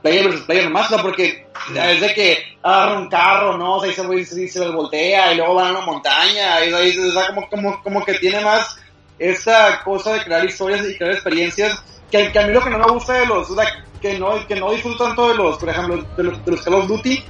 player 0.01 0.25
versus 0.25 0.45
player 0.45 0.65
nomás, 0.65 0.91
o 0.91 0.95
sea, 0.95 1.03
porque 1.03 1.47
es 1.75 2.01
de 2.01 2.13
que 2.13 2.37
agarra 2.61 2.99
un 2.99 3.07
carro, 3.09 3.57
¿no? 3.57 3.75
O 3.77 3.81
sea, 3.81 3.91
y 3.91 3.93
se, 3.93 4.15
y 4.41 4.47
se, 4.47 4.59
se 4.59 4.67
voltea 4.69 5.33
y 5.33 5.37
luego 5.37 5.55
van 5.55 5.67
a 5.67 5.71
una 5.71 5.81
montaña, 5.85 6.63
y, 6.65 6.69
y- 6.69 6.99
o 6.99 7.11
sea, 7.11 7.27
como, 7.27 7.49
como, 7.49 7.83
como 7.83 8.05
que 8.05 8.15
tiene 8.15 8.41
más 8.41 8.77
esta 9.19 9.81
cosa 9.83 10.13
de 10.13 10.23
crear 10.23 10.43
historias 10.45 10.85
y 10.87 10.97
crear 10.97 11.13
experiencias 11.13 11.81
que, 12.09 12.31
que 12.31 12.39
a 12.39 12.47
mí 12.47 12.53
lo 12.53 12.61
que 12.63 12.69
no 12.71 12.79
me 12.79 12.91
gusta 12.91 13.13
de 13.13 13.25
los, 13.27 13.49
o 13.51 13.55
sea, 13.55 13.65
que 14.01 14.17
no, 14.19 14.45
que 14.47 14.55
no 14.55 14.71
disfruto 14.71 15.05
tanto 15.05 15.29
de 15.29 15.35
los, 15.35 15.57
por 15.59 15.69
ejemplo, 15.69 16.03
de 16.17 16.23
los, 16.23 16.43
de 16.45 16.51
los 16.51 16.61
Call 16.63 16.73
of 16.73 16.87
Duty, 16.87 17.23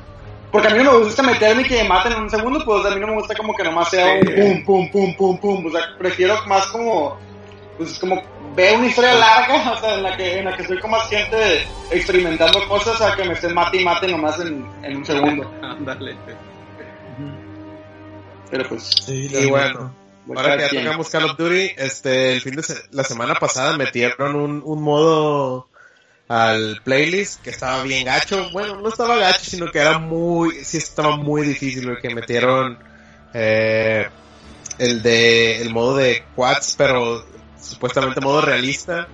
porque 0.52 0.68
a 0.68 0.72
mí 0.72 0.84
no 0.84 0.94
me 0.94 1.06
gusta 1.06 1.24
meterme 1.24 1.62
y 1.62 1.66
que 1.66 1.82
me 1.82 1.90
maten 1.90 2.14
en 2.14 2.24
un 2.24 2.30
segundo, 2.30 2.64
pues 2.66 2.86
a 2.86 2.90
mí 2.90 3.00
no 3.00 3.08
me 3.08 3.14
gusta 3.14 3.36
como 3.36 3.56
que 3.56 3.64
nomás 3.64 3.90
sea 3.90 4.14
un 4.14 4.64
pum, 4.66 4.92
pum, 4.92 4.92
pum, 4.92 5.16
pum, 5.16 5.38
pum, 5.38 5.66
o 5.66 5.72
sea, 5.72 5.82
prefiero 5.98 6.36
más 6.46 6.68
como, 6.68 7.18
pues 7.78 7.98
como 8.00 8.22
ver 8.56 8.78
una 8.78 8.88
historia 8.88 9.14
larga, 9.16 9.72
o 9.78 9.80
sea, 9.80 9.96
en 9.96 10.04
la 10.04 10.18
que, 10.18 10.40
en 10.40 10.46
la 10.46 10.56
que 10.56 10.64
estoy 10.64 10.80
con 10.80 10.92
más 10.92 11.10
gente 11.10 11.66
experimentando 11.90 12.68
cosas 12.68 13.02
a 13.02 13.16
que 13.16 13.24
me 13.24 13.34
estén 13.34 13.54
mate 13.54 13.82
y 13.82 13.86
mate 13.86 14.08
nomás 14.08 14.40
en, 14.42 14.66
en 14.84 14.98
un 14.98 15.06
segundo. 15.06 15.50
Ándale. 15.62 16.18
Pero 18.50 18.68
pues. 18.68 18.84
Sí, 19.06 19.30
y 19.32 19.50
bueno, 19.50 19.96
ahora 20.36 20.58
que 20.58 20.76
ya 20.76 20.84
tocamos 20.84 21.10
Call 21.10 21.24
of 21.24 21.38
Duty, 21.38 21.72
este, 21.78 22.34
el 22.34 22.42
fin 22.42 22.56
de 22.56 22.64
la 22.92 23.04
semana 23.04 23.36
pasada 23.36 23.78
metieron 23.78 24.36
un, 24.36 24.62
un 24.66 24.84
modo 24.84 25.71
al 26.32 26.80
playlist 26.82 27.42
que 27.42 27.50
estaba 27.50 27.84
bien 27.84 28.06
gacho. 28.06 28.50
Bueno, 28.52 28.80
no 28.80 28.88
estaba 28.88 29.18
gacho, 29.18 29.44
sino 29.44 29.70
que 29.70 29.80
era 29.80 30.00
muy, 30.00 30.64
sí 30.64 30.78
estaba 30.78 31.18
muy 31.18 31.42
difícil 31.42 31.86
porque 31.86 32.16
metieron 32.16 32.80
eh, 33.34 34.08
el 34.78 35.02
de 35.02 35.62
el 35.62 35.74
modo 35.74 35.98
de 35.98 36.24
quads, 36.34 36.76
pero 36.78 37.26
supuestamente 37.62 38.22
modo 38.22 38.40
realista. 38.40 39.10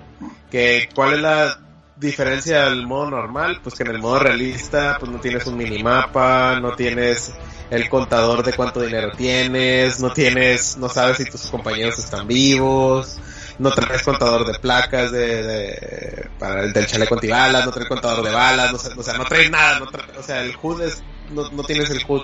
Que 0.51 0.89
cuál 0.93 1.15
es 1.15 1.20
la 1.22 1.59
diferencia 1.95 2.68
al 2.68 2.86
modo 2.86 3.09
normal, 3.09 3.61
pues 3.63 3.74
que 3.74 3.82
en 3.82 3.89
el 3.89 3.99
modo 3.99 4.20
realista 4.20 4.97
pues 4.99 5.11
no 5.11 5.20
tienes 5.20 5.47
un 5.47 5.57
minimapa, 5.57 6.59
no 6.59 6.74
tienes 6.74 7.34
el 7.72 7.89
contador 7.89 8.43
de 8.43 8.53
cuánto 8.53 8.80
dinero 8.80 9.11
tienes, 9.18 9.99
no 9.99 10.11
tienes, 10.11 10.78
no 10.78 10.88
sabes 10.88 11.18
si 11.18 11.26
tus 11.26 11.47
compañeros 11.47 11.97
están 11.97 12.28
vivos, 12.28 13.20
no 13.59 13.71
traes 13.71 14.03
contador 14.03 14.45
de 14.45 14.59
placas 14.59 15.11
de, 15.11 15.43
de 15.43 16.29
para 16.37 16.63
el 16.63 16.73
del 16.73 16.85
chaleco 16.85 17.15
antibalas, 17.15 17.65
no 17.65 17.71
traes 17.71 17.89
contador 17.89 18.23
de 18.25 18.31
balas, 18.31 18.71
no, 18.71 18.77
o 18.99 19.03
sea, 19.03 19.17
no 19.17 19.25
traes 19.25 19.49
nada, 19.49 19.79
no 19.79 19.87
o 20.19 20.23
sea, 20.23 20.43
el 20.43 20.55
HUD 20.61 20.81
es, 20.81 21.03
no, 21.31 21.49
no 21.51 21.63
tienes 21.63 21.89
el 21.89 22.03
HUD. 22.07 22.23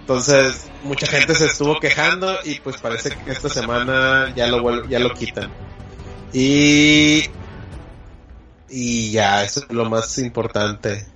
Entonces, 0.00 0.68
mucha 0.82 1.06
gente 1.06 1.34
se 1.34 1.46
estuvo 1.46 1.78
quejando 1.78 2.36
y 2.44 2.58
pues 2.60 2.76
parece 2.78 3.10
que 3.10 3.30
esta 3.30 3.48
semana 3.48 4.32
ya 4.34 4.48
lo 4.48 4.86
ya 4.88 4.98
lo 4.98 5.14
quitan. 5.14 5.50
Y 6.32 7.24
y 8.74 9.10
ya, 9.10 9.44
eso 9.44 9.60
es 9.60 9.70
lo 9.70 9.88
más 9.88 10.16
importante. 10.18 11.06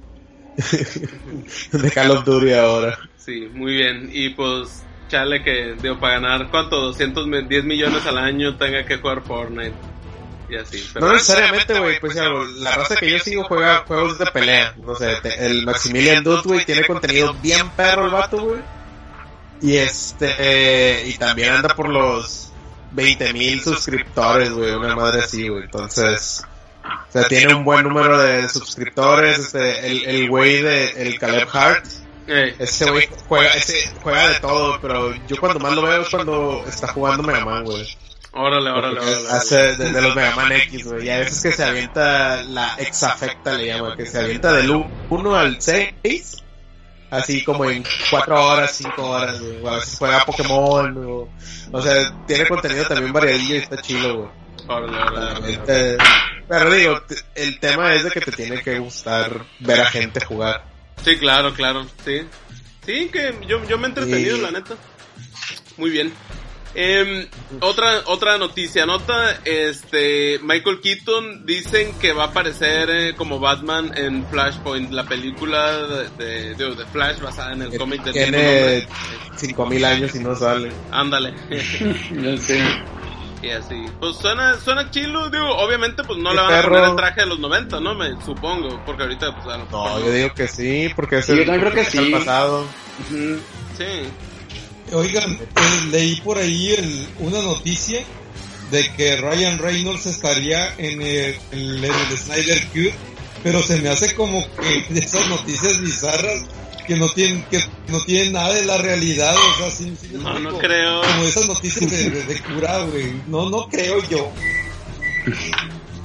de 1.72 1.90
Call 1.90 2.10
of 2.10 2.24
Duty 2.24 2.52
ahora. 2.52 2.98
Sí, 3.16 3.48
muy 3.52 3.72
bien. 3.72 4.10
Y 4.12 4.30
pues, 4.30 4.82
chale 5.08 5.42
que, 5.42 5.76
digo, 5.80 5.98
para 5.98 6.14
ganar, 6.14 6.50
¿cuánto? 6.50 6.80
210 6.80 7.64
millones 7.64 8.06
al 8.06 8.18
año 8.18 8.56
tenga 8.56 8.84
que 8.84 8.98
jugar 8.98 9.22
Fortnite. 9.22 9.74
Y 10.48 10.56
así. 10.56 10.84
No 11.00 11.12
necesariamente, 11.12 11.78
güey. 11.78 11.98
Pues 11.98 12.14
ya, 12.14 12.28
la 12.28 12.72
raza 12.76 12.96
que 12.96 13.10
yo 13.10 13.18
sigo 13.18 13.44
juega 13.44 13.84
juegos 13.86 14.18
de 14.18 14.26
pelea. 14.26 14.74
No 14.76 14.94
sé, 14.94 15.18
el 15.38 15.64
Maximilian 15.64 16.22
Dude, 16.22 16.42
güey, 16.44 16.64
tiene 16.64 16.84
contenido 16.84 17.34
bien 17.42 17.68
perro 17.70 18.06
el 18.06 18.12
vato, 18.12 18.38
güey. 18.38 18.60
Y 19.60 19.76
este, 19.76 21.02
y 21.06 21.14
también 21.14 21.54
anda 21.54 21.74
por 21.74 21.88
los 21.88 22.52
20 22.92 23.32
mil 23.32 23.60
suscriptores, 23.60 24.52
güey. 24.52 24.72
Una 24.72 24.94
madre 24.94 25.22
así, 25.22 25.48
güey. 25.48 25.64
Entonces 25.64 26.44
o 26.84 27.12
sea, 27.12 27.24
tiene 27.24 27.54
un 27.54 27.64
buen 27.64 27.82
número 27.82 28.18
de 28.18 28.48
suscriptores. 28.48 29.38
Este, 29.38 29.90
el, 29.90 30.04
el 30.04 30.28
güey 30.28 30.62
de 30.62 30.90
el 31.02 31.18
Caleb 31.18 31.48
Hart. 31.52 31.84
Eh. 32.28 32.56
ese 32.58 32.90
güey 32.90 33.08
juega, 33.28 33.50
ese, 33.52 33.88
juega 34.02 34.28
de 34.28 34.40
todo, 34.40 34.80
pero 34.80 35.14
yo 35.26 35.36
cuando 35.38 35.60
más 35.60 35.72
lo 35.74 35.82
veo 35.82 36.02
es 36.02 36.08
cuando 36.08 36.64
está 36.66 36.88
jugando 36.88 37.22
Mega 37.22 37.44
Man, 37.44 37.64
güey. 37.64 37.86
Órale, 38.32 38.70
órale, 38.70 39.00
órale. 39.00 39.28
Hace 39.30 39.76
de, 39.76 40.02
los 40.02 40.14
Mega 40.14 40.36
Man 40.36 40.52
X, 40.52 40.84
güey. 40.84 41.06
Y 41.06 41.10
a 41.10 41.18
veces 41.20 41.42
que 41.42 41.52
se 41.52 41.64
avienta 41.64 42.42
la 42.42 42.74
exafecta, 42.78 43.54
le 43.54 43.66
llama, 43.66 43.96
que 43.96 44.04
se 44.04 44.18
avienta 44.18 44.52
del 44.52 44.70
1 45.08 45.36
al 45.36 45.60
6. 45.60 46.42
Así 47.08 47.44
como 47.44 47.64
en 47.66 47.84
4 48.10 48.44
horas, 48.44 48.72
5 48.72 49.02
horas, 49.02 49.40
güey. 49.40 49.66
A 49.66 49.76
veces 49.76 49.96
juega 49.98 50.24
Pokémon, 50.24 51.06
o, 51.06 51.28
o 51.72 51.82
sea, 51.82 52.26
tiene 52.26 52.46
contenido 52.46 52.84
también 52.84 53.12
variadillo 53.12 53.54
y 53.54 53.58
está 53.58 53.80
chido, 53.80 54.16
güey. 54.16 54.28
Órale, 54.68 54.98
órale, 54.98 55.58
órale. 55.58 55.98
Pero 56.48 56.70
digo, 56.72 57.00
el 57.34 57.58
tema 57.58 57.94
es 57.94 58.04
de 58.04 58.10
que 58.10 58.20
te 58.20 58.32
tiene 58.32 58.62
que 58.62 58.78
gustar 58.78 59.44
ver 59.60 59.80
a 59.80 59.86
gente 59.86 60.24
jugar. 60.24 60.75
Sí, 61.04 61.16
claro, 61.18 61.54
claro, 61.54 61.86
sí. 62.04 62.22
Sí, 62.84 63.08
que 63.12 63.34
yo, 63.48 63.64
yo 63.68 63.78
me 63.78 63.86
he 63.86 63.88
entretenido, 63.88 64.38
la 64.38 64.50
neta. 64.50 64.76
Muy 65.76 65.90
bien. 65.90 66.12
Eh, 66.78 67.26
otra 67.60 68.02
otra 68.04 68.36
noticia, 68.36 68.84
nota, 68.84 69.40
este 69.46 70.38
Michael 70.42 70.80
Keaton 70.82 71.46
dicen 71.46 71.94
que 71.98 72.12
va 72.12 72.24
a 72.24 72.26
aparecer 72.26 72.90
eh, 72.90 73.14
como 73.16 73.40
Batman 73.40 73.92
en 73.96 74.26
Flashpoint, 74.26 74.92
la 74.92 75.04
película 75.04 75.72
de, 76.18 76.54
de, 76.54 76.86
Flash 76.92 77.20
basada 77.20 77.54
en 77.54 77.62
el 77.62 77.78
cómic 77.78 78.04
de 78.04 78.12
Tiene 78.12 78.86
5000 79.36 79.84
años 79.86 80.14
y 80.16 80.18
no 80.18 80.36
sale. 80.36 80.70
Ándale. 80.90 81.32
no 82.10 82.36
sé. 82.36 82.60
Y 83.46 83.50
así. 83.50 83.84
Pues 84.00 84.16
suena, 84.16 84.58
suena 84.58 84.90
chilo, 84.90 85.30
digo, 85.30 85.48
obviamente 85.56 86.02
pues 86.02 86.18
no 86.18 86.34
le 86.34 86.40
van 86.40 86.52
a 86.54 86.62
poner 86.62 86.84
el 86.84 86.96
traje 86.96 87.20
de 87.20 87.26
los 87.26 87.38
90, 87.38 87.80
¿no? 87.80 87.94
Me 87.94 88.10
supongo, 88.24 88.82
porque 88.84 89.04
ahorita 89.04 89.36
pues 89.36 89.56
No, 89.70 90.00
yo 90.00 90.10
digo 90.10 90.34
que 90.34 90.48
sí, 90.48 90.90
porque 90.96 91.18
es 91.18 91.28
el, 91.28 91.44
creo 91.44 91.72
que 91.72 91.84
sí. 91.84 92.10
pasado. 92.10 92.66
Sí. 93.08 94.92
Oigan, 94.92 95.32
eh, 95.34 95.86
leí 95.90 96.20
por 96.22 96.38
ahí 96.38 97.12
una 97.20 97.40
noticia 97.42 98.00
de 98.70 98.92
que 98.94 99.16
Ryan 99.16 99.58
Reynolds 99.58 100.06
estaría 100.06 100.74
en 100.78 101.00
el, 101.02 101.36
en 101.52 101.84
el 101.84 102.18
Snyder 102.18 102.66
Cut, 102.68 102.92
pero 103.44 103.62
se 103.62 103.80
me 103.80 103.90
hace 103.90 104.14
como 104.16 104.44
que 104.56 104.92
de 104.92 105.00
esas 105.06 105.28
noticias 105.28 105.80
bizarras 105.80 106.44
que 106.86 106.96
no 106.96 107.08
tienen 107.10 107.42
que 107.44 107.60
no 107.88 108.00
tienen 108.04 108.32
nada 108.32 108.54
de 108.54 108.64
la 108.64 108.78
realidad, 108.78 109.34
o 109.34 109.58
sea, 109.58 109.70
sí, 109.70 109.96
no, 110.12 110.38
no 110.38 110.58
creo. 110.58 111.02
Como 111.02 111.24
esas 111.24 111.46
noticias 111.46 111.90
de, 111.90 112.10
de, 112.10 112.40
cura, 112.42 112.78
güey. 112.84 113.20
No, 113.26 113.50
no 113.50 113.68
creo 113.68 114.02
yo. 114.08 114.30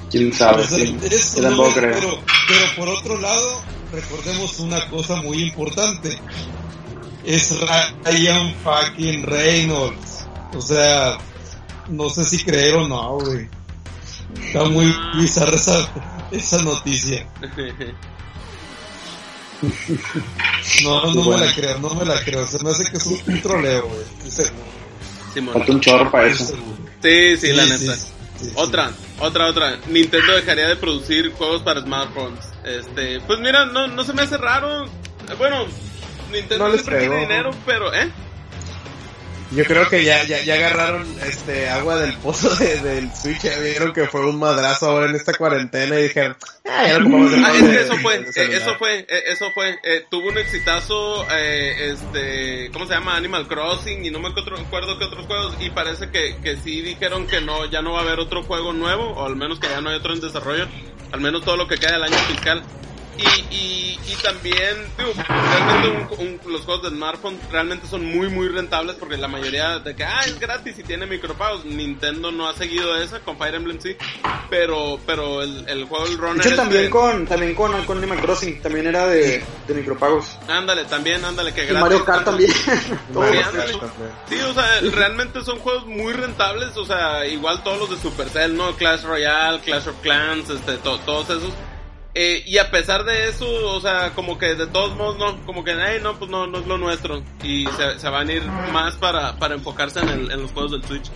¿Quién 0.09 0.34
sabe? 0.34 0.65
sí. 0.67 0.97
Eso 1.09 1.41
tampoco 1.41 1.73
creo. 1.73 1.93
Pero, 1.93 2.19
pero 2.47 2.75
por 2.75 2.89
otro 2.89 3.19
lado, 3.19 3.61
recordemos 3.91 4.59
una 4.59 4.89
cosa 4.89 5.21
muy 5.21 5.43
importante. 5.43 6.17
Es 7.23 7.53
Ryan 8.03 8.53
fucking 8.63 9.23
Reynolds. 9.23 10.25
O 10.53 10.61
sea, 10.61 11.17
no 11.89 12.09
sé 12.09 12.25
si 12.25 12.43
creer 12.43 12.75
o 12.75 12.88
no, 12.88 13.19
güey. 13.19 13.47
Está 14.43 14.65
muy 14.65 14.93
bizarra 15.17 15.55
esa, 15.55 15.89
esa 16.32 16.61
noticia. 16.61 17.25
No, 20.84 21.14
no 21.14 21.24
me 21.26 21.38
la 21.38 21.53
creo, 21.53 21.80
no 21.80 21.93
me 21.95 22.05
la 22.05 22.24
creo. 22.24 22.45
Se 22.47 22.64
me 22.64 22.70
hace 22.70 22.89
que 22.89 22.97
es 22.97 23.05
un, 23.05 23.41
troleo, 23.41 23.88
güey. 23.88 25.47
Falta 25.51 25.72
un 25.72 25.80
chorro 25.80 26.12
para 26.12 26.28
eso. 26.28 26.53
Sí, 27.01 27.38
sí, 27.38 27.51
la 27.53 27.66
neta. 27.66 27.95
otra, 28.55 28.91
otra, 29.20 29.47
otra. 29.47 29.80
Nintendo 29.88 30.36
dejaría 30.36 30.68
de 30.68 30.76
producir 30.76 31.32
juegos 31.34 31.62
para 31.64 31.82
smartphones. 31.82 32.45
Este, 32.64 33.20
pues 33.22 33.39
mira, 33.39 33.66
no, 33.66 33.88
no 33.88 34.03
se 34.03 34.14
me 34.14 34.22
hace 34.22 34.38
raro. 34.38 34.86
Bueno, 35.38 35.66
Nintendo 36.32 36.68
no 36.68 36.74
siempre 36.74 36.99
tiene 36.99 37.20
dinero, 37.22 37.51
pero, 37.66 37.93
¿eh? 37.93 38.12
Yo 39.52 39.66
creo 39.66 39.89
que 39.89 40.06
ya, 40.06 40.24
ya, 40.24 40.41
ya 40.43 40.54
agarraron 40.54 41.06
este 41.28 41.70
agua 41.70 41.97
del 41.97 42.14
pozo 42.24 42.56
de, 42.56 42.78
del 42.78 43.14
Switch, 43.14 43.41
ya 43.41 43.60
vieron 43.60 43.91
que 43.91 44.08
fue 44.08 44.26
un 44.26 44.39
madrazo 44.39 44.89
ahora 44.89 45.10
en 45.10 45.16
esta 45.16 45.34
cuarentena 45.34 45.99
y 45.99 46.04
dijeron, 46.04 46.38
ah, 46.70 46.88
ya 46.88 46.99
lo 46.99 47.18
ah, 47.18 47.52
es 47.54 47.62
que 47.62 47.82
eso 47.82 47.97
fue, 47.97 48.16
eh, 48.36 48.49
eso 48.54 48.76
fue, 48.78 48.99
eh, 48.99 49.24
eso 49.28 49.52
fue, 49.54 49.78
eh, 49.84 50.06
tuvo 50.10 50.30
un 50.30 50.38
exitazo, 50.38 51.28
eh, 51.32 51.91
este, 51.91 52.70
¿cómo 52.72 52.88
se 52.88 52.93
llama? 52.93 53.18
Animal 53.18 53.47
Crossing 53.49 54.06
y 54.06 54.10
no 54.10 54.20
me 54.20 54.30
acuerdo 54.30 54.97
que 54.97 55.06
otros 55.06 55.26
juegos 55.26 55.58
y 55.60 55.70
parece 55.70 56.10
que, 56.10 56.38
que 56.41 56.56
sí 56.56 56.82
dijeron 56.82 57.28
que 57.28 57.41
no, 57.41 57.66
ya 57.66 57.82
no 57.82 57.91
va 57.91 57.99
a 57.99 58.04
haber 58.04 58.20
otro 58.20 58.43
juego 58.43 58.72
nuevo, 58.72 59.12
o 59.12 59.26
al 59.26 59.36
menos 59.36 59.60
que 59.60 59.68
ya 59.68 59.82
no 59.82 59.89
hay 59.89 59.97
otro 59.97 60.14
en 60.14 60.22
desarrollo, 60.22 60.66
al 61.12 61.20
menos 61.20 61.43
todo 61.43 61.58
lo 61.58 61.68
que 61.68 61.76
queda 61.76 61.93
del 61.93 62.04
año 62.04 62.18
fiscal. 62.30 62.64
Y, 63.22 63.55
y, 63.55 63.99
y 64.07 64.15
también, 64.24 64.78
digo, 64.97 65.11
realmente 65.15 66.17
los 66.47 66.61
juegos 66.61 66.84
de 66.84 66.89
smartphone 66.89 67.39
realmente 67.51 67.88
son 67.88 68.03
muy, 68.05 68.30
muy 68.30 68.47
rentables 68.47 68.95
porque 68.95 69.17
la 69.17 69.28
mayoría 69.28 69.80
de 69.80 69.95
que, 69.95 70.03
ah, 70.03 70.22
es 70.26 70.39
gratis 70.39 70.80
y 70.80 70.84
tiene 70.84 71.05
micropagos. 71.05 71.63
Nintendo 71.65 72.32
no 72.32 72.49
ha 72.49 72.53
seguido 72.55 72.95
esa, 72.97 73.19
con 73.19 73.38
Fire 73.38 73.55
Emblem 73.55 73.80
sí, 73.80 73.95
pero, 74.49 74.99
pero 75.05 75.41
el, 75.43 75.65
el 75.67 75.86
juego 75.86 76.05
del 76.05 76.17
Runner. 76.17 76.43
De 76.43 76.55
también, 76.55 76.89
con, 76.89 77.28
también 77.28 77.53
con, 77.53 77.86
con 77.86 77.97
Animal 77.99 78.22
Crossing, 78.22 78.61
también 78.61 78.88
era 78.88 79.07
de, 79.07 79.43
de 79.67 79.74
micropagos. 79.74 80.39
Ándale, 80.47 80.86
también, 80.86 81.24
ándale, 81.24 81.53
que 81.53 81.65
gratis. 81.65 81.82
Mario 81.82 82.05
Kart 82.05 82.26
también. 82.26 82.51
sí, 84.30 84.39
o 84.39 84.53
sea, 84.53 84.82
realmente 84.93 85.43
son 85.43 85.59
juegos 85.59 85.86
muy 85.86 86.13
rentables, 86.13 86.76
o 86.76 86.86
sea, 86.86 87.26
igual 87.28 87.63
todos 87.63 87.80
los 87.80 87.89
de 87.91 87.97
Supercell, 87.97 88.55
¿no? 88.55 88.74
Clash 88.76 89.03
Royale, 89.03 89.59
Clash 89.59 89.88
of 89.88 90.01
Clans, 90.01 90.49
este, 90.49 90.78
todos 90.78 91.30
esos 91.30 91.53
eh, 92.14 92.43
y 92.45 92.57
a 92.57 92.70
pesar 92.70 93.05
de 93.05 93.30
eso, 93.30 93.45
o 93.47 93.80
sea, 93.80 94.12
como 94.14 94.38
que 94.38 94.55
de 94.55 94.68
todos 94.68 94.95
modos, 94.97 95.18
no, 95.18 95.45
como 95.45 95.64
que, 95.64 95.72
ay, 95.72 95.99
no, 96.01 96.18
pues 96.20 96.30
no, 96.30 96.45
no 96.47 96.59
es 96.59 96.68
lo 96.68 96.78
nuestro. 96.78 97.24
Y 97.43 97.66
se, 97.78 97.99
se 97.99 98.09
van 98.09 98.28
a 98.28 98.34
ir 98.34 98.43
más 98.74 98.95
para, 98.95 99.38
para 99.38 99.55
enfocarse 99.55 99.99
en, 99.99 100.09
el, 100.09 100.32
en 100.32 100.41
los 100.41 100.51
juegos 100.51 100.72
del 100.72 100.84
Switch. 100.84 101.09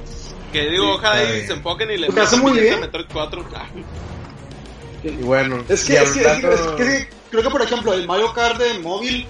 Que 0.54 0.70
digo, 0.70 0.94
ojalá 0.94 1.22
y 1.22 1.46
se 1.46 1.54
enfoquen 1.54 1.92
y 1.92 1.98
le 1.98 2.10
metan 2.10 2.40
muy 2.40 2.60
bien. 2.60 2.80
Metroid 2.80 3.08
4. 3.12 3.46
Y 5.04 5.22
bueno, 5.22 5.64
es 5.70 5.86
que, 5.86 5.98
es, 5.98 6.14
que, 6.14 6.22
es, 6.22 6.62
que, 6.78 7.10
creo 7.30 7.44
que 7.44 7.50
por 7.52 7.62
ejemplo 7.62 7.94
el 7.94 8.08
Mario 8.08 8.34
Kart 8.34 8.58
de 8.58 8.80
móvil, 8.80 9.28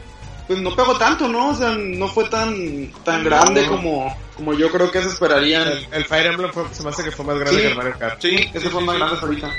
pues 0.48 0.62
no 0.62 0.74
pegó 0.74 0.98
tanto, 0.98 1.28
¿no? 1.28 1.50
O 1.50 1.54
sea, 1.54 1.72
no 1.72 2.08
fue 2.08 2.30
tan, 2.30 2.94
tan 3.04 3.26
grande 3.26 3.66
como, 3.68 4.16
como 4.38 4.54
yo 4.54 4.72
creo 4.72 4.90
que 4.90 5.02
se 5.02 5.10
esperarían. 5.10 5.68
El, 5.92 6.06
Fire 6.06 6.28
Emblem 6.28 6.50
se 6.72 6.82
me 6.82 6.92
hace 6.92 7.04
que 7.04 7.12
fue 7.12 7.26
más 7.26 7.38
grande 7.38 7.62
que 7.62 7.68
el 7.68 7.76
Mario 7.76 7.96
Kart. 8.00 8.22
Sí, 8.22 8.50
ese 8.54 8.70
fue 8.70 8.82
más 8.84 8.96
grande 8.96 9.18
ahorita. 9.22 9.52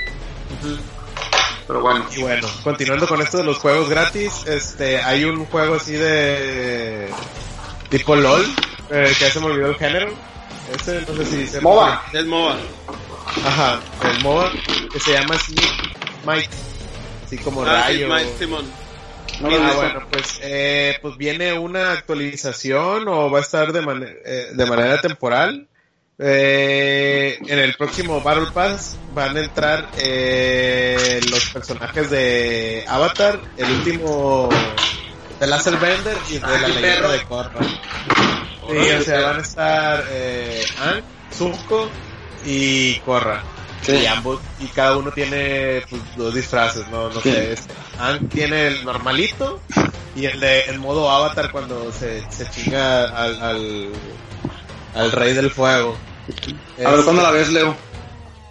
Pero 1.67 1.81
bueno. 1.81 2.05
Y 2.15 2.21
bueno, 2.21 2.47
continuando 2.63 3.07
con 3.07 3.21
esto 3.21 3.37
de 3.39 3.43
los 3.43 3.57
juegos 3.57 3.89
gratis, 3.89 4.31
este, 4.47 5.01
hay 5.01 5.25
un 5.25 5.45
juego 5.45 5.75
así 5.75 5.93
de 5.93 7.09
tipo 7.89 8.15
LOL 8.15 8.45
Eh, 8.89 9.13
que 9.19 9.25
ya 9.25 9.31
se 9.31 9.39
me 9.41 9.47
olvidó 9.47 9.67
el 9.67 9.75
género. 9.75 10.07
Ese, 10.73 11.01
no 11.07 11.15
sé 11.17 11.25
si 11.25 11.47
se 11.47 11.59
MOBA. 11.61 12.03
Es 12.13 12.25
MOBA. 12.25 12.57
Ajá, 13.45 13.79
el 14.03 14.23
MOBA 14.23 14.51
que 14.93 14.99
se 14.99 15.11
llama 15.13 15.35
así 15.35 15.55
Mike. 16.25 16.49
Así 17.25 17.37
como 17.39 17.63
Ah, 17.63 17.83
rayo. 17.83 18.07
Mike, 18.07 18.29
Simón. 18.39 18.65
No 19.41 19.49
lo 19.49 19.55
he 19.57 19.61
ah, 19.61 19.73
bueno, 19.75 20.07
pues, 20.09 20.39
eh, 20.41 20.97
pues 21.01 21.17
viene 21.17 21.53
una 21.53 21.91
actualización 21.91 23.07
o 23.09 23.29
va 23.29 23.39
a 23.39 23.41
estar 23.41 23.71
de, 23.73 23.81
mane- 23.81 24.15
eh, 24.25 24.47
de 24.53 24.65
manera 24.65 24.99
temporal. 25.01 25.67
Eh, 26.19 27.37
en 27.45 27.59
el 27.59 27.75
próximo 27.75 28.21
Battle 28.21 28.47
Pass 28.51 28.97
van 29.13 29.37
a 29.37 29.39
entrar 29.39 29.87
eh, 29.99 31.21
los 31.29 31.45
personajes 31.51 32.09
de 32.09 32.83
Avatar, 32.87 33.39
el 33.55 33.71
último 33.71 34.49
de 35.39 35.47
Laser 35.47 35.77
Bender 35.77 36.17
y 36.29 36.33
de 36.33 36.39
la 36.39 36.67
leyenda 36.67 37.09
de 37.11 37.23
Korra. 37.23 37.61
Sí, 37.63 38.89
o 38.99 39.01
sea, 39.03 39.21
van 39.21 39.37
a 39.37 39.41
estar 39.41 40.05
eh, 40.09 40.65
Aang, 40.79 41.03
Zuko 41.31 41.89
y 42.45 42.95
Korra. 43.01 43.43
Sí. 43.83 43.91
Y 43.93 44.05
ambos, 44.07 44.41
y 44.59 44.65
cada 44.67 44.97
uno 44.97 45.11
tiene 45.11 45.83
pues, 45.87 46.01
dos 46.17 46.33
disfraces, 46.33 46.87
no, 46.89 47.09
no 47.09 47.21
Sí. 47.21 47.31
sé. 47.31 47.53
Este, 47.53 47.73
tiene 48.33 48.67
el 48.67 48.83
normalito 48.83 49.61
y 50.15 50.25
el 50.25 50.39
de 50.39 50.61
en 50.65 50.79
modo 50.79 51.09
avatar 51.11 51.51
cuando 51.51 51.91
se, 51.91 52.23
se 52.31 52.49
chinga 52.49 53.03
al, 53.05 53.39
al, 53.41 53.91
al 54.95 55.11
rey 55.11 55.33
del 55.33 55.51
fuego. 55.51 55.95
A 56.85 56.91
ver 56.91 57.03
cuándo 57.03 57.21
la 57.21 57.31
ves, 57.31 57.49
Leo. 57.49 57.75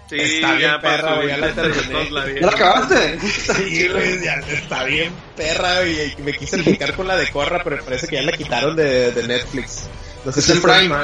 Sí, 0.09 0.17
Está 0.21 0.55
bien 0.55 0.71
ya 0.71 0.81
perra, 0.81 1.17
güey, 1.17 1.29
ya 1.29 1.37
la 1.39 1.53
terminé. 1.53 2.11
la. 2.11 2.27
¿Ya 2.33 2.41
la 2.47 2.53
acabaste? 2.53 3.19
Sí, 3.21 3.89
güey, 3.89 4.23
ya 4.23 4.35
está 4.35 4.85
bien 4.85 5.13
perra 5.37 5.85
y, 5.85 6.15
y 6.17 6.23
me 6.23 6.33
quise 6.33 6.59
picar 6.59 6.95
con 6.95 7.09
la 7.09 7.17
de 7.17 7.29
Corra, 7.31 7.61
pero 7.65 7.85
parece 7.85 8.07
que 8.07 8.15
ya 8.17 8.23
la 8.23 8.31
quitaron 8.33 8.77
de, 8.77 9.11
de 9.11 9.27
Netflix. 9.27 9.89
No 10.25 10.31
sé 10.31 10.41
Es 10.41 10.47
si 10.47 10.53
en 10.53 10.63
Prime. 10.63 10.95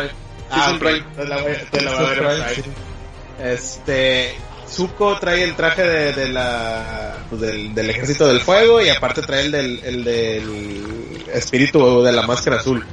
Ah, 0.50 0.68
en 0.70 0.74
ok, 0.76 0.78
Prime. 0.80 0.98
entonces 0.98 1.28
la 1.28 1.36
voy, 1.42 1.52
te 1.70 1.80
la 1.80 1.92
voy 1.94 2.04
a 2.04 2.08
ver 2.10 2.18
en 2.22 2.62
Prime. 2.62 3.52
Este, 3.52 4.34
Zuko 4.70 5.18
trae 5.18 5.42
el 5.42 5.56
traje 5.56 5.82
de, 5.82 6.12
de 6.12 6.28
la, 6.28 7.16
pues 7.28 7.40
del, 7.40 7.74
del 7.74 7.90
ejército 7.90 8.28
del 8.28 8.40
fuego 8.40 8.80
y 8.80 8.88
aparte 8.88 9.22
trae 9.22 9.42
el 9.46 9.50
del, 9.50 9.80
el 9.84 10.04
del 10.04 11.24
espíritu 11.34 12.02
de 12.02 12.12
la 12.12 12.22
máscara 12.22 12.58
azul. 12.58 12.86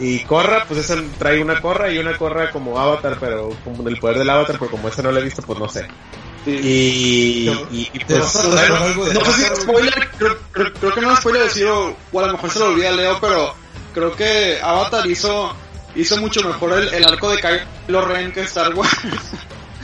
Y 0.00 0.20
Corra, 0.20 0.64
pues 0.66 0.80
esa 0.80 0.96
trae 1.18 1.40
una 1.42 1.60
Corra 1.60 1.90
y 1.90 1.98
una 1.98 2.16
Corra 2.16 2.50
como 2.50 2.78
avatar, 2.78 3.16
pero 3.18 3.50
como 3.64 3.82
del 3.82 3.98
poder 3.98 4.18
del 4.18 4.30
avatar, 4.30 4.56
pero 4.58 4.70
como 4.70 4.88
esa 4.88 5.02
no 5.02 5.10
la 5.10 5.20
he 5.20 5.24
visto, 5.24 5.42
pues 5.42 5.58
no 5.58 5.68
sé. 5.68 5.86
Y, 6.46 6.50
y, 6.50 7.90
y, 7.92 7.98
¿Te 7.98 8.16
pues, 8.16 8.36
a 8.36 8.42
hablar 8.42 8.72
algo 8.72 9.04
de 9.04 9.14
No 9.14 9.20
sé 9.24 9.32
si 9.32 9.44
Avatar, 9.44 9.52
es 9.52 9.62
spoiler, 9.64 10.10
creo, 10.16 10.38
creo, 10.52 10.72
creo 10.72 10.94
que 10.94 11.00
no 11.00 11.12
es 11.12 11.18
spoiler 11.18 11.42
decir, 11.42 11.66
o, 11.66 11.96
o 12.12 12.20
a 12.20 12.26
lo 12.26 12.32
mejor 12.32 12.50
se 12.50 12.58
lo 12.60 12.66
olvida 12.66 12.92
Leo, 12.92 13.18
pero 13.20 13.54
creo 13.92 14.14
que 14.14 14.60
Avatar 14.62 15.06
hizo, 15.06 15.54
hizo 15.96 16.16
mucho 16.18 16.42
mejor 16.42 16.74
el, 16.74 16.94
el 16.94 17.04
arco 17.04 17.30
de 17.30 17.40
Kylo 17.40 18.00
Ren 18.02 18.32
que 18.32 18.42
Star 18.42 18.72
Wars. 18.74 18.90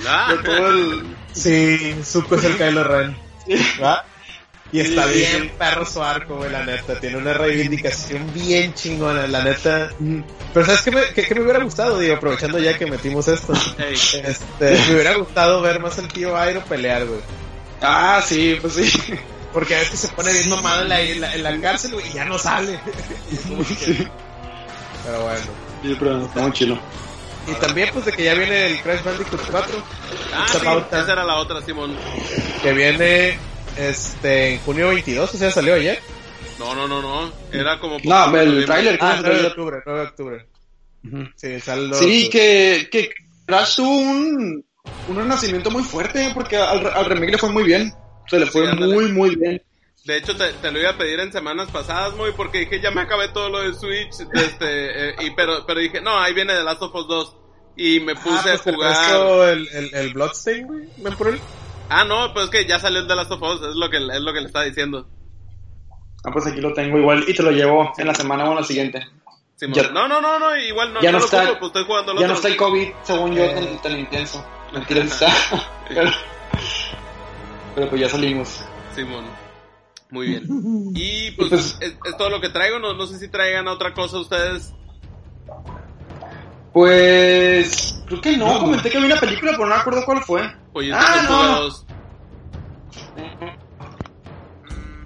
Ah, 0.07 0.33
De 0.37 0.39
todo 0.39 0.69
el... 0.69 1.17
Sí, 1.33 1.97
Zuko 2.05 2.37
es 2.37 2.45
el 2.45 2.57
Kylo 2.57 2.85
Ren. 2.85 3.17
¿Va? 3.83 4.05
Y 4.75 4.81
está 4.81 5.07
bien 5.07 5.53
perro 5.57 5.87
su 5.87 6.03
arco, 6.03 6.35
güey, 6.35 6.51
la 6.51 6.65
neta. 6.65 6.99
Tiene 6.99 7.19
una 7.19 7.33
reivindicación 7.33 8.35
bien 8.35 8.75
chingona, 8.75 9.29
la 9.29 9.45
neta. 9.45 9.91
Pero 10.53 10.67
¿sabes 10.67 10.83
qué 10.83 10.91
me, 10.91 11.03
qué, 11.15 11.23
qué 11.23 11.35
me 11.37 11.43
hubiera 11.43 11.63
gustado? 11.63 11.97
Digo, 12.01 12.17
aprovechando 12.17 12.59
ya 12.59 12.77
que 12.77 12.87
metimos 12.87 13.29
esto. 13.29 13.53
Este, 13.79 14.77
me 14.89 14.95
hubiera 14.95 15.15
gustado 15.15 15.61
ver 15.61 15.79
más 15.79 15.97
al 16.01 16.09
tío 16.09 16.37
Airo 16.37 16.61
pelear, 16.65 17.07
güey. 17.07 17.21
Ah, 17.83 18.21
sí, 18.27 18.59
pues 18.61 18.73
sí. 18.73 18.91
Porque 19.53 19.77
a 19.77 19.79
veces 19.79 20.01
se 20.01 20.09
pone 20.09 20.33
bien 20.33 20.51
mamado 20.51 20.83
en 20.83 20.89
la, 20.89 21.01
en 21.01 21.21
la, 21.21 21.35
en 21.37 21.43
la 21.45 21.61
cárcel, 21.61 21.93
güey, 21.93 22.09
y 22.09 22.15
ya 22.15 22.25
no 22.25 22.37
sale. 22.37 22.81
Pero 25.05 25.23
bueno. 25.23 25.45
Sí, 25.85 25.97
pero 25.97 26.27
está 26.27 26.41
muy 26.41 26.53
chilo. 26.53 26.79
Y 27.47 27.53
también, 27.61 27.91
pues, 27.93 28.07
de 28.07 28.13
que 28.13 28.25
ya 28.25 28.35
viene 28.35 28.67
el 28.67 28.81
Crash 28.81 29.05
Bandicoot 29.05 29.41
4. 29.53 29.85
Ah, 30.35 30.47
sí, 30.49 30.57
esa 30.57 31.13
era 31.13 31.23
la 31.23 31.37
otra, 31.37 31.63
Simón. 31.63 31.95
Que 32.61 32.73
viene, 32.73 33.39
este, 33.77 34.55
en 34.55 34.61
junio 34.61 34.89
22, 34.89 35.35
o 35.35 35.37
sea, 35.39 35.51
salió 35.51 35.75
ayer. 35.75 35.99
No, 36.59 36.75
no, 36.75 36.87
no, 36.87 37.03
no. 37.03 37.33
Era 37.53 37.79
como... 37.81 37.99
No, 38.05 38.37
el 38.37 38.65
trailer, 38.65 38.99
Ah, 39.01 39.17
¿cómo 39.17 39.23
9 39.23 39.37
se 39.37 39.43
de 39.43 39.49
octubre, 39.49 39.77
9 39.85 40.01
de 40.01 40.07
octubre. 40.07 40.47
Sí, 41.37 41.61
sale 41.61 41.83
el 41.87 41.95
Sí, 41.95 42.29
que, 42.31 42.89
que 42.91 43.11
Crash 43.47 43.77
tuvo 43.77 43.91
un, 43.99 44.65
un 45.09 45.17
renacimiento 45.17 45.71
muy 45.71 45.83
fuerte 45.83 46.31
porque 46.33 46.57
al, 46.57 46.87
al 46.87 47.05
remake 47.05 47.33
le 47.33 47.39
fue 47.39 47.51
muy 47.51 47.65
bien. 47.65 47.93
Se 48.29 48.39
le 48.39 48.47
fue 48.47 48.71
Sí, 48.71 48.77
muy, 48.79 49.13
muy 49.13 49.37
bien. 49.37 49.61
De 50.05 50.17
hecho, 50.19 50.37
te, 50.37 50.53
te 50.55 50.71
lo 50.71 50.79
iba 50.81 50.91
a 50.91 50.99
pedir 50.99 51.19
en 51.21 51.33
semanas 51.33 51.71
pasadas, 51.71 52.15
muy, 52.15 52.33
porque 52.33 52.61
dije, 52.61 52.81
ya 52.81 52.91
me 52.91 53.01
acabé 53.03 53.29
todo 53.29 53.49
lo 53.49 53.61
de 53.61 53.73
Switch, 53.75 54.15
este, 54.35 55.11
eh, 55.11 55.15
y 55.21 55.31
pero, 55.31 55.65
pero 55.67 55.81
dije, 55.81 56.01
no, 56.03 56.19
ahí 56.19 56.35
viene 56.35 56.55
The 56.55 56.63
Last 56.63 56.83
of 56.83 56.95
Us 56.95 57.09
2. 57.09 57.37
Y 57.77 58.01
me 58.01 58.15
puse 58.15 58.29
Ah, 58.31 58.41
pues 58.43 58.61
a 58.61 58.65
te 58.65 58.73
jugar. 58.73 59.49
el, 59.49 59.69
el, 59.73 59.95
el 59.95 60.13
Bloodstain, 60.15 60.67
güey, 60.67 60.89
ven 60.99 61.17
por 61.17 61.29
él. 61.29 61.41
Ah, 61.95 62.05
no, 62.05 62.33
pues 62.33 62.47
es 62.47 62.51
que 62.51 62.67
ya 62.67 62.79
salió 62.79 63.01
el 63.01 63.07
The 63.07 63.15
Last 63.17 63.31
of 63.31 63.43
Us, 63.43 63.63
es 63.69 63.75
lo 63.77 63.89
que, 63.91 63.99
es 63.99 64.21
lo 64.21 64.33
que 64.33 64.41
le 64.41 64.47
estaba 64.47 64.65
diciendo. 64.65 65.09
Ah, 66.25 66.31
pues 66.33 66.47
aquí 66.47 66.61
lo 66.61 66.73
tengo 66.73 66.99
igual 66.99 67.25
y 67.29 67.35
te 67.35 67.43
lo 67.43 67.51
llevo 67.51 67.93
en 67.99 68.07
la 68.07 68.15
semana 68.15 68.45
o 68.47 68.51
en 68.51 68.57
la 68.57 68.63
siguiente. 68.65 69.07
Ya- 69.61 69.91
no, 69.91 70.09
no, 70.09 70.21
no, 70.21 70.39
no, 70.39 70.57
igual 70.57 70.93
no, 70.93 71.01
ya 71.01 71.13
no 71.13 71.19
no 71.19 71.19
lo 71.21 71.25
está- 71.27 71.45
ocupo, 71.45 71.59
pues 71.61 71.69
estoy 71.69 71.85
jugando 71.85 72.21
Ya 72.21 72.27
no 72.27 72.35
está 72.35 72.49
el 72.49 72.57
COVID, 72.57 72.89
según 73.03 73.35
yo, 73.35 73.49
tan, 73.51 73.83
tan 73.83 73.99
intenso. 73.99 74.45
Mentira, 74.73 75.03
sí 75.03 75.09
está. 75.09 75.33
Pero, 75.89 76.11
pero 77.75 77.89
pues 77.91 78.01
ya 78.01 78.09
salimos. 78.09 78.65
Simón. 78.95 79.25
Muy 80.11 80.27
bien. 80.29 80.45
Y 80.95 81.31
pues, 81.33 81.49
pues- 81.51 81.79
es, 81.81 81.97
es 82.05 82.17
todo 82.17 82.31
lo 82.31 82.41
que 82.41 82.49
traigo, 82.49 82.79
no, 82.79 82.95
no 82.95 83.07
sé 83.07 83.19
si 83.19 83.29
traigan 83.29 83.69
otra 83.69 83.95
cosa 83.95 84.19
ustedes. 84.19 84.75
Pues 86.75 88.03
creo 88.07 88.21
que 88.21 88.37
no, 88.37 88.53
No. 88.53 88.59
comenté 88.61 88.91
que 88.91 88.97
había 88.99 89.13
una 89.13 89.21
película, 89.21 89.53
pero 89.53 89.67
no 89.69 89.75
me 89.77 89.81
acuerdo 89.81 90.05
cuál 90.05 90.23
fue. 90.25 90.43
Pollitos 90.73 91.01
Ah, 91.01 91.23
no. 91.23 91.29
Fuga 91.29 91.59
2. 91.61 91.87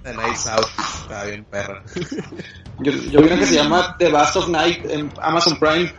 The 0.03 0.13
Nice 0.13 0.49
Out, 0.49 0.65
está 1.03 1.23
bien 1.25 1.45
perra. 1.45 1.83
Yo, 2.81 2.91
yo 2.93 3.19
vi 3.21 3.27
una 3.27 3.37
que 3.37 3.45
se 3.45 3.55
llama 3.55 3.95
The 3.99 4.09
Last 4.09 4.37
of 4.37 4.47
Night 4.47 4.85
en 4.89 5.11
Amazon 5.21 5.59
Prime 5.59 5.93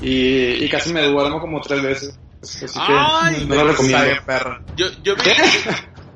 y, 0.00 0.64
y 0.64 0.68
casi 0.70 0.90
me 0.92 1.02
duermo 1.06 1.38
como 1.38 1.60
tres 1.60 1.82
veces. 1.82 2.18
Así 2.42 2.64
que 2.64 2.76
Ay, 2.88 3.44
no 3.46 3.54
lo 3.56 3.64
recomiendo. 3.68 3.98
Está 3.98 4.10
bien 4.10 4.24
perra. 4.24 4.62
Yo, 4.74 4.86
yo 5.02 5.14
vi, 5.16 5.22
¿Qué? 5.22 5.34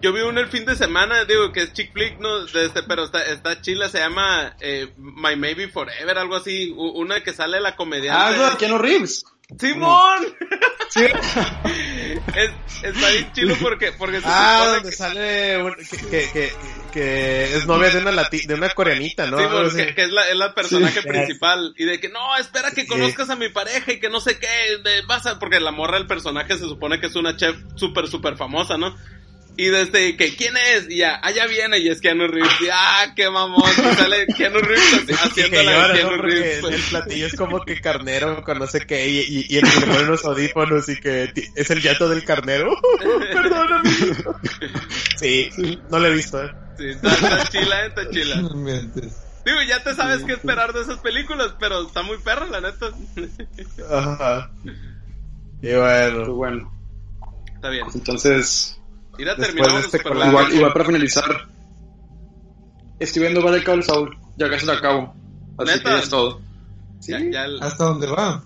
Yo 0.00 0.12
vi 0.12 0.20
uno 0.20 0.40
el 0.40 0.48
fin 0.48 0.64
de 0.64 0.74
semana, 0.76 1.24
digo 1.24 1.52
que 1.52 1.62
es 1.62 1.72
chick 1.72 1.92
flick, 1.92 2.18
¿no? 2.20 2.44
De 2.46 2.66
este, 2.66 2.82
pero 2.84 3.04
está, 3.04 3.22
está 3.24 3.60
chila, 3.60 3.88
se 3.88 3.98
llama 3.98 4.56
eh, 4.60 4.92
My 4.96 5.36
Maybe 5.36 5.68
Forever, 5.68 6.18
algo 6.18 6.36
así. 6.36 6.72
Una 6.76 7.22
que 7.22 7.32
sale 7.32 7.60
la 7.60 7.76
comediante. 7.76 8.40
Ah, 8.42 8.50
de 8.50 8.56
Keanu 8.56 8.78
Reeves. 8.78 9.24
¡Simón! 9.58 10.26
es, 10.94 12.50
está 12.82 13.08
bien 13.10 13.32
chilo 13.32 13.54
porque, 13.60 13.92
porque 13.92 14.20
se 14.20 14.26
Ah, 14.28 14.58
supone 14.60 14.74
donde 14.76 14.92
sale 14.92 15.62
un- 15.62 15.74
que, 15.74 15.96
que, 16.10 16.30
que, 16.32 16.52
que 16.92 17.56
es 17.56 17.66
novia 17.66 17.90
de 17.90 17.98
una 17.98 18.12
lati, 18.12 18.46
de 18.46 18.54
una 18.54 18.68
coreanita, 18.70 19.26
¿no? 19.26 19.38
Sí, 19.38 19.44
porque- 19.50 19.94
que 19.94 20.02
es 20.02 20.10
la, 20.10 20.28
es 20.28 20.36
la 20.36 20.54
personaje 20.54 21.00
Sí. 21.02 21.08
principal. 21.08 21.74
Y 21.76 21.84
de 21.84 21.98
que, 22.00 22.08
no, 22.08 22.36
espera 22.36 22.70
que 22.72 22.82
Sí. 22.82 22.88
conozcas 22.88 23.30
a 23.30 23.36
mi 23.36 23.48
pareja 23.48 23.92
y 23.92 24.00
que 24.00 24.10
no 24.10 24.20
sé 24.20 24.38
qué. 24.38 24.46
De, 24.84 25.02
vas 25.06 25.26
a, 25.26 25.38
porque 25.38 25.60
la 25.60 25.70
morra 25.72 25.98
del 25.98 26.06
personaje 26.06 26.54
se 26.54 26.60
supone 26.60 27.00
que 27.00 27.06
es 27.06 27.16
una 27.16 27.36
chef 27.36 27.56
súper, 27.74 28.06
súper 28.08 28.36
famosa, 28.36 28.76
¿no? 28.76 28.94
Y 29.60 29.66
desde 29.70 30.16
que, 30.16 30.36
¿quién 30.36 30.54
es? 30.56 30.88
Y 30.88 30.98
ya, 30.98 31.18
allá 31.20 31.46
viene 31.46 31.78
y 31.80 31.88
es 31.88 32.00
Keanu 32.00 32.28
Reeves. 32.28 32.60
Y, 32.60 32.68
ah, 32.72 33.12
qué 33.16 33.28
mamón. 33.28 33.68
Y 33.70 33.94
sale 33.96 34.26
Keanu 34.28 34.60
Reeves 34.60 34.94
así- 35.02 35.12
haciendo 35.12 35.62
la 35.64 35.88
de. 35.88 35.94
Keanu 35.94 36.16
Reeves. 36.22 36.54
el 36.56 36.60
pues. 36.60 36.82
platillo 36.90 37.26
es 37.26 37.34
como 37.34 37.60
que 37.64 37.80
carnero 37.80 38.42
con 38.44 38.58
no 38.60 38.66
sé 38.68 38.86
qué 38.86 39.08
y, 39.08 39.18
y, 39.18 39.46
y 39.48 39.56
el 39.58 39.68
que 39.68 39.80
le 39.80 39.86
pone 39.86 40.04
unos 40.04 40.24
audífonos 40.24 40.88
y 40.88 41.00
que 41.00 41.32
es 41.56 41.70
el 41.70 41.82
llanto 41.82 42.08
del 42.08 42.24
carnero. 42.24 42.70
Perdóname. 43.32 43.90
Sí, 45.18 45.50
no 45.90 45.98
lo 45.98 46.06
he 46.06 46.14
visto, 46.14 46.42
eh. 46.44 46.50
Sí, 46.78 46.88
está, 46.90 47.12
está 47.12 47.48
chila, 47.48 47.84
eh, 47.84 47.88
está 47.88 48.10
chila. 48.10 48.36
No. 48.36 48.50
Digo, 49.44 49.62
ya 49.66 49.82
te 49.82 49.94
sabes 49.94 50.22
qué 50.24 50.34
esperar 50.34 50.72
de 50.72 50.82
esas 50.82 50.98
películas, 50.98 51.54
pero 51.58 51.82
está 51.86 52.02
muy 52.02 52.18
perra, 52.18 52.46
la 52.46 52.60
neta. 52.60 52.86
Ajá. 53.90 54.50
Y 55.60 55.66
Pues 55.72 55.76
bueno. 55.76 56.34
bueno, 56.34 56.72
Está 57.56 57.70
bien. 57.70 57.86
entonces, 57.92 58.77
Ir 59.18 59.28
a 59.28 59.34
Después 59.34 59.46
terminar 59.48 59.72
de 59.72 59.80
este 59.86 59.98
super 59.98 60.12
colapso. 60.12 60.30
igual, 60.30 60.54
igual 60.54 60.72
para 60.72 60.84
finalizar, 60.84 61.46
estoy 62.98 63.22
viendo 63.22 63.42
Vale 63.42 63.62
Call 63.64 63.82
Saul, 63.82 64.16
ya 64.36 64.48
casi 64.48 64.66
lo 64.66 64.72
acabo. 64.72 65.14
Así 65.58 65.72
¿Neta? 65.72 65.82
que 65.84 65.90
ya 65.96 65.98
es 66.02 66.08
todo. 66.08 66.40
Ya, 67.00 67.20
ya 67.30 67.44
el- 67.44 67.62
¿Hasta 67.62 67.84
dónde 67.84 68.06
va? 68.06 68.42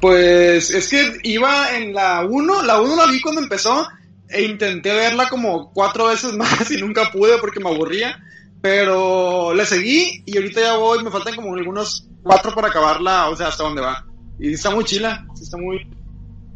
Pues 0.00 0.70
es 0.70 0.88
que 0.88 1.18
iba 1.24 1.76
en 1.76 1.92
la 1.94 2.24
1, 2.24 2.62
la 2.62 2.80
1 2.80 2.96
la 2.96 3.06
vi 3.10 3.20
cuando 3.20 3.40
empezó 3.40 3.86
e 4.28 4.42
intenté 4.42 4.92
verla 4.94 5.28
como 5.28 5.72
cuatro 5.72 6.06
veces 6.08 6.32
más 6.36 6.70
y 6.70 6.76
nunca 6.80 7.10
pude 7.10 7.38
porque 7.38 7.60
me 7.60 7.70
aburría, 7.70 8.18
pero 8.60 9.54
le 9.54 9.64
seguí 9.66 10.22
y 10.26 10.36
ahorita 10.36 10.60
ya 10.60 10.76
voy, 10.76 11.02
me 11.02 11.10
faltan 11.10 11.34
como 11.36 11.54
algunos 11.54 12.06
cuatro 12.22 12.54
para 12.54 12.68
acabarla, 12.68 13.28
o 13.28 13.36
sea, 13.36 13.48
hasta 13.48 13.64
dónde 13.64 13.80
va. 13.82 14.04
Y 14.38 14.52
está 14.52 14.70
muy 14.70 14.84
chila, 14.84 15.26
sí 15.34 15.44
está 15.44 15.56
muy, 15.56 15.86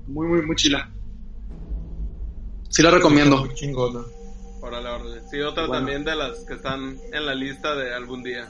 muy, 0.07 0.27
muy, 0.29 0.43
muy 0.43 0.57
chila. 0.57 0.89
Sí 2.71 2.83
la 2.83 2.91
recomiendo. 2.91 3.39
Muy 3.39 3.55
chingona. 3.55 4.01
Órale, 4.63 4.89
órale. 4.89 5.23
Sí, 5.29 5.41
otra 5.41 5.67
Bueno. 5.67 5.81
también 5.81 6.05
de 6.05 6.15
las 6.15 6.45
que 6.45 6.55
están 6.55 6.99
en 7.13 7.27
la 7.27 7.35
lista 7.35 7.75
de 7.75 7.95
algún 7.95 8.23
día. 8.23 8.49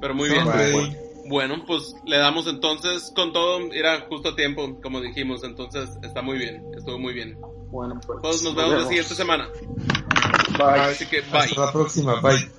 Pero 0.00 0.14
muy 0.14 0.28
bien. 0.28 0.44
Bueno. 0.44 1.02
Bueno, 1.24 1.64
pues 1.66 1.94
le 2.04 2.18
damos 2.18 2.48
entonces 2.48 3.12
con 3.14 3.32
todo, 3.32 3.72
era 3.72 4.00
justo 4.08 4.30
a 4.30 4.36
tiempo, 4.36 4.80
como 4.82 5.00
dijimos, 5.00 5.44
entonces 5.44 5.88
está 6.02 6.20
muy 6.20 6.36
bien, 6.36 6.64
estuvo 6.76 6.98
muy 6.98 7.14
bien. 7.14 7.38
Bueno, 7.70 7.98
pues, 8.04 8.18
pues 8.20 8.42
nos 8.42 8.56
vemos, 8.56 8.82
la 8.82 8.88
siguiente 8.88 9.14
semana. 9.14 9.48
Bye. 10.58 10.80
Así 10.80 11.06
que 11.06 11.20
bye. 11.20 11.42
Hasta 11.42 11.60
la 11.66 11.72
próxima, 11.72 12.20
bye. 12.20 12.50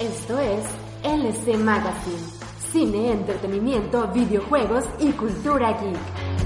Esto 0.00 0.40
es 0.40 0.83
Cine, 2.70 3.12
entretenimiento, 3.12 4.08
videojuegos 4.08 4.84
y 5.00 5.12
cultura 5.12 5.72
geek. 5.80 6.43